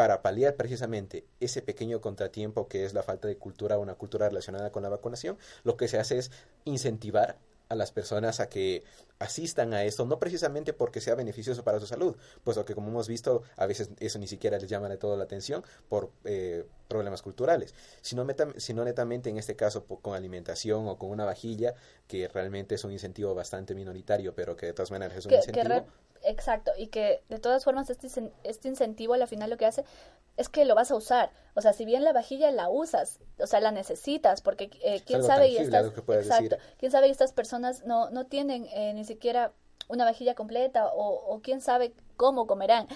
para 0.00 0.22
paliar 0.22 0.56
precisamente 0.56 1.26
ese 1.40 1.60
pequeño 1.60 2.00
contratiempo 2.00 2.68
que 2.68 2.86
es 2.86 2.94
la 2.94 3.02
falta 3.02 3.28
de 3.28 3.36
cultura 3.36 3.76
o 3.76 3.82
una 3.82 3.96
cultura 3.96 4.30
relacionada 4.30 4.72
con 4.72 4.82
la 4.82 4.88
vacunación, 4.88 5.36
lo 5.62 5.76
que 5.76 5.88
se 5.88 5.98
hace 5.98 6.16
es 6.16 6.30
incentivar 6.64 7.36
a 7.68 7.74
las 7.74 7.92
personas 7.92 8.40
a 8.40 8.48
que 8.48 8.82
asistan 9.18 9.74
a 9.74 9.84
esto, 9.84 10.06
no 10.06 10.18
precisamente 10.18 10.72
porque 10.72 11.02
sea 11.02 11.16
beneficioso 11.16 11.64
para 11.64 11.80
su 11.80 11.86
salud, 11.86 12.16
puesto 12.44 12.64
que 12.64 12.74
como 12.74 12.88
hemos 12.88 13.08
visto, 13.08 13.42
a 13.58 13.66
veces 13.66 13.90
eso 13.98 14.18
ni 14.18 14.26
siquiera 14.26 14.56
les 14.58 14.70
llama 14.70 14.88
de 14.88 14.96
todo 14.96 15.18
la 15.18 15.24
atención 15.24 15.62
por 15.90 16.10
eh, 16.24 16.64
problemas 16.90 17.22
culturales, 17.22 17.74
sino, 18.02 18.26
sino 18.58 18.84
netamente 18.84 19.30
en 19.30 19.38
este 19.38 19.56
caso 19.56 19.86
con 19.86 20.14
alimentación 20.14 20.88
o 20.88 20.98
con 20.98 21.08
una 21.08 21.24
vajilla, 21.24 21.74
que 22.06 22.28
realmente 22.28 22.74
es 22.74 22.84
un 22.84 22.92
incentivo 22.92 23.34
bastante 23.34 23.74
minoritario, 23.74 24.34
pero 24.34 24.56
que 24.56 24.66
de 24.66 24.72
todas 24.74 24.90
maneras 24.90 25.16
es 25.16 25.24
un 25.24 25.32
incentivo. 25.32 25.86
exacto, 26.24 26.72
y 26.76 26.88
que 26.88 27.22
de 27.30 27.38
todas 27.38 27.64
formas 27.64 27.88
este, 27.88 28.08
este 28.44 28.68
incentivo 28.68 29.14
a 29.14 29.18
la 29.18 29.26
final 29.26 29.48
lo 29.48 29.56
que 29.56 29.64
hace 29.64 29.84
es 30.36 30.48
que 30.48 30.64
lo 30.64 30.74
vas 30.74 30.90
a 30.90 30.96
usar. 30.96 31.30
O 31.54 31.62
sea, 31.62 31.72
si 31.72 31.84
bien 31.84 32.04
la 32.04 32.12
vajilla 32.12 32.50
la 32.50 32.68
usas, 32.68 33.20
o 33.38 33.46
sea, 33.46 33.60
la 33.60 33.70
necesitas, 33.70 34.42
porque 34.42 34.70
eh, 34.82 35.02
quién 35.06 35.22
sabe 35.22 35.48
y 35.48 35.56
estas, 35.56 35.86
exacto, 35.86 36.56
quién 36.78 36.90
sabe 36.90 37.08
y 37.08 37.10
estas 37.10 37.32
personas 37.32 37.84
no, 37.84 38.10
no 38.10 38.26
tienen 38.26 38.66
eh, 38.72 38.92
ni 38.94 39.04
siquiera 39.04 39.52
una 39.88 40.04
vajilla 40.04 40.34
completa 40.34 40.86
o, 40.88 41.34
o 41.34 41.40
quién 41.40 41.60
sabe 41.60 41.92
cómo 42.16 42.46
comerán 42.46 42.88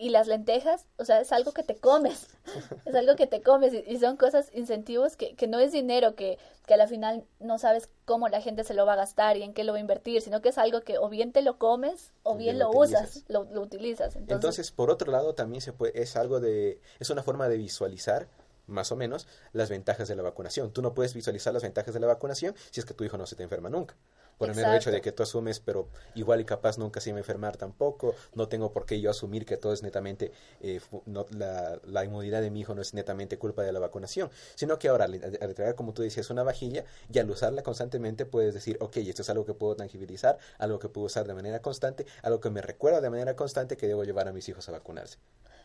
y 0.00 0.08
las 0.08 0.26
lentejas, 0.26 0.86
o 0.96 1.04
sea, 1.04 1.20
es 1.20 1.30
algo 1.30 1.52
que 1.52 1.62
te 1.62 1.76
comes, 1.76 2.26
es 2.86 2.94
algo 2.94 3.16
que 3.16 3.26
te 3.26 3.42
comes 3.42 3.74
y, 3.74 3.98
son 3.98 4.16
cosas, 4.16 4.50
incentivos 4.54 5.16
que, 5.16 5.36
que 5.36 5.46
no 5.46 5.58
es 5.58 5.72
dinero 5.72 6.14
que, 6.14 6.38
que 6.66 6.74
a 6.74 6.78
la 6.78 6.86
final 6.86 7.24
no 7.38 7.58
sabes 7.58 7.90
cómo 8.06 8.28
la 8.28 8.40
gente 8.40 8.64
se 8.64 8.72
lo 8.72 8.86
va 8.86 8.94
a 8.94 8.96
gastar 8.96 9.36
y 9.36 9.42
en 9.42 9.52
qué 9.52 9.62
lo 9.62 9.72
va 9.72 9.78
a 9.78 9.82
invertir, 9.82 10.22
sino 10.22 10.40
que 10.40 10.48
es 10.48 10.58
algo 10.58 10.80
que 10.80 10.96
o 10.96 11.10
bien 11.10 11.32
te 11.32 11.42
lo 11.42 11.58
comes 11.58 12.12
o 12.22 12.34
bien, 12.34 12.58
lo, 12.58 12.70
usas, 12.70 13.24
lo, 13.28 13.42
utilizas. 13.60 14.16
Entonces, 14.16 14.34
Entonces, 14.34 14.72
por 14.72 14.90
otro 14.90 15.12
lado, 15.12 15.34
también 15.34 15.60
se 15.60 15.74
puede, 15.74 16.00
es 16.00 16.16
algo 16.16 16.40
de, 16.40 16.80
es 16.98 17.10
una 17.10 17.22
forma 17.22 17.48
de 17.48 17.58
visualizar 17.58 18.26
más 18.66 18.92
o 18.92 18.96
menos 18.96 19.28
las 19.52 19.68
ventajas 19.68 20.08
de 20.08 20.16
la 20.16 20.22
vacunación. 20.22 20.72
Tú 20.72 20.80
no 20.80 20.94
puedes 20.94 21.12
visualizar 21.12 21.52
las 21.52 21.62
ventajas 21.62 21.92
de 21.92 22.00
la 22.00 22.06
vacunación 22.06 22.54
si 22.70 22.80
es 22.80 22.86
que 22.86 22.94
tu 22.94 23.04
hijo 23.04 23.18
no 23.18 23.26
se 23.26 23.36
te 23.36 23.42
enferma 23.42 23.68
nunca 23.68 23.96
por 24.40 24.48
el 24.48 24.56
mero 24.56 24.72
hecho 24.72 24.90
de 24.90 25.02
que 25.02 25.12
tú 25.12 25.22
asumes, 25.22 25.60
pero 25.60 25.90
igual 26.14 26.40
y 26.40 26.46
capaz 26.46 26.78
nunca 26.78 26.98
se 27.02 27.10
iba 27.10 27.18
a 27.18 27.20
enfermar 27.20 27.58
tampoco, 27.58 28.14
no 28.34 28.48
tengo 28.48 28.72
por 28.72 28.86
qué 28.86 28.98
yo 28.98 29.10
asumir 29.10 29.44
que 29.44 29.58
todo 29.58 29.74
es 29.74 29.82
netamente, 29.82 30.32
eh, 30.62 30.80
no, 31.04 31.26
la, 31.36 31.78
la, 31.84 32.04
inmunidad 32.06 32.40
de 32.40 32.50
mi 32.50 32.60
hijo 32.60 32.74
no 32.74 32.80
es 32.80 32.94
netamente 32.94 33.36
culpa 33.36 33.62
de 33.64 33.72
la 33.72 33.80
vacunación, 33.80 34.30
sino 34.54 34.78
que 34.78 34.88
ahora, 34.88 35.04
al 35.04 35.54
traer, 35.54 35.74
como 35.74 35.92
tú 35.92 36.00
decías, 36.00 36.30
una 36.30 36.42
vajilla, 36.42 36.86
y 37.12 37.18
al 37.18 37.30
usarla 37.30 37.62
constantemente 37.62 38.24
puedes 38.24 38.54
decir, 38.54 38.78
ok, 38.80 38.96
esto 38.96 39.20
es 39.20 39.28
algo 39.28 39.44
que 39.44 39.52
puedo 39.52 39.76
tangibilizar, 39.76 40.38
algo 40.56 40.78
que 40.78 40.88
puedo 40.88 41.08
usar 41.08 41.26
de 41.26 41.34
manera 41.34 41.60
constante, 41.60 42.06
algo 42.22 42.40
que 42.40 42.48
me 42.48 42.62
recuerda 42.62 43.02
de 43.02 43.10
manera 43.10 43.36
constante 43.36 43.76
que 43.76 43.88
debo 43.88 44.04
llevar 44.04 44.26
a 44.26 44.32
mis 44.32 44.48
hijos 44.48 44.66
a 44.70 44.72
vacunarse. 44.72 45.18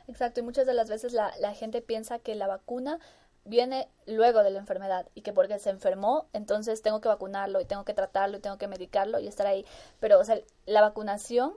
Exacto, 0.07 0.41
y 0.41 0.43
muchas 0.43 0.67
de 0.67 0.73
las 0.73 0.89
veces 0.89 1.13
la, 1.13 1.33
la 1.39 1.53
gente 1.53 1.81
piensa 1.81 2.19
que 2.19 2.35
la 2.35 2.45
vacuna 2.45 2.99
viene 3.45 3.87
luego 4.05 4.43
de 4.43 4.49
la 4.49 4.59
enfermedad 4.59 5.07
y 5.13 5.21
que 5.21 5.31
porque 5.31 5.59
se 5.59 5.69
enfermó, 5.69 6.27
entonces 6.33 6.81
tengo 6.81 6.99
que 6.99 7.07
vacunarlo 7.07 7.61
y 7.61 7.65
tengo 7.65 7.85
que 7.85 7.93
tratarlo 7.93 8.37
y 8.37 8.41
tengo 8.41 8.57
que 8.57 8.67
medicarlo 8.67 9.19
y 9.19 9.27
estar 9.27 9.47
ahí. 9.47 9.65
Pero, 9.99 10.19
o 10.19 10.23
sea, 10.23 10.39
la 10.65 10.81
vacunación 10.81 11.53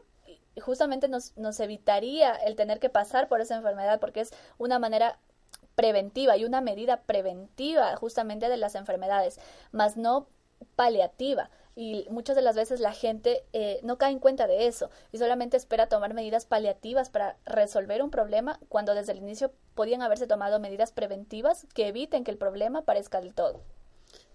justamente 0.60 1.08
nos, 1.08 1.36
nos 1.36 1.58
evitaría 1.60 2.34
el 2.34 2.56
tener 2.56 2.78
que 2.78 2.90
pasar 2.90 3.28
por 3.28 3.40
esa 3.40 3.56
enfermedad 3.56 4.00
porque 4.00 4.20
es 4.20 4.32
una 4.58 4.78
manera 4.78 5.18
preventiva 5.74 6.36
y 6.36 6.44
una 6.44 6.60
medida 6.60 7.02
preventiva 7.02 7.96
justamente 7.96 8.48
de 8.48 8.56
las 8.56 8.74
enfermedades, 8.74 9.38
más 9.72 9.96
no 9.96 10.26
paliativa 10.74 11.50
y 11.78 12.08
muchas 12.10 12.34
de 12.34 12.42
las 12.42 12.56
veces 12.56 12.80
la 12.80 12.92
gente 12.92 13.44
eh, 13.52 13.78
no 13.84 13.98
cae 13.98 14.10
en 14.10 14.18
cuenta 14.18 14.48
de 14.48 14.66
eso 14.66 14.90
y 15.12 15.18
solamente 15.18 15.56
espera 15.56 15.88
tomar 15.88 16.12
medidas 16.12 16.44
paliativas 16.44 17.08
para 17.08 17.36
resolver 17.46 18.02
un 18.02 18.10
problema 18.10 18.58
cuando 18.68 18.96
desde 18.96 19.12
el 19.12 19.18
inicio 19.18 19.52
podían 19.76 20.02
haberse 20.02 20.26
tomado 20.26 20.58
medidas 20.58 20.90
preventivas 20.90 21.68
que 21.74 21.86
eviten 21.86 22.24
que 22.24 22.32
el 22.32 22.36
problema 22.36 22.80
aparezca 22.80 23.20
del 23.20 23.32
todo. 23.32 23.62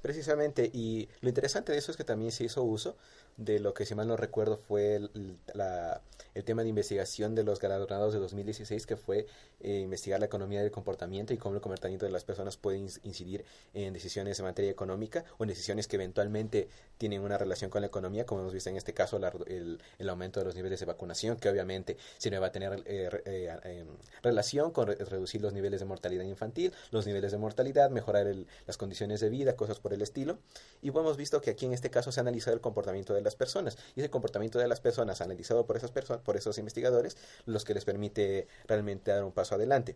Precisamente, 0.02 0.72
y 0.74 1.10
lo 1.20 1.28
interesante 1.28 1.74
de 1.74 1.80
eso 1.80 1.92
es 1.92 1.98
que 1.98 2.06
también 2.06 2.32
se 2.32 2.46
hizo 2.46 2.64
uso 2.64 2.96
de 3.38 3.60
lo 3.60 3.74
que, 3.74 3.86
si 3.86 3.96
mal 3.96 4.08
no 4.08 4.18
recuerdo, 4.18 4.58
fue 4.58 4.96
el, 4.96 5.38
la, 5.54 6.02
el 6.34 6.44
tema 6.44 6.64
de 6.64 6.70
investigación 6.70 7.36
de 7.36 7.44
los 7.44 7.60
galardonados 7.60 8.14
de 8.14 8.20
2016, 8.20 8.86
que 8.86 8.98
fue 8.98 9.28
eh, 9.60 9.80
investigar 9.80 10.20
la 10.20 10.26
economía 10.26 10.62
del 10.62 10.72
comportamiento 10.72 11.34
y 11.34 11.38
cómo 11.38 11.56
el 11.56 11.62
comportamiento 11.62 12.06
de 12.06 12.12
las 12.12 12.24
personas 12.24 12.58
puede 12.58 12.78
incidir 12.78 13.46
en 13.74 13.94
decisiones 13.94 14.40
en 14.40 14.46
materia 14.46 14.72
económica 14.72 15.24
o 15.38 15.44
en 15.44 15.50
decisiones 15.50 15.88
que 15.88 15.96
eventualmente 15.96 16.68
tienen 16.98 17.22
una 17.22 17.38
relación 17.38 17.70
con 17.70 17.82
la 17.82 17.88
economía, 17.88 18.26
como 18.26 18.42
hemos 18.42 18.54
visto 18.54 18.70
en 18.70 18.78
este 18.78 18.94
caso 18.94 19.20
el, 19.48 19.80
el, 19.98 20.10
aumento 20.10 20.40
de 20.40 20.46
los 20.46 20.56
niveles 20.56 20.80
de 20.80 20.86
vacunación, 20.86 21.38
que 21.38 21.50
obviamente 21.50 21.98
si 22.18 22.30
no 22.30 22.40
va 22.42 22.48
a 22.48 22.52
tener 22.52 22.84
eh, 22.86 23.10
eh, 23.26 23.86
relación 24.22 24.72
con 24.72 24.88
reducir 24.88 25.42
los 25.42 25.54
niveles 25.54 25.80
de 25.80 25.86
mortalidad 25.86 26.24
infantil, 26.24 26.74
los 26.92 27.06
niveles 27.06 27.32
de 27.32 27.38
mortalidad, 27.38 27.90
mejorar 27.90 28.28
las 28.68 28.78
condiciones 28.78 29.20
de 29.22 29.30
vida, 29.30 29.56
cosas 29.56 29.80
por 29.80 29.94
el 29.94 30.02
estilo. 30.02 30.38
Y 30.82 30.90
hemos 30.90 31.18
visto 31.18 31.42
que 31.42 31.52
aquí 31.52 31.66
en 31.66 31.74
este 31.74 31.90
caso 31.90 32.12
se 32.12 32.20
ha 32.20 32.22
analizado 32.22 32.56
el 32.56 32.62
comportamiento 32.62 33.14
de 33.14 33.22
las 33.24 33.36
personas 33.36 33.78
y 33.96 34.02
ese 34.02 34.10
comportamiento 34.10 34.60
de 34.60 34.68
las 34.68 34.80
personas 34.80 35.22
analizado 35.22 35.66
por 35.66 35.78
esas 35.78 35.92
personas 35.92 36.24
por 36.24 36.38
esos 36.38 36.58
investigadores 36.58 37.18
los 37.46 37.66
que 37.66 37.74
les 37.74 37.86
permite 37.86 38.48
realmente 38.68 39.12
dar 39.12 39.24
un 39.24 39.32
paso 39.32 39.56
adelante. 39.56 39.96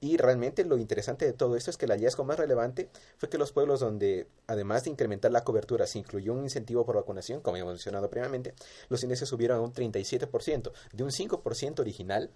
Y 0.00 0.16
realmente 0.16 0.64
lo 0.64 0.78
interesante 0.78 1.24
de 1.24 1.32
todo 1.32 1.56
esto 1.56 1.70
es 1.70 1.76
que 1.76 1.86
el 1.86 1.90
hallazgo 1.90 2.24
más 2.24 2.38
relevante 2.38 2.88
fue 3.16 3.28
que 3.28 3.36
los 3.36 3.50
pueblos 3.50 3.80
donde, 3.80 4.28
además 4.46 4.84
de 4.84 4.90
incrementar 4.90 5.32
la 5.32 5.42
cobertura, 5.42 5.88
se 5.88 5.98
incluyó 5.98 6.34
un 6.34 6.44
incentivo 6.44 6.86
por 6.86 6.94
vacunación, 6.94 7.40
como 7.40 7.56
hemos 7.56 7.72
mencionado 7.72 8.08
previamente, 8.08 8.54
los 8.88 9.02
índices 9.02 9.28
subieron 9.28 9.58
a 9.58 9.60
un 9.60 9.72
37%, 9.72 10.72
de 10.92 11.02
un 11.02 11.10
5% 11.10 11.80
original 11.80 12.30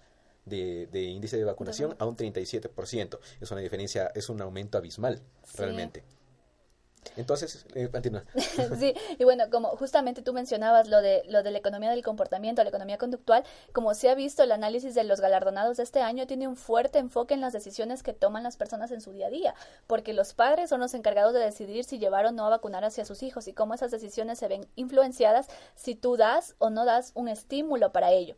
de, 0.45 1.01
índice 1.01 1.37
de 1.37 1.45
vacunación 1.45 1.95
a 1.99 2.05
un 2.05 2.17
37%. 2.17 3.19
Es 3.39 3.51
una 3.51 3.61
diferencia, 3.61 4.11
es 4.13 4.27
un 4.27 4.41
aumento 4.41 4.77
abismal, 4.77 5.21
realmente. 5.55 6.03
Entonces, 7.17 7.65
eh, 7.75 7.89
continúa. 7.91 8.23
sí, 8.79 8.93
y 9.17 9.23
bueno, 9.23 9.45
como 9.49 9.69
justamente 9.69 10.21
tú 10.21 10.33
mencionabas 10.33 10.87
lo 10.87 11.01
de, 11.01 11.23
lo 11.27 11.43
de 11.43 11.51
la 11.51 11.57
economía 11.57 11.91
del 11.91 12.03
comportamiento, 12.03 12.63
la 12.63 12.69
economía 12.69 12.97
conductual, 12.97 13.43
como 13.71 13.93
se 13.93 14.09
ha 14.09 14.15
visto, 14.15 14.43
el 14.43 14.51
análisis 14.51 14.95
de 14.95 15.03
los 15.03 15.21
galardonados 15.21 15.77
de 15.77 15.83
este 15.83 16.01
año 16.01 16.27
tiene 16.27 16.47
un 16.47 16.55
fuerte 16.55 16.99
enfoque 16.99 17.33
en 17.33 17.41
las 17.41 17.53
decisiones 17.53 18.03
que 18.03 18.13
toman 18.13 18.43
las 18.43 18.57
personas 18.57 18.91
en 18.91 19.01
su 19.01 19.11
día 19.11 19.27
a 19.27 19.29
día, 19.29 19.55
porque 19.87 20.13
los 20.13 20.33
padres 20.33 20.69
son 20.69 20.79
los 20.79 20.93
encargados 20.93 21.33
de 21.33 21.39
decidir 21.39 21.83
si 21.83 21.99
llevar 21.99 22.25
o 22.25 22.31
no 22.31 22.45
a 22.45 22.49
vacunar 22.49 22.83
hacia 22.85 23.05
sus 23.05 23.23
hijos 23.23 23.47
y 23.47 23.53
cómo 23.53 23.73
esas 23.73 23.91
decisiones 23.91 24.39
se 24.39 24.47
ven 24.47 24.67
influenciadas 24.75 25.47
si 25.75 25.95
tú 25.95 26.17
das 26.17 26.55
o 26.59 26.69
no 26.69 26.85
das 26.85 27.11
un 27.15 27.27
estímulo 27.27 27.91
para 27.91 28.11
ello. 28.11 28.35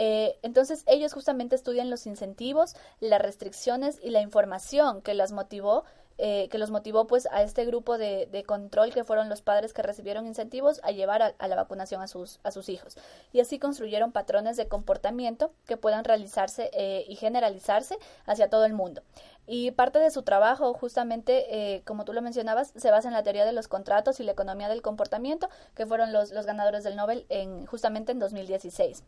Eh, 0.00 0.38
entonces 0.42 0.84
ellos 0.86 1.12
justamente 1.12 1.56
estudian 1.56 1.90
los 1.90 2.06
incentivos, 2.06 2.76
las 3.00 3.20
restricciones 3.20 3.98
y 4.00 4.10
la 4.10 4.20
información 4.20 5.02
que 5.02 5.14
las 5.14 5.32
motivó 5.32 5.84
eh, 6.18 6.48
que 6.50 6.58
los 6.58 6.70
motivó 6.70 7.06
pues 7.06 7.28
a 7.30 7.42
este 7.42 7.64
grupo 7.64 7.96
de, 7.96 8.26
de, 8.30 8.42
control 8.44 8.92
que 8.92 9.04
fueron 9.04 9.28
los 9.28 9.40
padres 9.40 9.72
que 9.72 9.82
recibieron 9.82 10.26
incentivos 10.26 10.80
a 10.82 10.90
llevar 10.90 11.22
a, 11.22 11.48
la 11.48 11.56
vacunación 11.56 12.02
a 12.02 12.08
sus, 12.08 12.40
a 12.42 12.50
sus 12.50 12.68
hijos. 12.68 12.96
Y 13.32 13.40
así 13.40 13.58
construyeron 13.58 14.12
patrones 14.12 14.56
de 14.56 14.68
comportamiento 14.68 15.52
que 15.66 15.76
puedan 15.76 16.04
realizarse 16.04 16.70
eh, 16.72 17.04
y 17.08 17.16
generalizarse 17.16 17.98
hacia 18.26 18.50
todo 18.50 18.64
el 18.64 18.72
mundo. 18.74 19.02
Y 19.46 19.70
parte 19.70 19.98
de 19.98 20.10
su 20.10 20.24
trabajo, 20.24 20.74
justamente, 20.74 21.46
eh, 21.76 21.82
como 21.84 22.04
tú 22.04 22.12
lo 22.12 22.20
mencionabas, 22.20 22.72
se 22.76 22.90
basa 22.90 23.08
en 23.08 23.14
la 23.14 23.22
teoría 23.22 23.46
de 23.46 23.52
los 23.52 23.66
contratos 23.66 24.20
y 24.20 24.24
la 24.24 24.32
economía 24.32 24.68
del 24.68 24.82
comportamiento, 24.82 25.48
que 25.74 25.86
fueron 25.86 26.12
los, 26.12 26.32
los 26.32 26.44
ganadores 26.44 26.84
del 26.84 26.96
Nobel 26.96 27.24
en, 27.30 27.64
justamente 27.64 28.12
en 28.12 28.18
2016. 28.18 29.04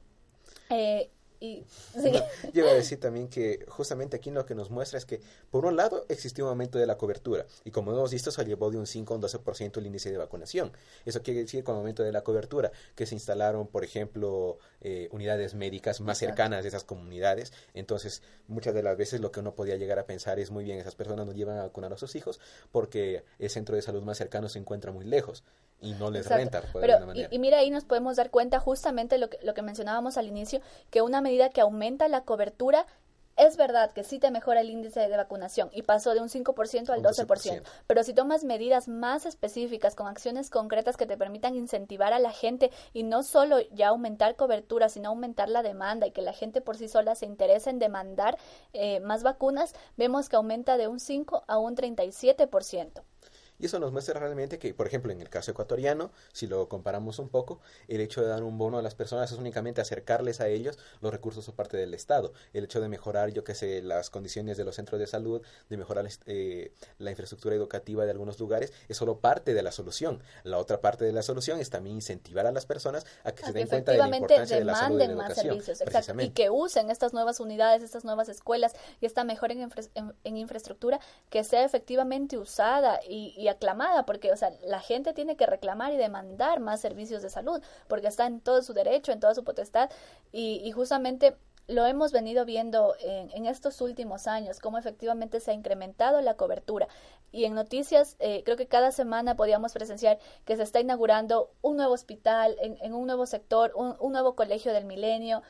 Eh, 0.71 1.11
y, 1.41 1.65
sí. 1.69 2.13
yo 2.53 2.63
iba 2.63 2.71
a 2.71 2.75
decir 2.75 3.01
también 3.01 3.29
que 3.29 3.65
justamente 3.69 4.17
aquí 4.17 4.31
lo 4.31 4.45
que 4.45 4.55
nos 4.55 4.71
muestra 4.71 4.99
es 4.99 5.07
que, 5.07 5.21
por 5.51 5.65
un 5.65 5.77
lado, 5.77 6.05
existió 6.09 6.45
un 6.45 6.51
aumento 6.51 6.79
de 6.79 6.87
la 6.87 6.99
cobertura. 6.99 7.47
Y 7.65 7.71
como 7.71 7.93
hemos 7.93 8.13
visto, 8.13 8.31
se 8.31 8.45
llevó 8.45 8.71
de 8.71 8.77
un 8.77 8.87
5 8.87 9.15
a 9.15 9.17
un 9.17 9.23
12% 9.23 9.79
el 9.79 9.87
índice 9.87 10.11
de 10.11 10.19
vacunación. 10.19 10.73
Eso 11.07 11.23
quiere 11.23 11.41
decir 11.41 11.65
con 11.65 11.77
aumento 11.77 12.03
de 12.03 12.13
la 12.13 12.23
cobertura, 12.23 12.71
que 12.95 13.07
se 13.07 13.15
instalaron, 13.15 13.67
por 13.67 13.85
ejemplo, 13.85 14.59
eh, 14.83 15.09
unidades 15.13 15.55
médicas 15.55 16.01
más 16.01 16.19
cercanas 16.19 16.63
de 16.63 16.69
esas 16.69 16.85
comunidades. 16.85 17.53
Entonces, 17.73 18.23
muchas 18.47 18.75
de 18.75 18.83
las 18.83 18.97
veces 18.97 19.21
lo 19.21 19.33
que 19.33 19.41
uno 19.41 19.55
podía 19.55 19.77
llegar 19.77 19.99
a 19.99 20.07
pensar 20.07 20.39
es 20.39 20.51
muy 20.51 20.65
bien, 20.65 20.79
esas 20.79 20.95
personas 20.95 21.27
no 21.27 21.33
llevan 21.33 21.59
a 21.59 21.63
vacunar 21.63 21.93
a 21.93 21.99
sus 21.99 22.15
hijos 22.17 22.39
porque 22.71 23.25
el 23.39 23.51
centro 23.51 23.77
de 23.77 23.83
salud 23.83 24.03
más 24.03 24.19
cercano 24.19 24.49
se 24.49 24.59
encuentra 24.59 24.93
muy 24.93 25.05
lejos 25.05 25.43
y 25.81 25.93
no 25.93 26.11
les 26.11 26.29
renta. 26.29 26.63
Pero, 26.73 27.13
y, 27.15 27.27
y, 27.31 27.39
mira, 27.39 27.59
ahí 27.59 27.71
nos 27.71 27.85
podemos 27.85 28.17
dar 28.17 28.31
cuenta 28.31 28.61
justamente 28.61 29.19
lo 29.19 29.31
que, 29.31 29.39
lo 29.43 29.55
que 29.55 29.63
mencionábamos 29.63 30.17
al 30.19 30.27
inicio, 30.27 30.61
que 30.91 31.03
una 31.03 31.21
medida 31.21 31.51
que 31.51 31.61
aumenta 31.61 32.09
la 32.09 32.23
cobertura 32.25 32.87
es 33.37 33.57
verdad 33.57 33.91
que 33.93 34.05
sí 34.05 34.19
te 34.19 34.31
mejora 34.31 34.61
el 34.61 34.69
índice 34.69 35.01
de 35.01 35.17
vacunación 35.17 35.71
y 35.73 35.83
pasó 35.83 36.13
de 36.13 36.21
un 36.21 36.29
5% 36.29 36.91
al 36.91 37.03
12%, 37.03 37.63
pero 37.87 38.05
si 38.05 38.13
tomas 38.13 38.45
medidas 38.45 38.87
más 38.87 39.25
específicas 39.25 39.95
con 39.95 40.09
acciones 40.09 40.51
concretas 40.51 40.99
que 40.99 41.07
te 41.07 41.17
permitan 41.17 41.55
incentivar 41.55 42.13
a 42.13 42.19
la 42.19 42.33
gente 42.33 42.71
y 42.93 43.03
no 43.03 43.23
solo 43.23 43.61
ya 43.73 43.89
aumentar 43.89 44.37
cobertura, 44.37 44.91
sino 44.91 45.09
aumentar 45.09 45.49
la 45.49 45.63
demanda 45.63 46.07
y 46.07 46.11
que 46.11 46.23
la 46.23 46.35
gente 46.35 46.61
por 46.61 46.77
sí 46.77 46.89
sola 46.89 47.15
se 47.15 47.27
interese 47.27 47.71
en 47.71 47.79
demandar 47.79 48.37
eh, 48.75 49.01
más 49.01 49.23
vacunas, 49.23 49.75
vemos 49.97 50.29
que 50.29 50.37
aumenta 50.37 50.77
de 50.77 50.89
un 50.89 51.01
5 51.01 51.45
a 51.47 51.59
un 51.59 51.77
37%. 51.77 53.03
Y 53.61 53.67
eso 53.67 53.79
nos 53.79 53.93
muestra 53.93 54.19
realmente 54.19 54.59
que, 54.59 54.73
por 54.75 54.87
ejemplo, 54.87 55.13
en 55.13 55.21
el 55.21 55.29
caso 55.29 55.51
ecuatoriano, 55.51 56.11
si 56.33 56.47
lo 56.47 56.69
comparamos 56.69 57.19
un 57.19 57.29
poco, 57.29 57.61
el 57.89 58.01
hecho 58.01 58.23
de 58.23 58.29
dar 58.29 58.43
un 58.43 58.57
bono 58.57 58.79
a 58.79 58.83
las 58.83 58.95
personas 58.95 59.31
es 59.31 59.39
únicamente 59.39 59.81
acercarles 59.81 60.41
a 60.41 60.49
ellos 60.49 60.79
los 61.01 61.13
recursos 61.13 61.45
por 61.45 61.55
parte 61.55 61.77
del 61.77 61.93
Estado. 61.93 62.33
El 62.53 62.65
hecho 62.65 62.81
de 62.81 62.89
mejorar, 62.89 63.33
yo 63.33 63.45
que 63.45 63.55
sé, 63.55 63.83
las 63.83 64.09
condiciones 64.09 64.57
de 64.57 64.65
los 64.65 64.77
centros 64.77 64.99
de 64.99 65.07
salud, 65.07 65.43
de 65.69 65.77
mejorar 65.77 66.09
eh, 66.27 66.73
la 66.99 67.11
infraestructura 67.11 67.55
educativa 67.55 68.05
de 68.05 68.11
algunos 68.11 68.41
lugares, 68.41 68.73
es 68.89 68.97
solo 68.97 69.19
parte 69.19 69.53
de 69.53 69.63
la 69.63 69.73
solución. 69.73 70.23
La 70.43 70.59
otra 70.59 70.81
parte 70.81 71.05
de 71.05 71.13
la 71.13 71.23
solución 71.23 71.61
es 71.61 71.69
también 71.69 71.97
incentivar 71.97 72.47
a 72.47 72.53
las 72.53 72.65
personas 72.65 73.07
a 73.25 73.33
que 73.33 73.45
se 73.45 73.53
den 73.53 73.69
cuenta 73.69 73.93
de 73.93 73.99
la 73.99 74.07
importancia 74.07 74.57
de 74.57 74.65
la 74.65 74.75
salud 74.75 75.01
y 75.01 75.07
la 75.07 75.15
más 75.15 75.35
servicios, 75.35 75.83
y 76.19 76.31
que 76.31 76.49
usen 76.49 76.91
estas 76.91 77.13
nuevas 77.13 77.41
unidades, 77.41 77.83
estas 77.83 78.05
nuevas 78.05 78.29
escuelas 78.29 78.75
y 79.01 79.07
esta 79.07 79.25
mejora 79.25 79.53
en, 79.53 79.71
en, 80.25 80.37
infraestructura 80.37 81.01
que 81.29 81.45
sea 81.45 81.65
efectivamente 81.65 82.39
usada 82.39 83.01
y 83.07 83.50
aclamada, 83.51 84.07
porque, 84.07 84.33
o 84.33 84.37
sea, 84.37 84.53
la 84.65 84.81
gente 84.81 85.13
tiene 85.13 85.37
que 85.37 85.47
reclamar 85.47 85.93
y 85.93 85.97
demandar 85.97 86.61
más 86.61 86.81
servicios 86.81 87.23
de 87.23 87.31
salud, 87.31 87.63
porque 87.89 88.07
está 88.09 88.27
en 88.27 88.41
todo 88.41 88.63
su 88.63 88.73
derecho, 88.73 89.13
en 89.13 89.21
toda 89.21 89.35
su 89.35 89.45
potestad, 89.45 89.91
y, 90.33 90.71
justamente 90.73 91.37
lo 91.67 91.87
hemos 91.87 92.11
venido 92.11 92.45
viendo 92.45 92.95
en, 93.01 93.47
estos 93.47 93.81
últimos 93.81 94.27
años, 94.27 94.59
cómo 94.59 94.79
efectivamente 94.79 95.39
se 95.39 95.53
ha 95.53 95.55
incrementado 95.55 96.21
la 96.21 96.35
cobertura. 96.35 96.89
Y 97.31 97.45
en 97.45 97.55
noticias, 97.55 98.17
eh, 98.19 98.43
creo 98.45 98.57
que 98.57 98.67
cada 98.67 98.91
semana 98.91 99.37
podíamos 99.37 99.73
presenciar 99.73 100.19
que 100.45 100.57
se 100.57 100.65
está 100.65 100.81
inaugurando 100.81 101.53
un 101.63 101.77
nuevo 101.77 101.93
hospital, 101.93 102.57
en, 102.61 102.93
un 102.93 103.07
nuevo 103.07 103.27
sector, 103.27 103.73
un, 103.77 103.95
un, 104.01 104.13
nuevo 104.13 104.35
colegio 104.35 104.73
del 104.73 104.85
milenio, 104.85 105.43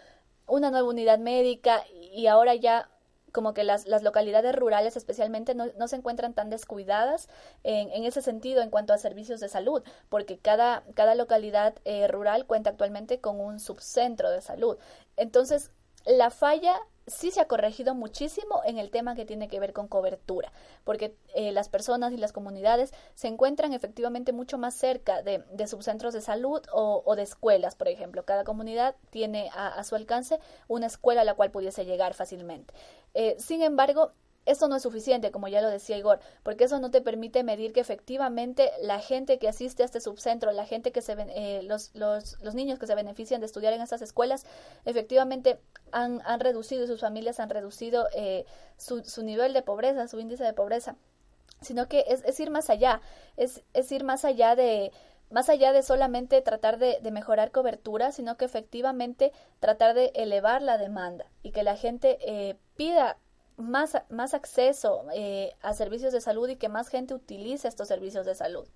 una 0.47 0.71
nueva 0.71 0.89
unidad 0.89 1.19
médica, 1.19 1.85
y 2.13 2.27
ahora 2.27 2.55
ya 2.55 2.91
como 3.33 3.55
que 3.55 3.65
las, 3.65 3.87
las 3.87 4.03
localidades 4.03 4.55
rurales 4.55 4.97
especialmente 4.97 5.55
no, 5.55 5.67
no, 5.79 5.89
se 5.89 5.97
encuentran 5.97 6.35
tan 6.35 6.51
descuidadas 6.51 7.29
en, 7.65 7.91
en, 7.93 8.05
ese 8.05 8.23
sentido 8.23 8.63
en 8.63 8.71
cuanto 8.71 8.93
a 8.93 8.99
servicios 8.99 9.41
de 9.41 9.49
salud, 9.49 9.83
porque 10.09 10.39
cada, 10.39 10.83
cada 10.95 11.15
localidad 11.15 11.75
eh, 11.85 12.09
rural 12.09 12.47
cuenta 12.47 12.71
actualmente 12.71 13.21
con 13.21 13.41
un 13.41 13.61
subcentro 13.61 14.31
de 14.31 14.41
salud. 14.41 14.79
Entonces, 15.17 15.71
la 16.07 16.31
falla 16.31 16.81
sí 17.07 17.31
se 17.31 17.41
ha 17.41 17.49
corregido 17.49 17.95
muchísimo 17.95 18.63
en 18.65 18.79
el 18.79 18.91
tema 18.91 19.15
que 19.15 19.25
tiene 19.25 19.49
que 19.49 19.61
ver 19.61 19.73
con 19.73 19.89
cobertura, 19.89 20.53
porque 20.85 21.17
eh, 21.35 21.53
las 21.53 21.69
personas 21.69 22.13
y 22.13 22.17
las 22.17 22.33
comunidades 22.33 22.93
se 23.15 23.29
encuentran 23.29 23.73
efectivamente 23.73 24.33
mucho 24.33 24.59
más 24.59 24.75
cerca 24.75 25.23
de, 25.23 25.45
de 25.53 25.67
subcentros 25.67 26.15
de 26.15 26.21
salud 26.21 26.63
o, 26.73 27.03
o, 27.05 27.17
de 27.17 27.23
escuelas, 27.23 27.75
por 27.75 27.89
ejemplo. 27.89 28.25
Cada 28.25 28.45
comunidad 28.45 28.95
tiene 29.11 29.51
a, 29.55 29.83
su 29.85 29.95
alcance 29.95 30.41
una 30.69 30.87
escuela 30.87 31.23
a 31.23 31.25
la 31.25 31.35
cual 31.35 31.51
pudiese 31.51 31.85
llegar 31.85 32.15
fácilmente. 32.15 32.73
Eh, 33.15 33.37
sin 33.39 33.63
embargo, 33.63 34.13
eso 34.51 34.69
no 34.69 34.77
es 34.77 34.83
suficiente, 34.83 35.31
como 35.31 35.49
ya 35.49 35.63
lo 35.63 35.69
decía 35.69 35.97
Igor, 35.97 36.21
porque 36.43 36.65
eso 36.65 36.81
no 36.81 36.91
te 36.91 37.01
permite 37.01 37.43
medir 37.45 37.73
que 37.73 37.81
efectivamente 37.81 38.71
la 38.83 38.99
gente 39.01 39.39
que 39.39 39.49
asiste 39.49 39.83
a 39.83 39.87
este 39.87 40.01
subcentro, 40.01 40.53
la 40.53 40.67
gente 40.67 40.93
que 40.93 41.03
se 41.03 41.17
eh, 41.19 41.63
los, 41.63 41.95
los, 41.95 42.55
niños 42.55 42.79
que 42.79 42.87
se 42.87 42.95
benefician 42.95 43.41
de 43.41 43.47
estudiar 43.47 43.73
en 43.73 43.81
estas 43.81 44.03
escuelas, 44.03 44.45
efectivamente 44.85 45.61
han, 45.93 46.21
han 46.25 46.41
reducido, 46.41 46.87
sus 46.87 47.01
familias 47.01 47.41
han 47.41 47.51
reducido 47.51 48.07
eh, 48.15 48.45
su, 48.77 49.05
su 49.05 49.23
nivel 49.23 49.53
de 49.53 49.63
pobreza, 49.63 50.09
su 50.09 50.19
índice 50.19 50.45
de 50.45 50.53
pobreza, 50.53 50.97
sino 51.61 51.89
que 51.89 52.05
es, 52.09 52.25
es 52.25 52.41
ir 52.41 52.51
más 52.51 52.71
allá, 52.71 53.01
es, 53.37 53.63
es 53.75 53.93
ir 53.93 54.05
más 54.05 54.25
allá 54.25 54.57
de, 54.57 54.93
más 55.31 55.49
allá 55.49 55.73
de 55.73 55.83
solamente 55.83 56.41
tratar 56.43 56.79
de, 56.79 56.99
de, 57.01 57.11
mejorar 57.11 57.51
cobertura, 57.53 58.13
sino 58.13 58.37
que 58.37 58.45
efectivamente 58.45 59.33
tratar 59.61 59.95
de 59.95 60.13
elevar 60.15 60.63
la 60.63 60.79
demanda 60.79 61.27
y 61.43 61.53
que 61.53 61.63
la 61.63 61.77
gente 61.77 62.19
eh, 62.23 62.57
pida 62.77 63.17
más, 63.61 63.97
más 64.09 64.35
acceso 64.35 65.05
eh, 65.15 65.53
a 65.63 65.75
servicios 65.75 66.13
de 66.13 66.21
salud 66.21 66.49
y 66.49 66.57
que 66.57 66.69
más 66.69 66.89
gente 66.89 67.15
utilice 67.15 67.69
estos 67.69 67.89
servicios 67.89 68.27
de 68.27 68.35
salud. 68.35 68.67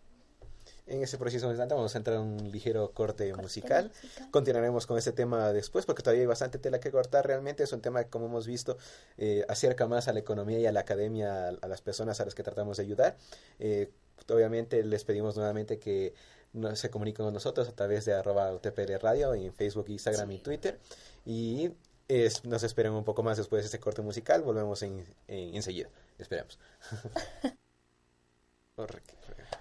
En 0.86 1.02
ese 1.02 1.16
preciso 1.16 1.48
instante 1.48 1.74
vamos 1.74 1.94
a 1.94 1.98
entrar 1.98 2.16
en 2.16 2.22
un 2.22 2.52
ligero 2.52 2.90
corte, 2.92 3.32
musical. 3.34 3.90
Continuaremos 4.30 4.86
con 4.86 4.98
este 4.98 5.12
tema 5.12 5.52
después 5.52 5.86
porque 5.86 6.02
todavía 6.02 6.22
hay 6.22 6.26
bastante 6.26 6.58
tela 6.58 6.78
que 6.78 6.90
cortar. 6.90 7.26
Realmente 7.26 7.62
es 7.62 7.72
un 7.72 7.80
tema 7.80 8.04
que, 8.04 8.10
como 8.10 8.26
hemos 8.26 8.46
visto, 8.46 8.76
eh, 9.16 9.46
acerca 9.48 9.86
más 9.86 10.08
a 10.08 10.12
la 10.12 10.20
economía 10.20 10.58
y 10.58 10.66
a 10.66 10.72
la 10.72 10.80
academia, 10.80 11.48
a, 11.48 11.48
a 11.48 11.68
las 11.68 11.80
personas 11.80 12.20
a 12.20 12.26
las 12.26 12.34
que 12.34 12.42
tratamos 12.42 12.76
de 12.76 12.82
ayudar. 12.82 13.16
Eh, 13.58 13.90
obviamente 14.28 14.82
les 14.82 15.04
pedimos 15.04 15.36
nuevamente 15.36 15.78
que 15.78 16.14
no, 16.52 16.74
se 16.76 16.90
comuniquen 16.90 17.24
con 17.24 17.34
nosotros 17.34 17.68
a 17.68 17.72
través 17.72 18.04
de 18.04 18.14
arroba 18.14 18.52
UTPR 18.52 19.02
Radio 19.02 19.34
en 19.34 19.52
Facebook, 19.52 19.86
Instagram 19.88 20.28
sí. 20.28 20.34
y 20.34 20.38
Twitter. 20.38 20.78
Y 21.26 21.70
es, 22.08 22.44
nos 22.44 22.62
esperan 22.62 22.92
un 22.92 23.04
poco 23.04 23.22
más 23.22 23.36
después 23.36 23.62
de 23.62 23.66
este 23.66 23.80
corte 23.80 24.02
musical. 24.02 24.42
Volvemos 24.42 24.82
en, 24.82 25.06
en, 25.28 25.54
enseguida. 25.54 25.88
Esperamos. 26.18 26.58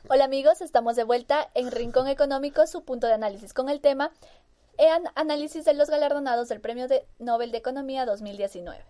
Hola 0.10 0.26
amigos, 0.26 0.62
estamos 0.62 0.96
de 0.96 1.04
vuelta 1.04 1.52
en 1.54 1.72
Rincón 1.72 2.08
Económico, 2.08 2.66
su 2.66 2.84
punto 2.84 3.06
de 3.08 3.14
análisis 3.14 3.54
con 3.54 3.70
el 3.70 3.80
tema 3.80 4.12
Análisis 5.16 5.66
de 5.66 5.74
los 5.74 5.90
galardonados 5.90 6.50
del 6.50 6.60
Premio 6.60 6.88
de 6.88 7.06
Nobel 7.20 7.52
de 7.52 7.60
Economía 7.60 8.06
2019. 8.06 8.84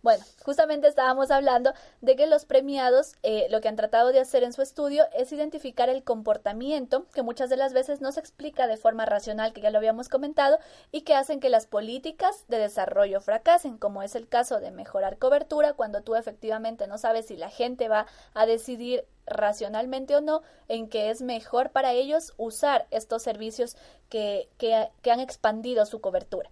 Bueno, 0.00 0.24
justamente 0.44 0.86
estábamos 0.86 1.32
hablando 1.32 1.72
de 2.02 2.14
que 2.14 2.28
los 2.28 2.44
premiados 2.44 3.16
eh, 3.24 3.48
lo 3.50 3.60
que 3.60 3.68
han 3.68 3.74
tratado 3.74 4.12
de 4.12 4.20
hacer 4.20 4.44
en 4.44 4.52
su 4.52 4.62
estudio 4.62 5.06
es 5.12 5.32
identificar 5.32 5.88
el 5.88 6.04
comportamiento 6.04 7.06
que 7.12 7.22
muchas 7.22 7.50
de 7.50 7.56
las 7.56 7.72
veces 7.72 8.00
no 8.00 8.12
se 8.12 8.20
explica 8.20 8.68
de 8.68 8.76
forma 8.76 9.06
racional, 9.06 9.52
que 9.52 9.60
ya 9.60 9.70
lo 9.70 9.78
habíamos 9.78 10.08
comentado, 10.08 10.58
y 10.92 11.00
que 11.00 11.14
hacen 11.14 11.40
que 11.40 11.50
las 11.50 11.66
políticas 11.66 12.44
de 12.46 12.58
desarrollo 12.58 13.20
fracasen, 13.20 13.76
como 13.76 14.04
es 14.04 14.14
el 14.14 14.28
caso 14.28 14.60
de 14.60 14.70
mejorar 14.70 15.18
cobertura, 15.18 15.72
cuando 15.72 16.02
tú 16.02 16.14
efectivamente 16.14 16.86
no 16.86 16.96
sabes 16.96 17.26
si 17.26 17.36
la 17.36 17.50
gente 17.50 17.88
va 17.88 18.06
a 18.34 18.46
decidir 18.46 19.04
racionalmente 19.26 20.14
o 20.14 20.20
no 20.20 20.42
en 20.68 20.88
que 20.88 21.10
es 21.10 21.22
mejor 21.22 21.70
para 21.70 21.92
ellos 21.92 22.34
usar 22.36 22.86
estos 22.90 23.22
servicios 23.24 23.76
que, 24.08 24.48
que, 24.58 25.10
han 25.10 25.20
expandido 25.20 25.84
su 25.86 26.00
cobertura. 26.00 26.50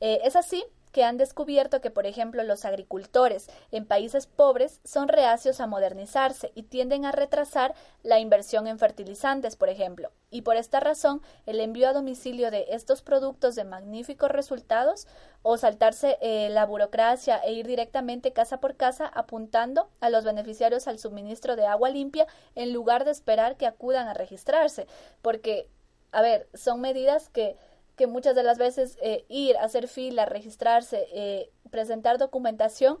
Eh, 0.00 0.20
es 0.24 0.34
así 0.34 0.64
que 0.92 1.04
han 1.04 1.16
descubierto 1.16 1.80
que, 1.80 1.90
por 1.90 2.06
ejemplo, 2.06 2.42
los 2.42 2.64
agricultores 2.64 3.48
en 3.70 3.86
países 3.86 4.26
pobres 4.26 4.80
son 4.84 5.08
reacios 5.08 5.60
a 5.60 5.66
modernizarse 5.66 6.52
y 6.54 6.64
tienden 6.64 7.04
a 7.04 7.12
retrasar 7.12 7.74
la 8.02 8.18
inversión 8.18 8.66
en 8.66 8.78
fertilizantes, 8.78 9.56
por 9.56 9.68
ejemplo. 9.68 10.10
Y 10.30 10.42
por 10.42 10.56
esta 10.56 10.80
razón, 10.80 11.22
el 11.46 11.60
envío 11.60 11.88
a 11.88 11.92
domicilio 11.92 12.50
de 12.50 12.66
estos 12.70 13.02
productos 13.02 13.54
de 13.54 13.64
magníficos 13.64 14.30
resultados 14.30 15.06
o 15.42 15.56
saltarse 15.56 16.18
eh, 16.20 16.48
la 16.50 16.66
burocracia 16.66 17.38
e 17.38 17.52
ir 17.52 17.66
directamente 17.66 18.32
casa 18.32 18.60
por 18.60 18.76
casa 18.76 19.06
apuntando 19.06 19.88
a 20.00 20.10
los 20.10 20.24
beneficiarios 20.24 20.86
al 20.86 20.98
suministro 20.98 21.56
de 21.56 21.66
agua 21.66 21.90
limpia 21.90 22.26
en 22.54 22.72
lugar 22.72 23.04
de 23.04 23.10
esperar 23.10 23.56
que 23.56 23.66
acudan 23.66 24.06
a 24.08 24.14
registrarse. 24.14 24.86
Porque, 25.22 25.68
a 26.12 26.22
ver, 26.22 26.48
son 26.54 26.80
medidas 26.80 27.28
que 27.28 27.56
que 28.00 28.06
muchas 28.06 28.34
de 28.34 28.42
las 28.42 28.56
veces 28.56 28.96
eh, 29.02 29.26
ir, 29.28 29.58
hacer 29.58 29.86
fila, 29.86 30.24
registrarse, 30.24 31.06
eh, 31.12 31.50
presentar 31.70 32.16
documentación, 32.16 32.98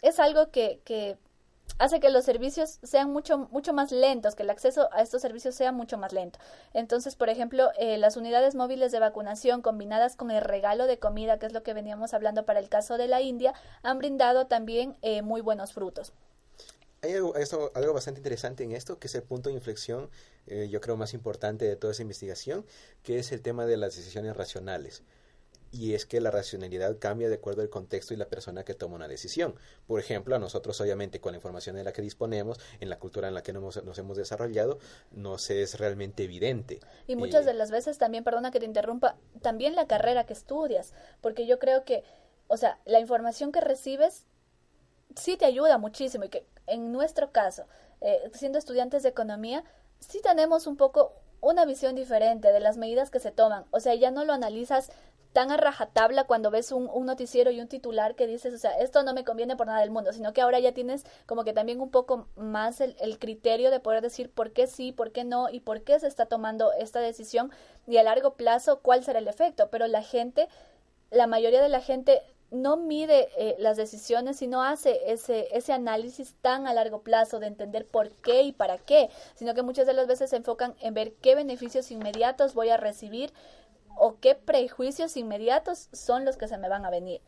es 0.00 0.20
algo 0.20 0.52
que, 0.52 0.80
que, 0.84 1.18
hace 1.80 1.98
que 1.98 2.08
los 2.08 2.24
servicios 2.24 2.78
sean 2.84 3.10
mucho, 3.10 3.48
mucho 3.50 3.72
más 3.72 3.90
lentos, 3.90 4.36
que 4.36 4.44
el 4.44 4.50
acceso 4.50 4.90
a 4.92 5.02
estos 5.02 5.22
servicios 5.22 5.56
sea 5.56 5.72
mucho 5.72 5.98
más 5.98 6.12
lento. 6.12 6.38
Entonces, 6.72 7.16
por 7.16 7.30
ejemplo, 7.30 7.72
eh, 7.80 7.98
las 7.98 8.16
unidades 8.16 8.54
móviles 8.54 8.92
de 8.92 9.00
vacunación 9.00 9.60
combinadas 9.60 10.14
con 10.14 10.30
el 10.30 10.40
regalo 10.40 10.86
de 10.86 11.00
comida, 11.00 11.40
que 11.40 11.46
es 11.46 11.52
lo 11.52 11.64
que 11.64 11.74
veníamos 11.74 12.14
hablando 12.14 12.44
para 12.44 12.60
el 12.60 12.68
caso 12.68 12.96
de 12.96 13.08
la 13.08 13.20
India, 13.20 13.54
han 13.82 13.98
brindado 13.98 14.46
también 14.46 14.96
muy 15.24 15.40
buenos 15.40 15.72
frutos. 15.72 16.12
Hay 17.08 17.14
algo, 17.14 17.32
algo, 17.74 17.94
bastante 17.94 18.20
interesante 18.20 18.64
en 18.64 18.72
esto, 18.72 18.98
que 18.98 19.06
es 19.06 19.14
el 19.14 19.22
punto 19.22 19.48
de 19.48 19.54
inflexión, 19.54 20.10
eh, 20.46 20.68
yo 20.70 20.82
creo, 20.82 20.98
más 20.98 21.14
importante 21.14 21.64
de 21.64 21.74
toda 21.74 21.94
esa 21.94 22.02
investigación, 22.02 22.66
que 23.02 23.18
es 23.18 23.32
el 23.32 23.40
tema 23.40 23.64
de 23.64 23.78
las 23.78 23.96
decisiones 23.96 24.36
racionales. 24.36 25.02
Y 25.72 25.94
es 25.94 26.04
que 26.04 26.20
la 26.20 26.30
racionalidad 26.30 26.98
cambia 26.98 27.30
de 27.30 27.36
acuerdo 27.36 27.62
al 27.62 27.70
contexto 27.70 28.12
y 28.12 28.18
la 28.18 28.28
persona 28.28 28.62
que 28.62 28.74
toma 28.74 28.96
una 28.96 29.08
decisión. 29.08 29.54
Por 29.86 30.00
ejemplo, 30.00 30.36
a 30.36 30.38
nosotros, 30.38 30.78
obviamente, 30.82 31.18
con 31.18 31.32
la 31.32 31.38
información 31.38 31.76
de 31.76 31.84
la 31.84 31.94
que 31.94 32.02
disponemos, 32.02 32.60
en 32.78 32.90
la 32.90 32.98
cultura 32.98 33.28
en 33.28 33.34
la 33.34 33.42
que 33.42 33.54
nos, 33.54 33.82
nos 33.82 33.98
hemos 33.98 34.18
desarrollado, 34.18 34.78
nos 35.10 35.48
es 35.48 35.78
realmente 35.78 36.24
evidente. 36.24 36.78
Y 37.06 37.16
muchas 37.16 37.46
de 37.46 37.54
las 37.54 37.70
veces 37.70 37.96
también, 37.96 38.22
perdona 38.22 38.50
que 38.50 38.60
te 38.60 38.66
interrumpa, 38.66 39.16
también 39.40 39.74
la 39.74 39.86
carrera 39.86 40.26
que 40.26 40.34
estudias, 40.34 40.92
porque 41.22 41.46
yo 41.46 41.58
creo 41.58 41.84
que, 41.84 42.04
o 42.48 42.58
sea, 42.58 42.78
la 42.84 43.00
información 43.00 43.50
que 43.50 43.62
recibes 43.62 44.26
sí 45.16 45.38
te 45.38 45.46
ayuda 45.46 45.78
muchísimo 45.78 46.24
y 46.24 46.28
que 46.28 46.44
en 46.68 46.92
nuestro 46.92 47.32
caso, 47.32 47.66
eh, 48.00 48.30
siendo 48.34 48.58
estudiantes 48.58 49.02
de 49.02 49.08
economía, 49.08 49.64
sí 50.00 50.20
tenemos 50.22 50.66
un 50.66 50.76
poco 50.76 51.12
una 51.40 51.64
visión 51.64 51.94
diferente 51.94 52.52
de 52.52 52.60
las 52.60 52.76
medidas 52.76 53.10
que 53.10 53.20
se 53.20 53.30
toman. 53.30 53.64
O 53.70 53.80
sea, 53.80 53.94
ya 53.94 54.10
no 54.10 54.24
lo 54.24 54.32
analizas 54.32 54.90
tan 55.32 55.50
a 55.50 55.56
rajatabla 55.56 56.24
cuando 56.24 56.50
ves 56.50 56.72
un, 56.72 56.88
noticiero 57.04 57.50
y 57.50 57.60
un 57.60 57.68
titular 57.68 58.14
que 58.14 58.26
dices, 58.26 58.54
o 58.54 58.58
sea, 58.58 58.72
esto 58.78 59.02
no 59.02 59.12
me 59.14 59.24
conviene 59.24 59.56
por 59.56 59.66
nada 59.66 59.80
del 59.80 59.90
mundo, 59.90 60.12
sino 60.12 60.32
que 60.32 60.40
ahora 60.40 60.58
ya 60.58 60.72
tienes 60.72 61.04
como 61.26 61.44
que 61.44 61.52
también 61.52 61.80
un 61.80 61.90
poco 61.90 62.26
más 62.36 62.80
el, 62.80 62.96
el, 62.98 63.18
criterio 63.18 63.70
de 63.70 63.78
poder 63.78 64.00
decir 64.00 64.30
por 64.30 64.52
qué 64.52 64.66
sí, 64.66 64.90
por 64.90 65.12
qué 65.12 65.24
no 65.24 65.50
y 65.50 65.60
por 65.60 65.82
qué 65.82 66.00
se 66.00 66.08
está 66.08 66.26
tomando 66.26 66.72
esta 66.72 67.00
decisión 67.00 67.52
y 67.86 67.98
a 67.98 68.02
largo 68.02 68.34
plazo 68.34 68.80
cuál 68.80 69.04
será 69.04 69.18
el 69.18 69.28
efecto. 69.28 69.68
Pero 69.70 69.86
la 69.86 70.02
gente, 70.02 70.48
la 71.10 71.26
mayoría 71.26 71.62
de 71.62 71.68
la 71.68 71.80
gente 71.80 72.22
no 72.50 72.76
mide 72.76 73.28
eh, 73.36 73.56
las 73.58 73.76
decisiones, 73.76 74.38
sino 74.38 74.62
hace 74.62 75.12
ese, 75.12 75.48
ese 75.56 75.72
análisis 75.72 76.34
tan 76.40 76.66
a 76.66 76.74
largo 76.74 77.02
plazo 77.02 77.40
de 77.40 77.46
entender 77.46 77.86
por 77.86 78.10
qué 78.10 78.42
y 78.42 78.52
para 78.52 78.78
qué, 78.78 79.10
sino 79.34 79.54
que 79.54 79.62
muchas 79.62 79.86
de 79.86 79.94
las 79.94 80.06
veces 80.06 80.30
se 80.30 80.36
enfocan 80.36 80.74
en 80.80 80.94
ver 80.94 81.14
qué 81.14 81.34
beneficios 81.34 81.90
inmediatos 81.90 82.54
voy 82.54 82.70
a 82.70 82.76
recibir 82.76 83.32
o 83.96 84.18
qué 84.20 84.34
prejuicios 84.34 85.16
inmediatos 85.16 85.88
son 85.92 86.24
los 86.24 86.36
que 86.36 86.48
se 86.48 86.58
me 86.58 86.68
van 86.68 86.86
a 86.86 86.90
venir. 86.90 87.20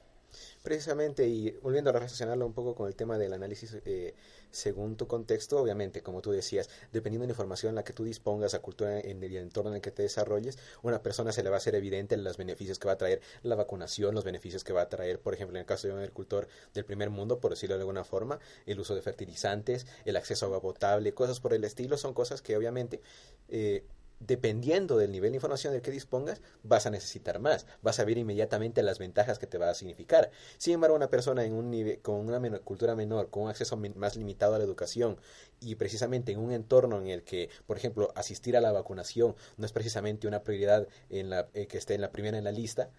Precisamente, 0.62 1.26
y 1.26 1.52
volviendo 1.62 1.88
a 1.88 1.94
relacionarlo 1.94 2.46
un 2.46 2.52
poco 2.52 2.74
con 2.74 2.86
el 2.86 2.94
tema 2.94 3.16
del 3.16 3.32
análisis 3.32 3.78
eh, 3.86 4.14
según 4.50 4.96
tu 4.96 5.06
contexto, 5.06 5.58
obviamente, 5.58 6.02
como 6.02 6.20
tú 6.20 6.32
decías, 6.32 6.68
dependiendo 6.92 7.22
de 7.22 7.28
la 7.28 7.32
información 7.32 7.70
en 7.70 7.76
la 7.76 7.84
que 7.84 7.94
tú 7.94 8.04
dispongas, 8.04 8.52
la 8.52 8.58
cultura 8.58 9.00
en 9.00 9.24
el 9.24 9.36
entorno 9.36 9.70
en 9.70 9.76
el 9.76 9.82
que 9.82 9.90
te 9.90 10.02
desarrolles, 10.02 10.58
una 10.82 11.02
persona 11.02 11.32
se 11.32 11.42
le 11.42 11.48
va 11.48 11.56
a 11.56 11.58
hacer 11.58 11.74
evidente 11.76 12.14
los 12.18 12.36
beneficios 12.36 12.78
que 12.78 12.88
va 12.88 12.92
a 12.92 12.98
traer 12.98 13.22
la 13.42 13.54
vacunación, 13.54 14.14
los 14.14 14.24
beneficios 14.24 14.62
que 14.62 14.74
va 14.74 14.82
a 14.82 14.88
traer, 14.90 15.18
por 15.18 15.32
ejemplo, 15.32 15.56
en 15.56 15.60
el 15.60 15.66
caso 15.66 15.88
de 15.88 15.94
un 15.94 16.00
agricultor 16.00 16.46
del 16.74 16.84
primer 16.84 17.08
mundo, 17.08 17.40
por 17.40 17.52
decirlo 17.52 17.76
de 17.76 17.80
alguna 17.80 18.04
forma, 18.04 18.38
el 18.66 18.78
uso 18.80 18.94
de 18.94 19.00
fertilizantes, 19.00 19.86
el 20.04 20.18
acceso 20.18 20.44
a 20.44 20.48
agua 20.48 20.60
potable, 20.60 21.14
cosas 21.14 21.40
por 21.40 21.54
el 21.54 21.64
estilo, 21.64 21.96
son 21.96 22.12
cosas 22.12 22.42
que 22.42 22.54
obviamente 22.54 23.00
eh, 23.48 23.86
dependiendo 24.20 24.96
del 24.96 25.10
nivel 25.10 25.32
de 25.32 25.38
información 25.38 25.72
del 25.72 25.82
que 25.82 25.90
dispongas, 25.90 26.40
vas 26.62 26.86
a 26.86 26.90
necesitar 26.90 27.38
más, 27.40 27.66
vas 27.82 27.98
a 27.98 28.04
ver 28.04 28.18
inmediatamente 28.18 28.82
las 28.82 28.98
ventajas 28.98 29.38
que 29.38 29.46
te 29.46 29.58
va 29.58 29.70
a 29.70 29.74
significar. 29.74 30.30
Sin 30.58 30.74
embargo, 30.74 30.94
una 30.94 31.08
persona 31.10 31.44
en 31.44 31.54
un 31.54 31.70
nivel, 31.70 32.00
con 32.00 32.16
una 32.16 32.58
cultura 32.60 32.94
menor, 32.94 33.30
con 33.30 33.44
un 33.44 33.50
acceso 33.50 33.76
más 33.76 34.16
limitado 34.16 34.54
a 34.54 34.58
la 34.58 34.64
educación 34.64 35.18
y 35.60 35.74
precisamente 35.74 36.32
en 36.32 36.38
un 36.38 36.52
entorno 36.52 37.00
en 37.00 37.08
el 37.08 37.22
que, 37.22 37.48
por 37.66 37.76
ejemplo, 37.76 38.12
asistir 38.14 38.56
a 38.56 38.60
la 38.60 38.72
vacunación 38.72 39.34
no 39.56 39.66
es 39.66 39.72
precisamente 39.72 40.28
una 40.28 40.42
prioridad 40.42 40.86
en 41.08 41.30
la, 41.30 41.48
eh, 41.54 41.66
que 41.66 41.78
esté 41.78 41.94
en 41.94 42.02
la 42.02 42.12
primera 42.12 42.38
en 42.38 42.44
la 42.44 42.52
lista, 42.52 42.90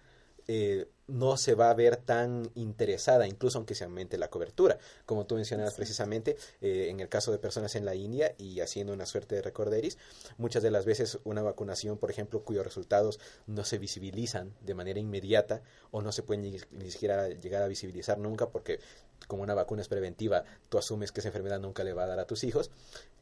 eh, 0.48 0.88
no 1.12 1.36
se 1.36 1.54
va 1.54 1.68
a 1.68 1.74
ver 1.74 1.98
tan 1.98 2.50
interesada, 2.54 3.26
incluso 3.26 3.58
aunque 3.58 3.74
se 3.74 3.84
aumente 3.84 4.16
la 4.16 4.28
cobertura. 4.28 4.78
Como 5.04 5.26
tú 5.26 5.34
mencionabas 5.34 5.74
precisamente, 5.74 6.36
eh, 6.62 6.88
en 6.88 7.00
el 7.00 7.08
caso 7.08 7.30
de 7.30 7.38
personas 7.38 7.74
en 7.74 7.84
la 7.84 7.94
India 7.94 8.34
y 8.38 8.60
haciendo 8.60 8.94
una 8.94 9.04
suerte 9.04 9.34
de 9.34 9.42
recorderis, 9.42 9.98
muchas 10.38 10.62
de 10.62 10.70
las 10.70 10.86
veces 10.86 11.18
una 11.24 11.42
vacunación, 11.42 11.98
por 11.98 12.10
ejemplo, 12.10 12.42
cuyos 12.42 12.64
resultados 12.64 13.20
no 13.46 13.64
se 13.64 13.78
visibilizan 13.78 14.54
de 14.62 14.74
manera 14.74 15.00
inmediata 15.00 15.62
o 15.90 16.00
no 16.00 16.12
se 16.12 16.22
pueden 16.22 16.42
ni, 16.42 16.56
ni 16.70 16.90
siquiera 16.90 17.28
llegar 17.28 17.62
a 17.62 17.68
visibilizar 17.68 18.18
nunca 18.18 18.48
porque 18.48 18.80
como 19.28 19.42
una 19.42 19.54
vacuna 19.54 19.82
es 19.82 19.88
preventiva, 19.88 20.44
tú 20.68 20.78
asumes 20.78 21.12
que 21.12 21.20
esa 21.20 21.28
enfermedad 21.28 21.60
nunca 21.60 21.84
le 21.84 21.92
va 21.92 22.04
a 22.04 22.06
dar 22.06 22.20
a 22.20 22.26
tus 22.26 22.42
hijos. 22.42 22.70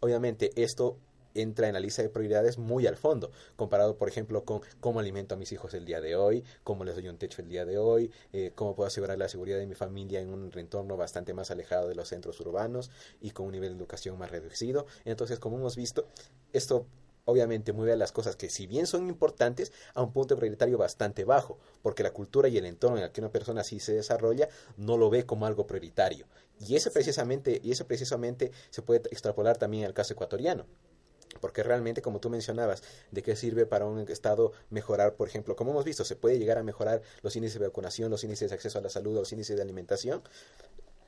Obviamente 0.01 0.51
esto 0.57 0.97
entra 1.35 1.69
en 1.69 1.75
la 1.75 1.81
lista 1.81 2.03
de 2.03 2.09
prioridades 2.09 2.59
muy 2.59 2.87
al 2.87 2.97
fondo, 2.97 3.31
comparado, 3.57 3.97
por 3.97 4.09
ejemplo, 4.09 4.45
con 4.45 4.61
cómo 4.81 5.01
alimento 5.01 5.35
a 5.35 5.39
mis 5.39 5.53
hijos 5.53 5.75
el 5.75 5.85
día 5.85 6.01
de 6.01 6.17
hoy, 6.17 6.45
cómo 6.65 6.85
les 6.85 6.95
doy 6.95 7.09
un 7.09 7.19
techo 7.19 7.43
el 7.43 7.49
día 7.49 7.65
de 7.65 7.79
hoy, 7.79 8.11
eh, 8.33 8.53
cómo 8.55 8.75
puedo 8.75 8.87
asegurar 8.87 9.19
la 9.19 9.29
seguridad 9.29 9.59
de 9.59 9.67
mi 9.67 9.75
familia 9.75 10.21
en 10.21 10.31
un 10.31 10.51
entorno 10.57 10.97
bastante 10.97 11.35
más 11.35 11.51
alejado 11.51 11.89
de 11.89 11.95
los 11.95 12.09
centros 12.09 12.41
urbanos 12.41 12.91
y 13.21 13.31
con 13.31 13.47
un 13.47 13.53
nivel 13.53 13.71
de 13.71 13.79
educación 13.79 14.19
más 14.19 14.31
reducido. 14.31 14.87
Entonces, 15.05 15.39
como 15.39 15.57
hemos 15.57 15.77
visto, 15.77 16.07
esto 16.53 16.87
obviamente 17.25 17.73
mueve 17.73 17.93
a 17.93 17.97
las 17.97 18.13
cosas 18.13 18.37
que 18.37 18.51
si 18.51 18.67
bien 18.67 18.87
son 18.87 19.09
importantes 19.09 19.73
a 19.95 20.03
un 20.03 20.13
punto 20.13 20.37
prioritario 20.37 20.79
bastante 20.79 21.25
bajo, 21.25 21.59
porque 21.83 22.03
la 22.03 22.13
cultura 22.13 22.49
y 22.49 22.59
el 22.59 22.67
entorno 22.67 22.99
en 22.99 23.05
el 23.05 23.13
que 23.13 23.21
una 23.21 23.31
persona 23.31 23.61
así 23.61 23.81
se 23.81 23.95
desarrolla 23.95 24.49
no 24.77 24.97
lo 24.97 25.11
ve 25.11 25.27
como 25.27 25.47
algo 25.47 25.67
prioritario. 25.67 26.27
Y 26.59 26.77
eso 26.77 26.91
precisamente, 26.91 27.61
y 27.63 27.73
eso 27.73 27.87
precisamente 27.87 28.51
se 28.71 28.83
puede 28.83 29.01
extrapolar 29.11 29.57
también 29.57 29.87
al 29.87 29.95
caso 29.95 30.13
ecuatoriano. 30.13 30.67
Porque 31.41 31.63
realmente, 31.63 32.03
como 32.03 32.21
tú 32.21 32.29
mencionabas, 32.29 32.83
¿de 33.11 33.23
qué 33.23 33.37
sirve 33.37 33.67
para 33.67 33.87
un 33.87 34.01
Estado 34.09 34.53
mejorar, 34.69 35.15
por 35.15 35.29
ejemplo, 35.29 35.55
como 35.55 35.71
hemos 35.71 35.85
visto, 35.85 36.05
se 36.05 36.17
puede 36.17 36.39
llegar 36.39 36.59
a 36.59 36.63
mejorar 36.63 37.03
los 37.23 37.37
índices 37.37 37.61
de 37.61 37.67
vacunación, 37.67 38.11
los 38.11 38.25
índices 38.25 38.51
de 38.51 38.57
acceso 38.57 38.79
a 38.79 38.83
la 38.83 38.91
salud, 38.91 39.15
los 39.15 39.31
índices 39.33 39.57
de 39.57 39.63
alimentación, 39.63 40.23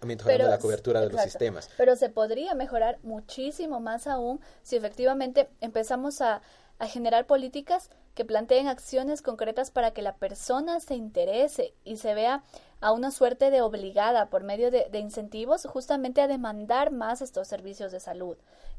mejorando 0.06 0.48
la 0.48 0.58
cobertura 0.58 1.00
de 1.00 1.10
los 1.10 1.20
sistemas. 1.22 1.68
Pero 1.76 1.96
se 1.96 2.08
podría 2.08 2.54
mejorar 2.54 2.98
muchísimo 3.02 3.80
más 3.80 4.06
aún 4.06 4.40
si 4.62 4.76
efectivamente 4.76 5.48
empezamos 5.60 6.20
a, 6.20 6.42
a 6.78 6.86
generar 6.86 7.26
políticas 7.26 7.90
que 8.14 8.24
planteen 8.24 8.68
acciones 8.68 9.22
concretas 9.22 9.70
para 9.70 9.92
que 9.92 10.02
la 10.02 10.16
persona 10.16 10.80
se 10.80 10.94
interese 10.94 11.74
y 11.84 11.96
se 11.96 12.14
vea 12.14 12.42
a 12.80 12.92
una 12.92 13.10
suerte 13.10 13.50
de 13.50 13.62
obligada 13.62 14.28
por 14.28 14.42
medio 14.42 14.70
de, 14.70 14.88
de, 14.90 14.98
incentivos 14.98 15.64
justamente 15.66 16.20
a 16.20 16.28
demandar 16.28 16.90
más 16.90 17.22
estos 17.22 17.48
servicios 17.48 17.92
de 17.92 18.00
salud. 18.00 18.36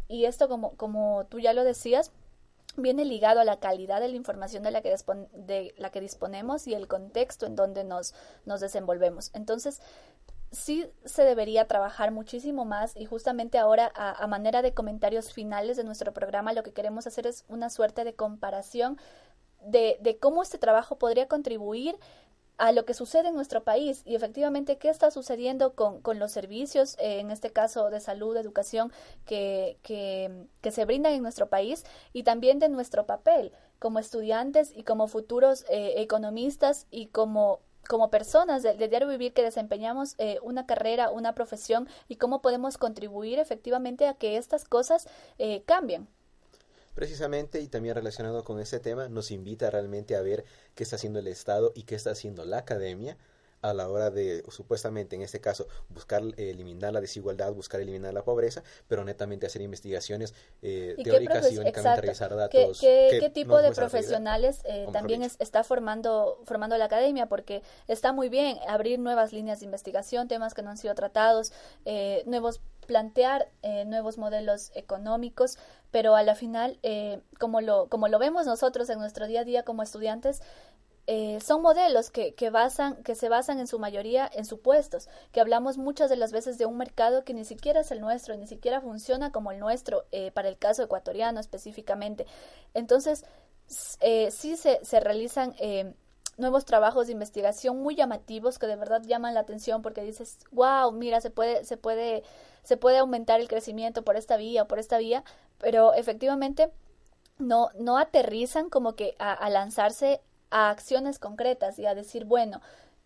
Y 0.07 0.25
esto, 0.25 0.47
como, 0.47 0.75
como 0.75 1.25
tú 1.29 1.39
ya 1.39 1.53
lo 1.53 1.63
decías, 1.63 2.11
viene 2.75 3.05
ligado 3.05 3.39
a 3.39 3.43
la 3.43 3.59
calidad 3.59 4.01
de 4.01 4.09
la 4.09 4.15
información 4.15 4.63
de 4.63 4.71
la 4.71 4.81
que, 4.81 4.95
de 5.33 5.73
la 5.77 5.91
que 5.91 6.01
disponemos 6.01 6.67
y 6.67 6.73
el 6.73 6.87
contexto 6.87 7.45
en 7.45 7.55
donde 7.55 7.83
nos, 7.83 8.13
nos 8.45 8.61
desenvolvemos. 8.61 9.29
Entonces, 9.33 9.81
sí 10.51 10.87
se 11.03 11.23
debería 11.23 11.67
trabajar 11.67 12.11
muchísimo 12.11 12.65
más 12.65 12.95
y 12.95 13.05
justamente 13.05 13.57
ahora 13.57 13.91
a, 13.95 14.25
manera 14.27 14.61
de 14.61 14.73
comentarios 14.73 15.33
finales 15.33 15.77
de 15.77 15.83
nuestro 15.83 16.13
programa 16.13 16.53
lo 16.53 16.63
que 16.63 16.73
queremos 16.73 17.07
hacer 17.07 17.25
es 17.25 17.43
una 17.47 17.69
suerte 17.69 18.03
de 18.03 18.13
comparación 18.13 18.99
de, 19.65 19.97
de 20.01 20.17
cómo 20.19 20.43
este 20.43 20.59
trabajo 20.59 20.97
podría 20.97 21.27
contribuir 21.27 21.95
a 22.57 22.71
lo 22.71 22.85
que 22.85 22.93
sucede 22.93 23.29
en 23.29 23.35
nuestro 23.35 23.63
país 23.63 24.03
y 24.05 24.15
efectivamente 24.15 24.77
qué 24.77 24.89
está 24.89 25.11
sucediendo 25.11 25.73
con, 25.73 26.01
con 26.01 26.19
los 26.19 26.31
servicios, 26.31 26.95
eh, 26.99 27.19
en 27.19 27.31
este 27.31 27.51
caso 27.51 27.89
de 27.89 27.99
salud, 27.99 28.37
educación, 28.37 28.91
que, 29.25 29.77
que, 29.81 30.47
que, 30.61 30.71
se 30.71 30.85
brindan 30.85 31.13
en 31.13 31.21
nuestro 31.21 31.49
país 31.49 31.83
y 32.13 32.23
también 32.23 32.59
de 32.59 32.69
nuestro 32.69 33.05
papel 33.05 33.51
como 33.79 33.99
estudiantes 33.99 34.71
y 34.75 34.83
como 34.83 35.07
futuros 35.07 35.65
eh, 35.69 35.95
economistas 35.97 36.87
y 36.91 37.07
como 37.07 37.59
como 37.87 38.09
personas 38.09 38.63
de, 38.63 38.75
diario 38.75 39.07
vivir 39.07 39.33
que 39.33 39.43
desempeñamos 39.43 40.15
eh, 40.17 40.39
una 40.41 40.65
carrera, 40.65 41.09
una 41.09 41.35
profesión 41.35 41.87
y 42.07 42.15
cómo 42.15 42.41
podemos 42.41 42.77
contribuir 42.77 43.39
efectivamente 43.39 44.07
a 44.07 44.13
que 44.13 44.37
estas 44.37 44.65
cosas 44.65 45.07
eh, 45.37 45.63
cambien. 45.65 46.07
Precisamente 46.93 47.59
y 47.61 47.67
también 47.67 47.95
relacionado 47.95 48.43
con 48.43 48.59
ese 48.59 48.79
tema, 48.79 49.09
nos 49.09 49.31
invita 49.31 49.69
realmente 49.69 50.15
a 50.15 50.21
ver 50.21 50.45
qué 50.75 50.83
está 50.83 50.95
haciendo 50.97 51.19
el 51.19 51.27
Estado 51.27 51.71
y 51.75 51.83
qué 51.83 51.95
está 51.95 52.11
haciendo 52.11 52.45
la 52.45 52.59
academia 52.59 53.17
a 53.63 53.73
la 53.73 53.89
hora 53.89 54.11
de, 54.11 54.43
supuestamente, 54.49 55.15
en 55.15 55.21
este 55.21 55.39
caso, 55.39 55.67
buscar 55.89 56.21
eliminar 56.35 56.91
la 56.91 56.99
desigualdad, 56.99 57.53
buscar 57.53 57.79
eliminar 57.79 58.13
la 58.13 58.23
pobreza, 58.23 58.61
pero 58.89 59.05
netamente 59.05 59.45
hacer 59.45 59.61
investigaciones 59.61 60.33
eh, 60.61 60.95
teóricas 61.01 61.49
y 61.49 61.57
únicamente 61.57 62.01
revisar 62.01 62.35
datos. 62.35 62.79
¿Qué, 62.81 63.31
tipo 63.33 63.61
de 63.61 63.71
profesionales 63.71 64.61
eh, 64.65 64.87
también 64.91 65.23
está 65.23 65.63
formando, 65.63 66.41
formando 66.43 66.77
la 66.77 66.85
academia? 66.85 67.27
Porque 67.27 67.63
está 67.87 68.11
muy 68.11 68.27
bien 68.27 68.57
abrir 68.67 68.99
nuevas 68.99 69.31
líneas 69.31 69.61
de 69.61 69.65
investigación, 69.65 70.27
temas 70.27 70.53
que 70.53 70.61
no 70.61 70.69
han 70.69 70.77
sido 70.77 70.93
tratados, 70.93 71.53
eh, 71.85 72.21
nuevos 72.25 72.59
plantear 72.83 73.49
nuevos 73.85 74.17
modelos 74.17 74.71
económicos, 74.75 75.57
pero 75.91 76.15
a 76.15 76.23
la 76.23 76.35
final, 76.35 76.79
como, 77.39 77.61
lo, 77.61 77.87
como 77.87 78.07
lo 78.07 78.19
vemos 78.19 78.45
nosotros 78.45 78.89
en 78.89 78.99
nuestro 78.99 79.27
día 79.27 79.41
a 79.41 79.43
día 79.43 79.63
como 79.63 79.83
estudiantes, 79.83 80.41
eh, 81.05 81.39
son 81.41 81.61
modelos 81.61 82.09
que, 82.11 82.33
que, 82.33 82.49
basan, 82.49 83.03
que 83.03 83.15
se 83.15 83.27
basan 83.27 83.59
en 83.59 83.67
su 83.67 83.77
mayoría 83.77 84.29
en 84.33 84.45
supuestos, 84.45 85.09
que 85.33 85.41
hablamos 85.41 85.77
muchas 85.77 86.09
de 86.09 86.15
las 86.15 86.31
veces 86.31 86.57
de 86.57 86.65
un 86.65 86.77
mercado 86.77 87.25
que 87.25 87.33
ni 87.33 87.43
siquiera 87.43 87.81
es 87.81 87.91
el 87.91 87.99
nuestro, 87.99 88.37
ni 88.37 88.47
siquiera 88.47 88.79
funciona 88.79 89.31
como 89.31 89.51
el 89.51 89.59
nuestro, 89.59 90.05
eh, 90.11 90.31
para 90.31 90.47
el 90.47 90.57
caso 90.57 90.81
ecuatoriano 90.83 91.41
específicamente. 91.41 92.25
Entonces, 92.73 93.25
eh, 93.99 94.31
sí 94.31 94.55
se, 94.55 94.83
se 94.85 94.99
realizan 95.01 95.53
eh, 95.59 95.93
nuevos 96.37 96.65
trabajos 96.65 97.07
de 97.07 97.13
investigación 97.13 97.81
muy 97.81 97.95
llamativos 97.95 98.59
que 98.59 98.67
de 98.67 98.75
verdad 98.75 99.01
llaman 99.03 99.33
la 99.33 99.41
atención 99.41 99.81
porque 99.81 100.01
dices, 100.01 100.39
wow, 100.51 100.91
mira, 100.91 101.21
se 101.21 101.29
puede, 101.29 101.63
se 101.63 101.77
puede, 101.77 102.23
se 102.63 102.77
puede 102.77 102.97
aumentar 102.97 103.39
el 103.39 103.47
crecimiento 103.47 104.03
por 104.03 104.17
esta 104.17 104.37
vía 104.37 104.65
por 104.65 104.79
esta 104.79 104.97
vía, 104.97 105.23
pero 105.59 105.93
efectivamente 105.93 106.71
no, 107.37 107.69
no 107.75 107.97
aterrizan 107.97 108.69
como 108.69 108.95
que 108.95 109.15
a, 109.19 109.33
a 109.33 109.49
lanzarse 109.49 110.21
a 110.49 110.69
acciones 110.69 111.19
concretas 111.19 111.79
y 111.79 111.85
a 111.85 111.95
decir, 111.95 112.25
bueno, 112.25 112.61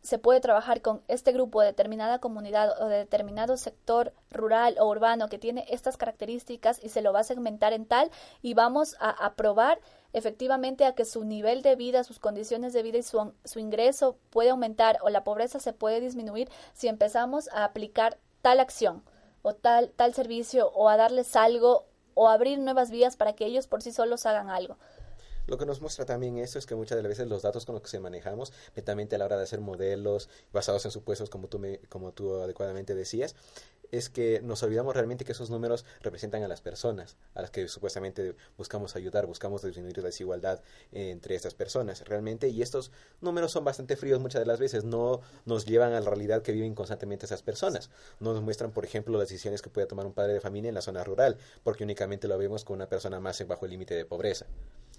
se 0.07 0.19
puede 0.19 0.39
trabajar 0.39 0.81
con 0.81 1.01
este 1.09 1.33
grupo 1.33 1.59
de 1.59 1.67
determinada 1.67 2.19
comunidad 2.19 2.81
o 2.81 2.87
de 2.87 2.97
determinado 2.97 3.57
sector 3.57 4.13
rural 4.31 4.77
o 4.79 4.87
urbano 4.87 5.27
que 5.27 5.37
tiene 5.37 5.65
estas 5.69 5.97
características 5.97 6.81
y 6.81 6.89
se 6.89 7.01
lo 7.01 7.11
va 7.11 7.19
a 7.21 7.23
segmentar 7.25 7.73
en 7.73 7.85
tal 7.85 8.09
y 8.41 8.53
vamos 8.53 8.95
a, 8.99 9.33
probar 9.33 9.79
efectivamente 10.13 10.85
a 10.85 10.93
que 10.93 11.05
su 11.05 11.23
nivel 11.23 11.61
de 11.61 11.75
vida, 11.75 12.03
sus 12.03 12.19
condiciones 12.19 12.73
de 12.73 12.83
vida 12.83 12.97
y 12.97 13.03
su, 13.03 13.33
su 13.43 13.59
ingreso 13.59 14.17
puede 14.29 14.49
aumentar 14.49 14.97
o 15.01 15.09
la 15.09 15.23
pobreza 15.23 15.59
se 15.59 15.73
puede 15.73 15.99
disminuir 15.99 16.49
si 16.73 16.87
empezamos 16.87 17.49
a 17.49 17.63
aplicar 17.63 18.17
tal 18.41 18.59
acción 18.59 19.03
o 19.41 19.53
tal, 19.53 19.91
tal 19.91 20.13
servicio 20.13 20.69
o 20.69 20.89
a 20.89 20.97
darles 20.97 21.35
algo 21.35 21.85
o 22.13 22.29
abrir 22.29 22.59
nuevas 22.59 22.89
vías 22.89 23.15
para 23.15 23.33
que 23.33 23.45
ellos 23.45 23.67
por 23.67 23.83
sí 23.83 23.91
solos 23.91 24.25
hagan 24.25 24.49
algo. 24.49 24.77
Lo 25.47 25.57
que 25.57 25.65
nos 25.65 25.79
muestra 25.79 26.05
también 26.05 26.37
eso 26.37 26.59
es 26.59 26.65
que 26.65 26.75
muchas 26.75 26.97
de 26.97 27.03
las 27.03 27.09
veces 27.09 27.27
los 27.27 27.41
datos 27.41 27.65
con 27.65 27.73
los 27.73 27.81
que 27.81 27.87
se 27.87 28.01
manejamos, 28.01 28.51
netamente 28.75 29.15
a 29.15 29.19
la 29.19 29.25
hora 29.25 29.37
de 29.37 29.43
hacer 29.43 29.61
modelos 29.61 30.29
basados 30.51 30.83
en 30.83 30.91
supuestos, 30.91 31.29
como 31.29 31.47
tú, 31.47 31.57
me, 31.57 31.79
como 31.87 32.11
tú 32.11 32.35
adecuadamente 32.35 32.95
decías, 32.95 33.33
es 33.91 34.09
que 34.09 34.41
nos 34.41 34.61
olvidamos 34.63 34.93
realmente 34.93 35.23
que 35.23 35.31
esos 35.31 35.49
números 35.49 35.85
representan 36.01 36.43
a 36.43 36.49
las 36.49 36.59
personas, 36.59 37.15
a 37.33 37.41
las 37.41 37.51
que 37.51 37.69
supuestamente 37.69 38.35
buscamos 38.57 38.97
ayudar, 38.97 39.25
buscamos 39.25 39.61
disminuir 39.61 39.97
la 39.99 40.03
desigualdad 40.03 40.61
entre 40.91 41.35
estas 41.35 41.53
personas. 41.53 42.03
Realmente, 42.05 42.49
y 42.49 42.61
estos 42.61 42.91
números 43.21 43.53
son 43.53 43.63
bastante 43.63 43.95
fríos 43.95 44.19
muchas 44.19 44.41
de 44.41 44.45
las 44.45 44.59
veces, 44.59 44.83
no 44.83 45.21
nos 45.45 45.65
llevan 45.65 45.93
a 45.93 46.01
la 46.01 46.09
realidad 46.09 46.41
que 46.41 46.51
viven 46.51 46.75
constantemente 46.75 47.25
esas 47.25 47.41
personas, 47.41 47.89
no 48.19 48.33
nos 48.33 48.43
muestran, 48.43 48.71
por 48.71 48.83
ejemplo, 48.83 49.17
las 49.17 49.29
decisiones 49.29 49.61
que 49.61 49.69
puede 49.69 49.87
tomar 49.87 50.05
un 50.05 50.13
padre 50.13 50.33
de 50.33 50.41
familia 50.41 50.67
en 50.67 50.75
la 50.75 50.81
zona 50.81 51.05
rural, 51.05 51.37
porque 51.63 51.85
únicamente 51.85 52.27
lo 52.27 52.37
vemos 52.37 52.65
con 52.65 52.75
una 52.75 52.89
persona 52.89 53.21
más 53.21 53.37
bajo 53.47 53.65
el 53.65 53.71
límite 53.71 53.93
de 53.93 54.03
pobreza 54.03 54.45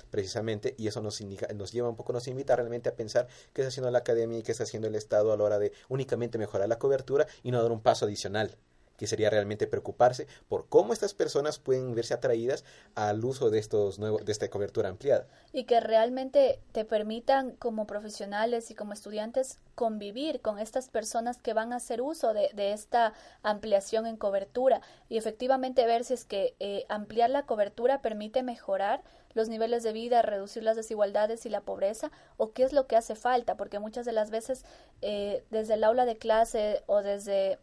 precisamente, 0.08 0.74
y 0.78 0.88
eso 0.88 1.00
nos, 1.00 1.20
indica, 1.20 1.46
nos 1.54 1.72
lleva 1.72 1.88
un 1.88 1.96
poco, 1.96 2.12
nos 2.12 2.28
invita 2.28 2.56
realmente 2.56 2.88
a 2.88 2.96
pensar 2.96 3.28
qué 3.52 3.62
está 3.62 3.68
haciendo 3.68 3.90
la 3.90 3.98
academia 3.98 4.38
y 4.38 4.42
qué 4.42 4.52
está 4.52 4.64
haciendo 4.64 4.88
el 4.88 4.94
Estado 4.94 5.32
a 5.32 5.36
la 5.36 5.44
hora 5.44 5.58
de 5.58 5.72
únicamente 5.88 6.38
mejorar 6.38 6.68
la 6.68 6.78
cobertura 6.78 7.26
y 7.42 7.50
no 7.50 7.62
dar 7.62 7.72
un 7.72 7.80
paso 7.80 8.06
adicional 8.06 8.56
que 8.98 9.06
sería 9.06 9.30
realmente 9.30 9.66
preocuparse 9.66 10.26
por 10.48 10.68
cómo 10.68 10.92
estas 10.92 11.14
personas 11.14 11.58
pueden 11.58 11.94
verse 11.94 12.12
atraídas 12.12 12.64
al 12.96 13.24
uso 13.24 13.48
de 13.48 13.60
estos 13.60 13.98
nuevos 13.98 14.24
de 14.24 14.32
esta 14.32 14.50
cobertura 14.50 14.90
ampliada. 14.90 15.26
Y 15.52 15.64
que 15.64 15.80
realmente 15.80 16.60
te 16.72 16.84
permitan 16.84 17.52
como 17.52 17.86
profesionales 17.86 18.70
y 18.70 18.74
como 18.74 18.92
estudiantes 18.92 19.60
convivir 19.76 20.40
con 20.40 20.58
estas 20.58 20.88
personas 20.88 21.40
que 21.40 21.54
van 21.54 21.72
a 21.72 21.76
hacer 21.76 22.02
uso 22.02 22.34
de, 22.34 22.72
esta 22.72 23.14
ampliación 23.44 24.06
en 24.06 24.16
cobertura. 24.16 24.82
Y 25.08 25.16
efectivamente 25.16 25.86
ver 25.86 26.02
si 26.02 26.14
es 26.14 26.24
que 26.24 26.56
eh, 26.58 26.84
ampliar 26.88 27.30
la 27.30 27.46
cobertura 27.46 28.02
permite 28.02 28.42
mejorar 28.42 29.04
los 29.34 29.48
niveles 29.48 29.82
de 29.82 29.92
vida, 29.92 30.22
reducir 30.22 30.62
las 30.62 30.76
desigualdades 30.76 31.46
y 31.46 31.50
la 31.50 31.60
pobreza, 31.60 32.10
o 32.36 32.52
qué 32.52 32.62
es 32.62 32.72
lo 32.72 32.86
que 32.86 32.96
hace 32.96 33.14
falta, 33.14 33.56
porque 33.56 33.78
muchas 33.78 34.06
de 34.06 34.12
las 34.12 34.30
veces 34.30 34.64
eh, 35.02 35.44
desde 35.50 35.74
el 35.74 35.84
aula 35.84 36.04
de 36.04 36.16
clase 36.16 36.82
o 36.86 37.02
desde 37.02 37.58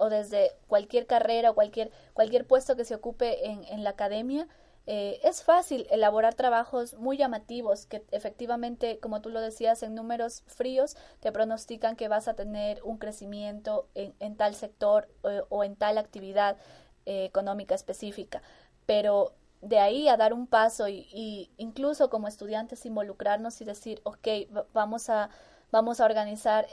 o 0.00 0.10
desde 0.10 0.52
cualquier 0.68 1.06
carrera 1.06 1.50
o 1.50 1.54
cualquier, 1.54 1.90
cualquier 2.14 2.46
puesto 2.46 2.76
que 2.76 2.84
se 2.84 2.94
ocupe 2.94 3.48
en, 3.50 3.64
en 3.64 3.82
la 3.82 3.90
academia, 3.90 4.46
eh, 4.90 5.20
es 5.22 5.42
fácil 5.42 5.86
elaborar 5.90 6.32
trabajos 6.32 6.94
muy 6.94 7.18
llamativos 7.18 7.84
que 7.84 8.06
efectivamente, 8.10 8.98
como 9.00 9.20
tú 9.20 9.28
lo 9.28 9.42
decías, 9.42 9.82
en 9.82 9.94
números 9.94 10.44
fríos 10.46 10.96
te 11.20 11.30
pronostican 11.30 11.94
que 11.94 12.08
vas 12.08 12.26
a 12.26 12.32
tener 12.32 12.82
un 12.84 12.96
crecimiento 12.96 13.86
en, 13.94 14.14
en 14.18 14.34
tal 14.38 14.54
sector 14.54 15.06
eh, 15.24 15.42
o 15.50 15.62
en 15.62 15.76
tal 15.76 15.98
actividad 15.98 16.56
eh, 17.04 17.26
económica 17.26 17.74
específica. 17.74 18.40
Pero 18.86 19.34
de 19.60 19.78
ahí 19.78 20.08
a 20.08 20.16
dar 20.16 20.32
un 20.32 20.46
paso 20.46 20.88
y, 20.88 21.08
y, 21.12 21.50
incluso 21.56 22.10
como 22.10 22.28
estudiantes 22.28 22.86
involucrarnos 22.86 23.60
y 23.60 23.64
decir, 23.64 24.00
ok, 24.04 24.28
vamos 24.72 25.10
a, 25.10 25.30
vamos 25.70 26.00
a 26.00 26.04
organizar 26.04 26.66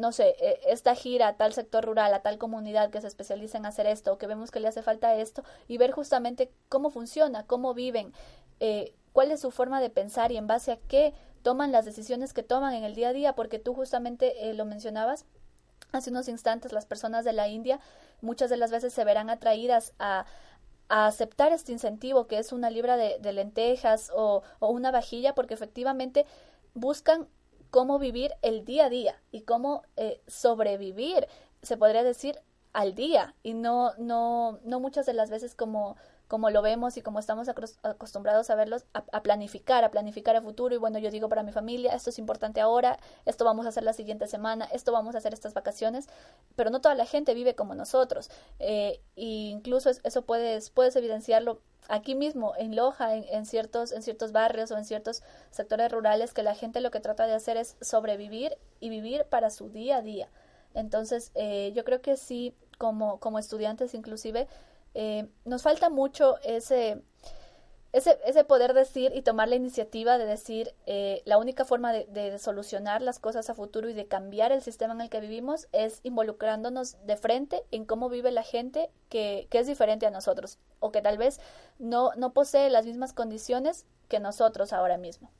no 0.00 0.12
sé, 0.12 0.34
e, 0.40 0.60
esta 0.66 0.94
gira 0.94 1.28
a 1.28 1.36
tal 1.36 1.52
sector 1.52 1.84
rural, 1.84 2.12
a 2.14 2.22
tal 2.22 2.38
comunidad 2.38 2.90
que 2.90 3.00
se 3.00 3.06
especializa 3.06 3.58
en 3.58 3.66
hacer 3.66 3.86
esto, 3.86 4.12
o 4.12 4.18
que 4.18 4.26
vemos 4.26 4.50
que 4.50 4.60
le 4.60 4.68
hace 4.68 4.82
falta 4.82 5.14
esto, 5.14 5.44
y 5.68 5.78
ver 5.78 5.92
justamente 5.92 6.50
cómo 6.68 6.90
funciona, 6.90 7.46
cómo 7.46 7.74
viven, 7.74 8.12
eh, 8.60 8.94
cuál 9.12 9.30
es 9.30 9.40
su 9.40 9.50
forma 9.50 9.80
de 9.80 9.90
pensar 9.90 10.32
y 10.32 10.36
en 10.36 10.46
base 10.46 10.72
a 10.72 10.78
qué 10.88 11.14
toman 11.42 11.72
las 11.72 11.84
decisiones 11.84 12.32
que 12.32 12.42
toman 12.42 12.74
en 12.74 12.84
el 12.84 12.94
día 12.94 13.10
a 13.10 13.12
día, 13.12 13.34
porque 13.34 13.58
tú 13.58 13.74
justamente 13.74 14.48
eh, 14.48 14.54
lo 14.54 14.64
mencionabas 14.64 15.26
hace 15.92 16.10
unos 16.10 16.28
instantes, 16.28 16.72
las 16.72 16.86
personas 16.86 17.24
de 17.24 17.32
la 17.32 17.48
India 17.48 17.80
muchas 18.20 18.50
de 18.50 18.56
las 18.56 18.70
veces 18.70 18.92
se 18.92 19.04
verán 19.04 19.30
atraídas 19.30 19.94
a, 19.98 20.26
a 20.90 21.06
aceptar 21.06 21.52
este 21.52 21.72
incentivo 21.72 22.26
que 22.26 22.38
es 22.38 22.52
una 22.52 22.68
libra 22.68 22.96
de, 22.96 23.32
lentejas 23.32 24.10
o, 24.14 24.42
o 24.58 24.68
una 24.70 24.90
vajilla, 24.90 25.34
porque 25.34 25.54
efectivamente 25.54 26.26
buscan 26.74 27.28
cómo 27.70 27.98
vivir 27.98 28.32
el 28.42 28.64
día 28.64 28.86
a 28.86 28.90
día 28.90 29.22
y 29.30 29.42
cómo 29.42 29.82
eh, 29.96 30.20
sobrevivir, 30.26 31.26
se 31.62 31.76
podría 31.76 32.02
decir, 32.02 32.40
al 32.72 32.94
día. 32.94 33.34
Y 33.42 33.54
no, 33.54 33.92
no, 33.98 34.58
no 34.64 34.80
muchas 34.80 35.06
de 35.06 35.14
las 35.14 35.30
veces 35.30 35.54
como, 35.54 35.96
como 36.30 36.48
lo 36.50 36.62
vemos 36.62 36.96
y 36.96 37.02
como 37.02 37.18
estamos 37.18 37.48
acostumbrados 37.82 38.50
a 38.50 38.54
verlos, 38.54 38.84
a, 38.92 39.20
planificar, 39.20 39.82
a 39.82 39.90
planificar 39.90 40.36
el 40.36 40.42
futuro. 40.42 40.72
Y 40.72 40.78
bueno, 40.78 41.00
yo 41.00 41.10
digo 41.10 41.28
para 41.28 41.42
mi 41.42 41.50
familia, 41.50 41.92
esto 41.92 42.10
es 42.10 42.20
importante 42.20 42.60
ahora, 42.60 43.00
esto 43.26 43.44
vamos 43.44 43.66
a 43.66 43.70
hacer 43.70 43.82
la 43.82 43.92
siguiente 43.94 44.28
semana, 44.28 44.66
esto 44.66 44.92
vamos 44.92 45.16
a 45.16 45.18
hacer 45.18 45.34
estas 45.34 45.54
vacaciones, 45.54 46.08
pero 46.54 46.70
no 46.70 46.80
toda 46.80 46.94
la 46.94 47.04
gente 47.04 47.34
vive 47.34 47.56
como 47.56 47.74
nosotros. 47.74 48.30
E 48.60 49.00
incluso 49.16 49.90
eso 49.90 50.22
puedes, 50.22 50.70
puedes 50.70 50.94
evidenciarlo 50.94 51.62
aquí 51.88 52.14
mismo 52.14 52.52
en 52.56 52.76
Loja, 52.76 53.16
en, 53.16 53.44
ciertos, 53.44 53.90
en 53.90 54.04
ciertos 54.04 54.30
barrios 54.30 54.70
o 54.70 54.78
en 54.78 54.84
ciertos 54.84 55.24
sectores 55.50 55.90
rurales, 55.90 56.32
que 56.32 56.44
la 56.44 56.54
gente 56.54 56.80
lo 56.80 56.92
que 56.92 57.00
trata 57.00 57.26
de 57.26 57.34
hacer 57.34 57.56
es 57.56 57.76
sobrevivir 57.80 58.56
y 58.78 58.88
vivir 58.88 59.24
para 59.24 59.50
su 59.50 59.68
día 59.68 59.96
a 59.96 60.02
día. 60.02 60.28
Entonces, 60.74 61.32
eh, 61.34 61.72
yo 61.74 61.82
creo 61.82 62.00
que 62.00 62.16
sí, 62.16 62.54
como, 62.78 63.18
como 63.18 63.40
estudiantes 63.40 63.94
inclusive, 63.94 64.46
eh, 64.94 65.28
nos 65.44 65.62
falta 65.62 65.90
mucho 65.90 66.38
ese, 66.42 67.02
ese, 67.92 68.18
ese 68.24 68.44
poder 68.44 68.74
decir 68.74 69.12
y 69.14 69.22
tomar 69.22 69.48
la 69.48 69.56
iniciativa 69.56 70.18
de 70.18 70.26
decir 70.26 70.74
eh, 70.86 71.22
la 71.24 71.38
única 71.38 71.64
forma 71.64 71.92
de, 71.92 72.38
solucionar 72.38 73.02
las 73.02 73.18
cosas 73.18 73.50
a 73.50 73.54
futuro 73.54 73.88
y 73.88 73.94
de 73.94 74.06
cambiar 74.06 74.52
el 74.52 74.62
sistema 74.62 74.94
en 74.94 75.00
el 75.00 75.10
que 75.10 75.20
vivimos 75.20 75.68
es 75.72 76.00
involucrándonos 76.02 76.96
de 77.06 77.16
frente 77.16 77.62
en 77.70 77.84
cómo 77.84 78.08
vive 78.08 78.30
la 78.30 78.42
gente 78.42 78.90
que, 79.08 79.46
que 79.50 79.58
es 79.58 79.66
diferente 79.66 80.06
a 80.06 80.10
nosotros 80.10 80.58
o 80.78 80.92
que 80.92 81.02
tal 81.02 81.18
vez 81.18 81.40
no, 81.78 82.12
no 82.16 82.32
posee 82.32 82.70
las 82.70 82.86
mismas 82.86 83.12
condiciones 83.12 83.86
que 84.08 84.20
nosotros 84.20 84.72
ahora 84.72 84.98
mismo. 84.98 85.30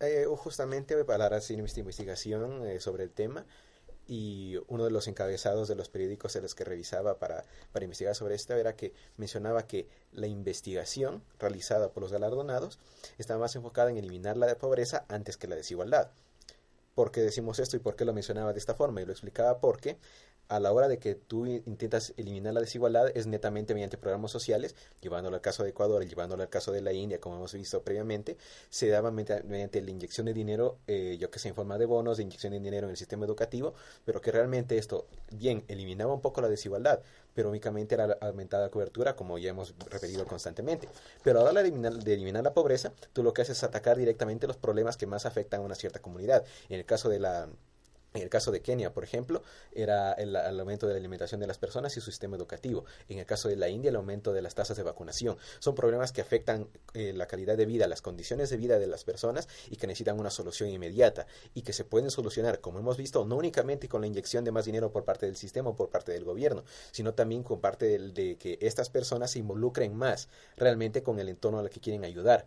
Eh, 0.00 0.26
justamente 0.36 1.04
para 1.04 1.26
hacer 1.26 1.58
investigación 1.58 2.64
eh, 2.64 2.78
sobre 2.78 3.02
el 3.02 3.10
tema, 3.10 3.44
y 4.08 4.56
uno 4.68 4.84
de 4.84 4.90
los 4.90 5.06
encabezados 5.06 5.68
de 5.68 5.74
los 5.76 5.90
periódicos 5.90 6.34
en 6.34 6.42
los 6.42 6.54
que 6.54 6.64
revisaba 6.64 7.18
para, 7.18 7.44
para 7.72 7.84
investigar 7.84 8.14
sobre 8.14 8.34
esto 8.34 8.54
era 8.54 8.74
que 8.74 8.94
mencionaba 9.18 9.66
que 9.66 9.86
la 10.12 10.26
investigación 10.26 11.22
realizada 11.38 11.90
por 11.90 12.02
los 12.02 12.10
galardonados 12.10 12.78
estaba 13.18 13.40
más 13.40 13.54
enfocada 13.54 13.90
en 13.90 13.98
eliminar 13.98 14.38
la 14.38 14.52
pobreza 14.56 15.04
antes 15.08 15.36
que 15.36 15.46
la 15.46 15.56
desigualdad. 15.56 16.10
¿Por 16.94 17.12
qué 17.12 17.20
decimos 17.20 17.60
esto 17.60 17.76
y 17.76 17.80
por 17.80 17.94
qué 17.94 18.04
lo 18.04 18.12
mencionaba 18.12 18.52
de 18.52 18.58
esta 18.58 18.74
forma? 18.74 19.02
Y 19.02 19.04
lo 19.04 19.12
explicaba 19.12 19.60
porque 19.60 19.98
a 20.48 20.60
la 20.60 20.72
hora 20.72 20.88
de 20.88 20.98
que 20.98 21.14
tú 21.14 21.46
intentas 21.46 22.14
eliminar 22.16 22.54
la 22.54 22.60
desigualdad 22.60 23.10
es 23.14 23.26
netamente 23.26 23.74
mediante 23.74 23.98
programas 23.98 24.30
sociales, 24.30 24.74
llevándolo 25.00 25.36
al 25.36 25.42
caso 25.42 25.62
de 25.62 25.70
Ecuador, 25.70 26.06
llevándolo 26.06 26.42
al 26.42 26.48
caso 26.48 26.72
de 26.72 26.80
la 26.80 26.92
India, 26.92 27.20
como 27.20 27.36
hemos 27.36 27.52
visto 27.52 27.82
previamente, 27.82 28.36
se 28.70 28.88
daba 28.88 29.10
mediante, 29.10 29.82
la 29.82 29.90
inyección 29.90 30.26
de 30.26 30.34
dinero, 30.34 30.78
eh, 30.86 31.16
yo 31.20 31.30
que 31.30 31.38
sé, 31.38 31.48
en 31.48 31.54
forma 31.54 31.76
de 31.78 31.86
bonos, 31.86 32.16
de 32.16 32.22
inyección 32.22 32.52
de 32.52 32.60
dinero 32.60 32.86
en 32.86 32.90
el 32.90 32.96
sistema 32.96 33.26
educativo, 33.26 33.74
pero 34.04 34.20
que 34.20 34.32
realmente 34.32 34.78
esto, 34.78 35.06
bien, 35.30 35.64
eliminaba 35.68 36.14
un 36.14 36.20
poco 36.20 36.40
la 36.40 36.48
desigualdad, 36.48 37.00
pero 37.34 37.50
únicamente 37.50 37.94
era 37.94 38.16
aumentada 38.20 38.70
cobertura, 38.70 39.16
como 39.16 39.38
ya 39.38 39.50
hemos 39.50 39.74
repetido 39.90 40.26
constantemente. 40.26 40.88
Pero 41.22 41.40
ahora 41.40 41.62
de 41.62 41.68
eliminar, 41.68 41.92
de 41.94 42.14
eliminar 42.14 42.42
la 42.42 42.54
pobreza, 42.54 42.92
tú 43.12 43.22
lo 43.22 43.32
que 43.32 43.42
haces 43.42 43.58
es 43.58 43.64
atacar 43.64 43.98
directamente 43.98 44.46
los 44.46 44.56
problemas 44.56 44.96
que 44.96 45.06
más 45.06 45.26
afectan 45.26 45.60
a 45.60 45.64
una 45.64 45.74
cierta 45.74 46.00
comunidad. 46.00 46.44
En 46.68 46.78
el 46.78 46.86
caso 46.86 47.08
de 47.08 47.20
la 47.20 47.48
en 48.18 48.24
el 48.24 48.30
caso 48.30 48.50
de 48.52 48.60
Kenia, 48.60 48.92
por 48.92 49.04
ejemplo, 49.04 49.42
era 49.72 50.12
el, 50.12 50.36
aumento 50.36 50.86
de 50.86 50.92
la 50.94 50.98
alimentación 50.98 51.40
de 51.40 51.46
las 51.46 51.58
personas 51.58 51.96
y 51.96 52.00
su 52.00 52.10
sistema 52.10 52.36
educativo. 52.36 52.84
En 53.08 53.18
el 53.18 53.26
caso 53.26 53.48
de 53.48 53.56
la 53.56 53.68
India, 53.68 53.88
el 53.88 53.96
aumento 53.96 54.32
de 54.32 54.42
las 54.42 54.54
tasas 54.54 54.76
de 54.76 54.82
vacunación. 54.82 55.36
Son 55.58 55.74
problemas 55.74 56.12
que 56.12 56.20
afectan 56.20 56.68
eh, 56.94 57.12
la 57.14 57.26
calidad 57.26 57.56
de 57.56 57.66
vida, 57.66 57.86
las 57.88 58.02
condiciones 58.02 58.50
de 58.50 58.56
vida 58.56 58.78
de 58.78 58.86
las 58.86 59.04
personas 59.04 59.48
y 59.70 59.76
que 59.76 59.86
necesitan 59.86 60.18
una 60.18 60.30
solución 60.30 60.68
inmediata 60.68 61.26
y 61.54 61.62
que 61.62 61.72
se 61.72 61.84
pueden 61.84 62.10
solucionar, 62.10 62.60
como 62.60 62.78
hemos 62.78 62.96
visto, 62.96 63.24
no 63.24 63.36
únicamente 63.36 63.88
con 63.88 64.00
la 64.00 64.06
inyección 64.06 64.44
de 64.44 64.52
más 64.52 64.64
dinero 64.64 64.92
por 64.92 65.04
parte 65.04 65.26
del 65.26 65.36
sistema 65.36 65.70
o 65.70 65.76
por 65.76 65.90
parte 65.90 66.12
del 66.12 66.24
gobierno, 66.24 66.64
sino 66.90 67.14
también 67.14 67.42
con 67.42 67.60
parte 67.60 67.98
de 67.98 68.36
que 68.36 68.58
estas 68.60 68.90
personas 68.90 69.30
se 69.30 69.38
involucren 69.38 69.94
más 69.94 70.28
realmente 70.56 71.02
con 71.02 71.18
el 71.18 71.28
entorno 71.28 71.58
al 71.58 71.70
que 71.70 71.80
quieren 71.80 72.04
ayudar. 72.04 72.46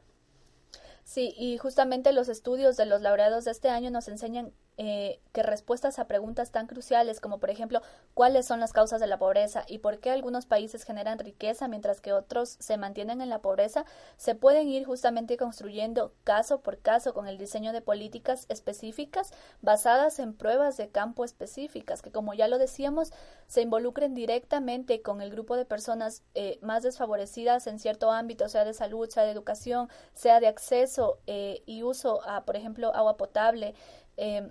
Sí, 1.03 1.33
y 1.37 1.57
justamente 1.57 2.13
los 2.13 2.29
estudios 2.29 2.77
de 2.77 2.85
los 2.85 3.01
laureados 3.01 3.45
de 3.45 3.51
este 3.51 3.69
año 3.69 3.91
nos 3.91 4.07
enseñan 4.07 4.53
eh, 4.77 5.19
que 5.31 5.43
respuestas 5.43 5.99
a 5.99 6.07
preguntas 6.07 6.51
tan 6.51 6.65
cruciales 6.65 7.19
como 7.19 7.39
por 7.39 7.49
ejemplo 7.49 7.81
cuáles 8.13 8.45
son 8.45 8.59
las 8.59 8.73
causas 8.73 8.99
de 8.99 9.07
la 9.07 9.19
pobreza 9.19 9.63
y 9.67 9.77
por 9.77 9.99
qué 9.99 10.11
algunos 10.11 10.45
países 10.45 10.83
generan 10.83 11.19
riqueza 11.19 11.67
mientras 11.67 12.01
que 12.01 12.13
otros 12.13 12.57
se 12.59 12.77
mantienen 12.77 13.21
en 13.21 13.29
la 13.29 13.39
pobreza 13.39 13.85
se 14.17 14.33
pueden 14.33 14.69
ir 14.69 14.85
justamente 14.85 15.37
construyendo 15.37 16.13
caso 16.23 16.61
por 16.61 16.79
caso 16.79 17.13
con 17.13 17.27
el 17.27 17.37
diseño 17.37 17.73
de 17.73 17.81
políticas 17.81 18.45
específicas 18.49 19.31
basadas 19.61 20.19
en 20.19 20.33
pruebas 20.33 20.77
de 20.77 20.89
campo 20.89 21.25
específicas 21.25 22.01
que 22.01 22.11
como 22.11 22.33
ya 22.33 22.47
lo 22.47 22.57
decíamos 22.57 23.11
se 23.47 23.61
involucren 23.61 24.13
directamente 24.13 25.01
con 25.01 25.21
el 25.21 25.31
grupo 25.31 25.57
de 25.57 25.65
personas 25.65 26.23
eh, 26.33 26.59
más 26.61 26.83
desfavorecidas 26.83 27.67
en 27.67 27.77
cierto 27.77 28.11
ámbito 28.11 28.49
sea 28.49 28.65
de 28.65 28.73
salud 28.73 29.09
sea 29.09 29.23
de 29.23 29.31
educación 29.31 29.89
sea 30.13 30.39
de 30.39 30.47
acceso 30.47 31.19
eh, 31.27 31.61
y 31.65 31.83
uso 31.83 32.21
a 32.27 32.45
por 32.45 32.55
ejemplo 32.55 32.95
agua 32.95 33.17
potable 33.17 33.75
eh, 34.17 34.49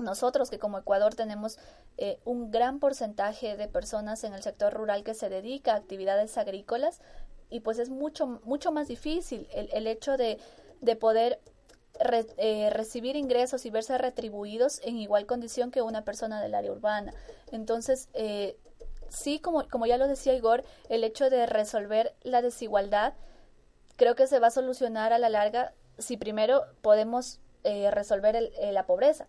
nosotros 0.00 0.50
que 0.50 0.58
como 0.58 0.78
Ecuador 0.78 1.14
tenemos 1.14 1.58
eh, 1.96 2.18
un 2.24 2.50
gran 2.50 2.78
porcentaje 2.78 3.56
de 3.56 3.68
personas 3.68 4.24
en 4.24 4.34
el 4.34 4.42
sector 4.42 4.72
rural 4.72 5.04
que 5.04 5.14
se 5.14 5.28
dedica 5.28 5.74
a 5.74 5.76
actividades 5.76 6.38
agrícolas 6.38 7.00
y 7.50 7.60
pues 7.60 7.78
es 7.78 7.90
mucho, 7.90 8.40
mucho 8.44 8.72
más 8.72 8.88
difícil 8.88 9.48
el, 9.52 9.68
el 9.72 9.86
hecho 9.86 10.16
de, 10.16 10.38
de 10.80 10.96
poder 10.96 11.40
eh, 12.38 12.70
recibir 12.70 13.16
ingresos 13.16 13.66
y 13.66 13.70
verse 13.70 13.98
retribuidos 13.98 14.80
en 14.84 14.96
igual 14.96 15.26
condición 15.26 15.70
que 15.70 15.82
una 15.82 16.04
persona 16.04 16.40
del 16.40 16.54
área 16.54 16.72
urbana. 16.72 17.12
Entonces, 17.52 18.08
eh, 18.14 18.56
sí, 19.10 19.38
como, 19.40 19.68
como 19.68 19.84
ya 19.84 19.98
lo 19.98 20.08
decía 20.08 20.32
Igor, 20.32 20.64
el 20.88 21.04
hecho 21.04 21.28
de 21.28 21.44
resolver 21.44 22.14
la 22.22 22.40
desigualdad 22.40 23.12
creo 23.96 24.14
que 24.14 24.26
se 24.26 24.38
va 24.38 24.46
a 24.46 24.50
solucionar 24.50 25.12
a 25.12 25.18
la 25.18 25.28
larga 25.28 25.74
si 25.98 26.16
primero 26.16 26.64
podemos 26.80 27.40
resolver 27.62 28.50
la 28.72 28.86
pobreza 28.86 29.26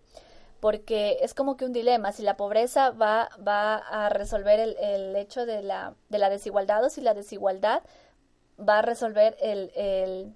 porque 0.62 1.18
es 1.22 1.34
como 1.34 1.57
que 1.57 1.66
un 1.66 1.74
dilema, 1.74 2.14
si 2.14 2.22
la 2.22 2.38
pobreza 2.38 2.91
va, 2.91 3.30
va 3.45 3.78
a 3.78 4.09
resolver 4.09 4.59
el, 4.59 4.78
el 4.78 5.16
hecho 5.16 5.45
de 5.47 5.64
la, 5.64 5.95
de 6.09 6.20
la, 6.20 6.30
desigualdad 6.30 6.86
o 6.86 6.89
si 6.89 7.01
la 7.01 7.16
desigualdad 7.16 7.82
va 8.57 8.78
a 8.80 8.82
resolver 8.84 9.36
el, 9.41 9.72
el, 9.76 10.34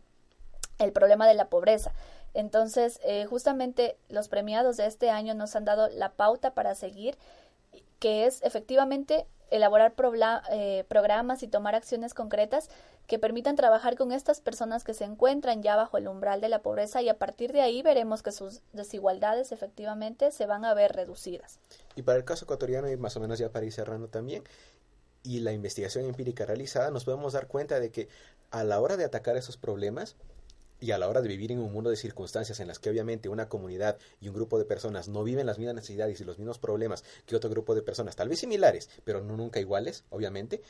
el 0.79 0.91
problema 0.91 1.27
de 1.27 1.35
la 1.35 1.47
pobreza. 1.47 1.93
Entonces, 2.33 2.99
eh, 3.03 3.25
justamente 3.27 3.97
los 4.09 4.27
premiados 4.27 4.77
de 4.77 4.87
este 4.87 5.11
año 5.11 5.35
nos 5.35 5.55
han 5.55 5.63
dado 5.63 5.89
la 5.89 6.11
pauta 6.13 6.55
para 6.55 6.73
seguir, 6.73 7.17
que 7.99 8.25
es 8.25 8.41
efectivamente 8.41 9.27
elaborar 9.51 9.93
eh, 10.51 10.83
programas 10.87 11.43
y 11.43 11.47
tomar 11.47 11.75
acciones 11.75 12.13
concretas 12.13 12.69
que 13.07 13.19
permitan 13.19 13.55
trabajar 13.55 13.95
con 13.95 14.11
estas 14.11 14.41
personas 14.41 14.83
que 14.83 14.93
se 14.93 15.03
encuentran 15.03 15.61
ya 15.61 15.75
bajo 15.75 15.97
el 15.97 16.07
umbral 16.07 16.41
de 16.41 16.49
la 16.49 16.61
pobreza 16.61 17.01
y 17.01 17.09
a 17.09 17.17
partir 17.19 17.53
de 17.53 17.61
ahí 17.61 17.81
veremos 17.81 18.23
que 18.23 18.31
sus 18.31 18.61
desigualdades 18.73 19.51
efectivamente 19.51 20.31
se 20.31 20.45
van 20.45 20.65
a 20.65 20.73
ver 20.73 20.93
reducidas. 20.93 21.59
Y 21.95 22.01
para 22.01 22.17
el 22.17 22.25
caso 22.25 22.45
ecuatoriano, 22.45 22.89
y 22.89 22.97
más 22.97 23.15
o 23.17 23.19
menos 23.19 23.37
ya 23.37 23.49
para 23.49 23.65
ir 23.65 23.73
cerrando 23.73 24.07
también, 24.07 24.43
y 25.23 25.39
la 25.39 25.51
investigación 25.51 26.05
empírica 26.05 26.45
realizada, 26.45 26.91
nos 26.91 27.05
podemos 27.05 27.33
dar 27.33 27.47
cuenta 27.47 27.79
de 27.79 27.91
que 27.91 28.09
a 28.51 28.63
la 28.63 28.79
hora 28.79 28.97
de 28.97 29.05
atacar 29.05 29.37
esos 29.37 29.57
problemas, 29.57 30.15
y 30.79 30.91
a 30.91 30.97
la 30.97 31.07
hora 31.07 31.21
de 31.21 31.27
vivir 31.27 31.51
en 31.51 31.59
un 31.59 31.71
mundo 31.71 31.89
de 31.89 31.95
circunstancias 31.95 32.59
en 32.59 32.67
las 32.67 32.79
que 32.79 32.89
obviamente 32.89 33.29
una 33.29 33.49
comunidad 33.49 33.97
y 34.19 34.27
un 34.27 34.35
grupo 34.35 34.57
de 34.57 34.65
personas 34.65 35.07
no 35.07 35.23
viven 35.23 35.45
las 35.45 35.57
mismas 35.57 35.75
necesidades 35.75 36.19
y 36.19 36.23
los 36.25 36.37
mismos 36.37 36.59
problemas 36.59 37.03
que 37.25 37.35
otro 37.35 37.49
grupo 37.49 37.75
de 37.75 37.81
personas, 37.81 38.15
tal 38.15 38.29
vez 38.29 38.39
similares, 38.39 38.89
pero 39.03 39.21
no 39.21 39.37
nunca 39.37 39.59
iguales, 39.59 40.03
obviamente, 40.09 40.61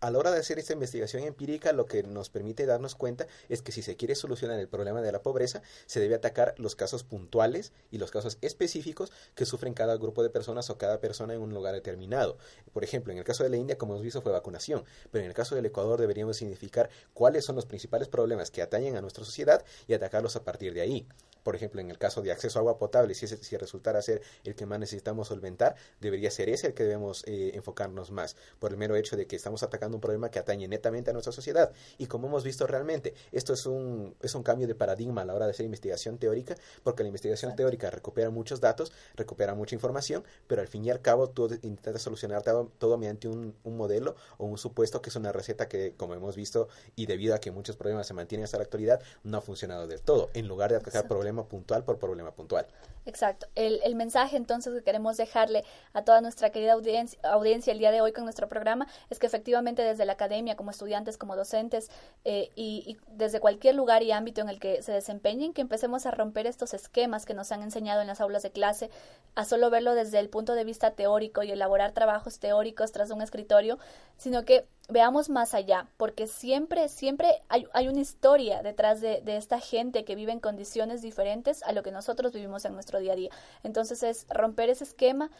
a 0.00 0.10
la 0.10 0.18
hora 0.18 0.30
de 0.30 0.40
hacer 0.40 0.58
esta 0.58 0.72
investigación 0.72 1.24
empírica, 1.24 1.72
lo 1.72 1.86
que 1.86 2.02
nos 2.02 2.30
permite 2.30 2.64
darnos 2.64 2.94
cuenta 2.94 3.26
es 3.48 3.62
que 3.62 3.72
si 3.72 3.82
se 3.82 3.96
quiere 3.96 4.14
solucionar 4.14 4.58
el 4.58 4.68
problema 4.68 5.02
de 5.02 5.12
la 5.12 5.22
pobreza, 5.22 5.62
se 5.86 6.00
debe 6.00 6.14
atacar 6.14 6.54
los 6.56 6.74
casos 6.74 7.04
puntuales 7.04 7.72
y 7.90 7.98
los 7.98 8.10
casos 8.10 8.38
específicos 8.40 9.12
que 9.34 9.44
sufren 9.44 9.74
cada 9.74 9.96
grupo 9.96 10.22
de 10.22 10.30
personas 10.30 10.70
o 10.70 10.78
cada 10.78 11.00
persona 11.00 11.34
en 11.34 11.40
un 11.40 11.52
lugar 11.52 11.74
determinado. 11.74 12.38
Por 12.72 12.82
ejemplo, 12.82 13.12
en 13.12 13.18
el 13.18 13.24
caso 13.24 13.44
de 13.44 13.50
la 13.50 13.56
India, 13.56 13.76
como 13.76 13.92
hemos 13.92 14.02
visto, 14.02 14.22
fue 14.22 14.32
vacunación, 14.32 14.84
pero 15.10 15.22
en 15.22 15.28
el 15.28 15.34
caso 15.34 15.54
del 15.54 15.66
Ecuador 15.66 16.00
deberíamos 16.00 16.38
significar 16.38 16.88
cuáles 17.12 17.44
son 17.44 17.56
los 17.56 17.66
principales 17.66 18.08
problemas 18.08 18.50
que 18.50 18.62
atañen 18.62 18.96
a 18.96 19.02
nuestra 19.02 19.24
sociedad 19.24 19.64
y 19.86 19.92
atacarlos 19.92 20.36
a 20.36 20.44
partir 20.44 20.72
de 20.72 20.80
ahí. 20.80 21.06
Por 21.42 21.56
ejemplo, 21.56 21.80
en 21.80 21.90
el 21.90 21.98
caso 21.98 22.22
de 22.22 22.32
acceso 22.32 22.58
a 22.58 22.60
agua 22.60 22.78
potable, 22.78 23.14
si, 23.14 23.26
si 23.26 23.56
resultara 23.56 24.02
ser 24.02 24.22
el 24.44 24.54
que 24.54 24.66
más 24.66 24.78
necesitamos 24.78 25.28
solventar, 25.28 25.76
debería 26.00 26.30
ser 26.30 26.48
ese 26.48 26.68
el 26.68 26.74
que 26.74 26.84
debemos 26.84 27.24
eh, 27.26 27.52
enfocarnos 27.54 28.10
más, 28.10 28.36
por 28.58 28.72
el 28.72 28.76
mero 28.76 28.96
hecho 28.96 29.16
de 29.16 29.26
que 29.26 29.36
estamos 29.36 29.62
atacando 29.62 29.96
un 29.96 30.00
problema 30.00 30.30
que 30.30 30.38
atañe 30.38 30.68
netamente 30.68 31.10
a 31.10 31.12
nuestra 31.12 31.32
sociedad. 31.32 31.72
Y 31.98 32.06
como 32.06 32.28
hemos 32.28 32.44
visto 32.44 32.66
realmente, 32.66 33.14
esto 33.32 33.52
es 33.52 33.66
un, 33.66 34.14
es 34.20 34.34
un 34.34 34.42
cambio 34.42 34.66
de 34.66 34.74
paradigma 34.74 35.22
a 35.22 35.24
la 35.24 35.34
hora 35.34 35.46
de 35.46 35.52
hacer 35.52 35.64
investigación 35.64 36.18
teórica, 36.18 36.56
porque 36.82 37.02
la 37.02 37.08
investigación 37.08 37.56
teórica 37.56 37.90
recupera 37.90 38.30
muchos 38.30 38.60
datos, 38.60 38.92
recupera 39.16 39.54
mucha 39.54 39.74
información, 39.74 40.24
pero 40.46 40.60
al 40.60 40.68
fin 40.68 40.84
y 40.84 40.90
al 40.90 41.00
cabo 41.00 41.30
tú 41.30 41.48
intentas 41.62 42.02
solucionar 42.02 42.42
todo, 42.42 42.98
mediante 42.98 43.28
un, 43.28 43.54
un 43.64 43.76
modelo 43.76 44.16
o 44.38 44.46
un 44.46 44.58
supuesto 44.58 45.00
que 45.00 45.10
es 45.10 45.16
una 45.16 45.32
receta 45.32 45.68
que, 45.68 45.94
como 45.96 46.14
hemos 46.14 46.36
visto, 46.36 46.68
y 46.96 47.06
debido 47.06 47.34
a 47.34 47.38
que 47.38 47.50
muchos 47.50 47.76
problemas 47.76 48.06
se 48.06 48.14
mantienen 48.14 48.44
hasta 48.44 48.58
la 48.58 48.64
actualidad, 48.64 49.00
no 49.24 49.38
ha 49.38 49.40
funcionado 49.40 49.86
del 49.86 50.00
todo. 50.02 50.30
En 50.34 50.48
lugar 50.48 50.70
de 50.70 50.76
atacar 50.76 51.08
problemas 51.08 51.29
puntual 51.32 51.84
por 51.84 51.98
problema 51.98 52.32
puntual. 52.32 52.66
Exacto. 53.06 53.46
El, 53.54 53.94
mensaje 53.94 54.36
entonces 54.36 54.72
que 54.74 54.82
queremos 54.82 55.16
dejarle 55.16 55.64
a 55.92 56.02
toda 56.02 56.20
nuestra 56.20 56.50
querida 56.50 56.74
audiencia, 56.74 57.18
audiencia 57.22 57.72
el 57.72 57.78
día 57.78 57.90
de 57.90 58.00
hoy 58.00 58.12
con 58.12 58.24
nuestro 58.24 58.46
programa 58.48 58.86
es 59.08 59.18
que 59.18 59.26
efectivamente 59.26 59.82
desde 59.82 60.04
la 60.04 60.12
academia, 60.12 60.56
como 60.56 60.70
estudiantes, 60.70 61.16
como 61.16 61.34
docentes 61.34 61.90
eh, 62.24 62.50
y, 62.54 62.84
y, 62.86 62.98
desde 63.16 63.40
cualquier 63.40 63.74
lugar 63.74 64.02
y 64.02 64.12
ámbito 64.12 64.40
en 64.40 64.48
el 64.48 64.60
que 64.60 64.82
se 64.82 64.92
desempeñen, 64.92 65.52
que 65.52 65.62
empecemos 65.62 66.06
a 66.06 66.10
romper 66.10 66.46
estos 66.46 66.74
esquemas 66.74 67.26
que 67.26 67.34
nos 67.34 67.52
han 67.52 67.62
enseñado 67.62 68.00
en 68.00 68.06
las 68.06 68.20
aulas 68.20 68.42
de 68.42 68.52
clase, 68.52 68.90
a 69.34 69.44
solo 69.44 69.70
verlo 69.70 69.94
desde 69.94 70.18
el 70.18 70.28
punto 70.28 70.54
de 70.54 70.64
vista 70.64 70.92
teórico 70.92 71.42
y 71.42 71.50
elaborar 71.50 71.92
trabajos 71.92 72.38
teóricos 72.38 72.92
tras 72.92 73.10
un 73.10 73.22
escritorio, 73.22 73.78
sino 74.16 74.44
que 74.44 74.66
veamos 74.90 75.30
más 75.30 75.54
allá, 75.54 75.86
porque 75.96 76.26
siempre, 76.26 76.88
siempre 76.88 77.42
hay, 77.48 77.66
hay 77.72 77.88
una 77.88 78.00
historia 78.00 78.62
detrás 78.62 79.00
de, 79.00 79.20
de, 79.22 79.36
esta 79.36 79.60
gente 79.60 80.04
que 80.04 80.16
vive 80.16 80.32
en 80.32 80.40
condiciones 80.40 81.00
diferentes 81.00 81.19
a 81.64 81.72
lo 81.72 81.82
que 81.82 81.92
nosotros 81.92 82.32
vivimos 82.32 82.64
en 82.64 82.74
nuestro 82.74 82.98
día 82.98 83.12
a 83.12 83.16
día. 83.16 83.30
Entonces 83.62 84.02
es 84.02 84.26
romper 84.30 84.70
ese 84.70 84.84
esquema 84.84 85.30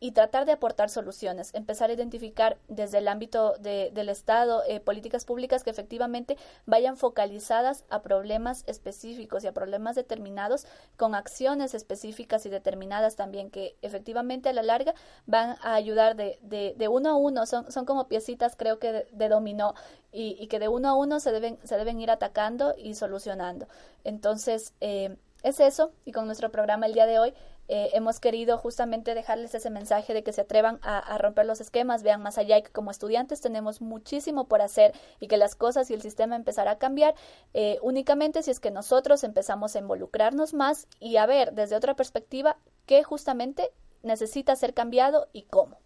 y 0.00 0.12
tratar 0.12 0.46
de 0.46 0.52
aportar 0.52 0.90
soluciones, 0.90 1.52
empezar 1.54 1.90
a 1.90 1.92
identificar 1.92 2.56
desde 2.68 2.98
el 2.98 3.08
ámbito 3.08 3.54
de, 3.58 3.90
del 3.92 4.08
Estado 4.08 4.62
eh, 4.68 4.78
políticas 4.78 5.24
públicas 5.24 5.64
que 5.64 5.70
efectivamente 5.70 6.36
vayan 6.66 6.96
focalizadas 6.96 7.84
a 7.90 8.00
problemas 8.02 8.62
específicos 8.66 9.42
y 9.42 9.48
a 9.48 9.52
problemas 9.52 9.96
determinados 9.96 10.66
con 10.96 11.14
acciones 11.14 11.74
específicas 11.74 12.46
y 12.46 12.48
determinadas 12.48 13.16
también 13.16 13.50
que 13.50 13.76
efectivamente 13.82 14.48
a 14.48 14.52
la 14.52 14.62
larga 14.62 14.94
van 15.26 15.56
a 15.62 15.74
ayudar 15.74 16.14
de, 16.14 16.38
de, 16.42 16.74
de 16.76 16.88
uno 16.88 17.10
a 17.10 17.16
uno, 17.16 17.46
son, 17.46 17.70
son 17.72 17.84
como 17.84 18.06
piecitas 18.06 18.54
creo 18.56 18.78
que 18.78 19.06
de, 19.10 19.28
dominó 19.28 19.74
y, 20.12 20.36
y, 20.38 20.46
que 20.46 20.60
de 20.60 20.68
uno 20.68 20.88
a 20.88 20.94
uno 20.94 21.18
se 21.18 21.32
deben, 21.32 21.58
se 21.64 21.76
deben 21.76 22.00
ir 22.00 22.10
atacando 22.10 22.74
y 22.78 22.94
solucionando. 22.94 23.68
Entonces, 24.04 24.72
eh, 24.80 25.16
es 25.42 25.60
eso 25.60 25.92
y 26.04 26.12
con 26.12 26.26
nuestro 26.26 26.50
programa 26.50 26.86
el 26.86 26.94
día 26.94 27.06
de 27.06 27.18
hoy 27.18 27.34
eh, 27.68 27.90
hemos 27.92 28.18
querido 28.18 28.56
justamente 28.56 29.14
dejarles 29.14 29.54
ese 29.54 29.68
mensaje 29.68 30.14
de 30.14 30.22
que 30.22 30.32
se 30.32 30.40
atrevan 30.40 30.80
a, 30.82 31.18
romper 31.18 31.44
los 31.44 31.60
esquemas, 31.60 32.02
vean 32.02 32.22
más 32.22 32.38
allá 32.38 32.56
y 32.56 32.62
que 32.62 32.72
como 32.72 32.90
estudiantes 32.90 33.42
tenemos 33.42 33.82
muchísimo 33.82 34.48
por 34.48 34.62
hacer 34.62 34.92
y 35.20 35.28
que 35.28 35.36
las 35.36 35.54
cosas 35.54 35.90
y 35.90 35.94
el 35.94 36.00
sistema 36.00 36.34
empezará 36.34 36.72
a 36.72 36.78
cambiar 36.78 37.14
eh, 37.52 37.78
únicamente 37.82 38.42
si 38.42 38.50
es 38.50 38.58
que 38.58 38.70
nosotros 38.70 39.22
empezamos 39.22 39.76
a 39.76 39.80
involucrarnos 39.80 40.54
más 40.54 40.88
y 40.98 41.18
a 41.18 41.26
ver 41.26 41.52
desde 41.52 41.76
otra 41.76 41.94
perspectiva 41.94 42.56
qué 42.86 43.02
justamente 43.02 43.70
necesita 44.02 44.56
ser 44.56 44.72
cambiado 44.72 45.28
y 45.32 45.42
cómo. 45.42 45.78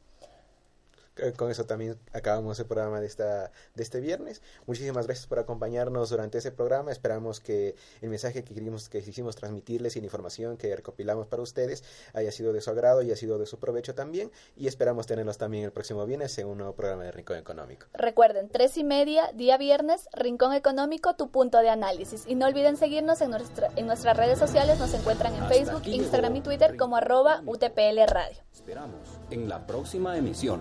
Eh, 1.16 1.32
con 1.36 1.50
eso 1.50 1.66
también 1.66 1.98
acabamos 2.12 2.58
el 2.58 2.66
programa 2.66 3.00
de, 3.00 3.06
esta, 3.06 3.50
de 3.74 3.82
este 3.82 4.00
viernes. 4.00 4.40
Muchísimas 4.66 5.06
gracias 5.06 5.26
por 5.26 5.38
acompañarnos 5.38 6.10
durante 6.10 6.38
ese 6.38 6.52
programa. 6.52 6.90
Esperamos 6.90 7.40
que 7.40 7.74
el 8.00 8.08
mensaje 8.08 8.44
que, 8.44 8.54
queríamos, 8.54 8.88
que 8.88 9.02
quisimos 9.02 9.36
transmitirles 9.36 9.96
y 9.96 10.00
la 10.00 10.06
información 10.06 10.56
que 10.56 10.74
recopilamos 10.74 11.26
para 11.26 11.42
ustedes 11.42 11.84
haya 12.14 12.32
sido 12.32 12.52
de 12.52 12.60
su 12.60 12.70
agrado 12.70 13.02
y 13.02 13.06
haya 13.06 13.16
sido 13.16 13.38
de 13.38 13.46
su 13.46 13.58
provecho 13.58 13.94
también. 13.94 14.30
Y 14.56 14.68
esperamos 14.68 15.06
tenerlos 15.06 15.36
también 15.36 15.64
el 15.64 15.72
próximo 15.72 16.06
viernes 16.06 16.36
en 16.38 16.46
un 16.46 16.58
nuevo 16.58 16.74
programa 16.74 17.04
de 17.04 17.12
Rincón 17.12 17.36
Económico. 17.36 17.86
Recuerden, 17.92 18.48
tres 18.48 18.76
y 18.78 18.84
media, 18.84 19.30
día 19.34 19.58
viernes, 19.58 20.08
Rincón 20.12 20.54
Económico, 20.54 21.14
tu 21.14 21.30
punto 21.30 21.58
de 21.58 21.68
análisis. 21.68 22.24
Y 22.26 22.36
no 22.36 22.46
olviden 22.46 22.76
seguirnos 22.76 23.20
en, 23.20 23.30
nuestra, 23.30 23.68
en 23.76 23.86
nuestras 23.86 24.16
redes 24.16 24.38
sociales. 24.38 24.78
Nos 24.78 24.94
encuentran 24.94 25.34
en 25.34 25.46
Facebook, 25.48 25.82
Instagram 25.84 26.36
y 26.36 26.40
Twitter 26.40 26.76
como 26.76 26.96
arroba 26.96 27.42
UTPL 27.44 28.06
Radio. 28.06 28.38
Esperamos 28.52 29.20
en 29.30 29.48
la 29.48 29.66
próxima 29.66 30.16
emisión. 30.16 30.60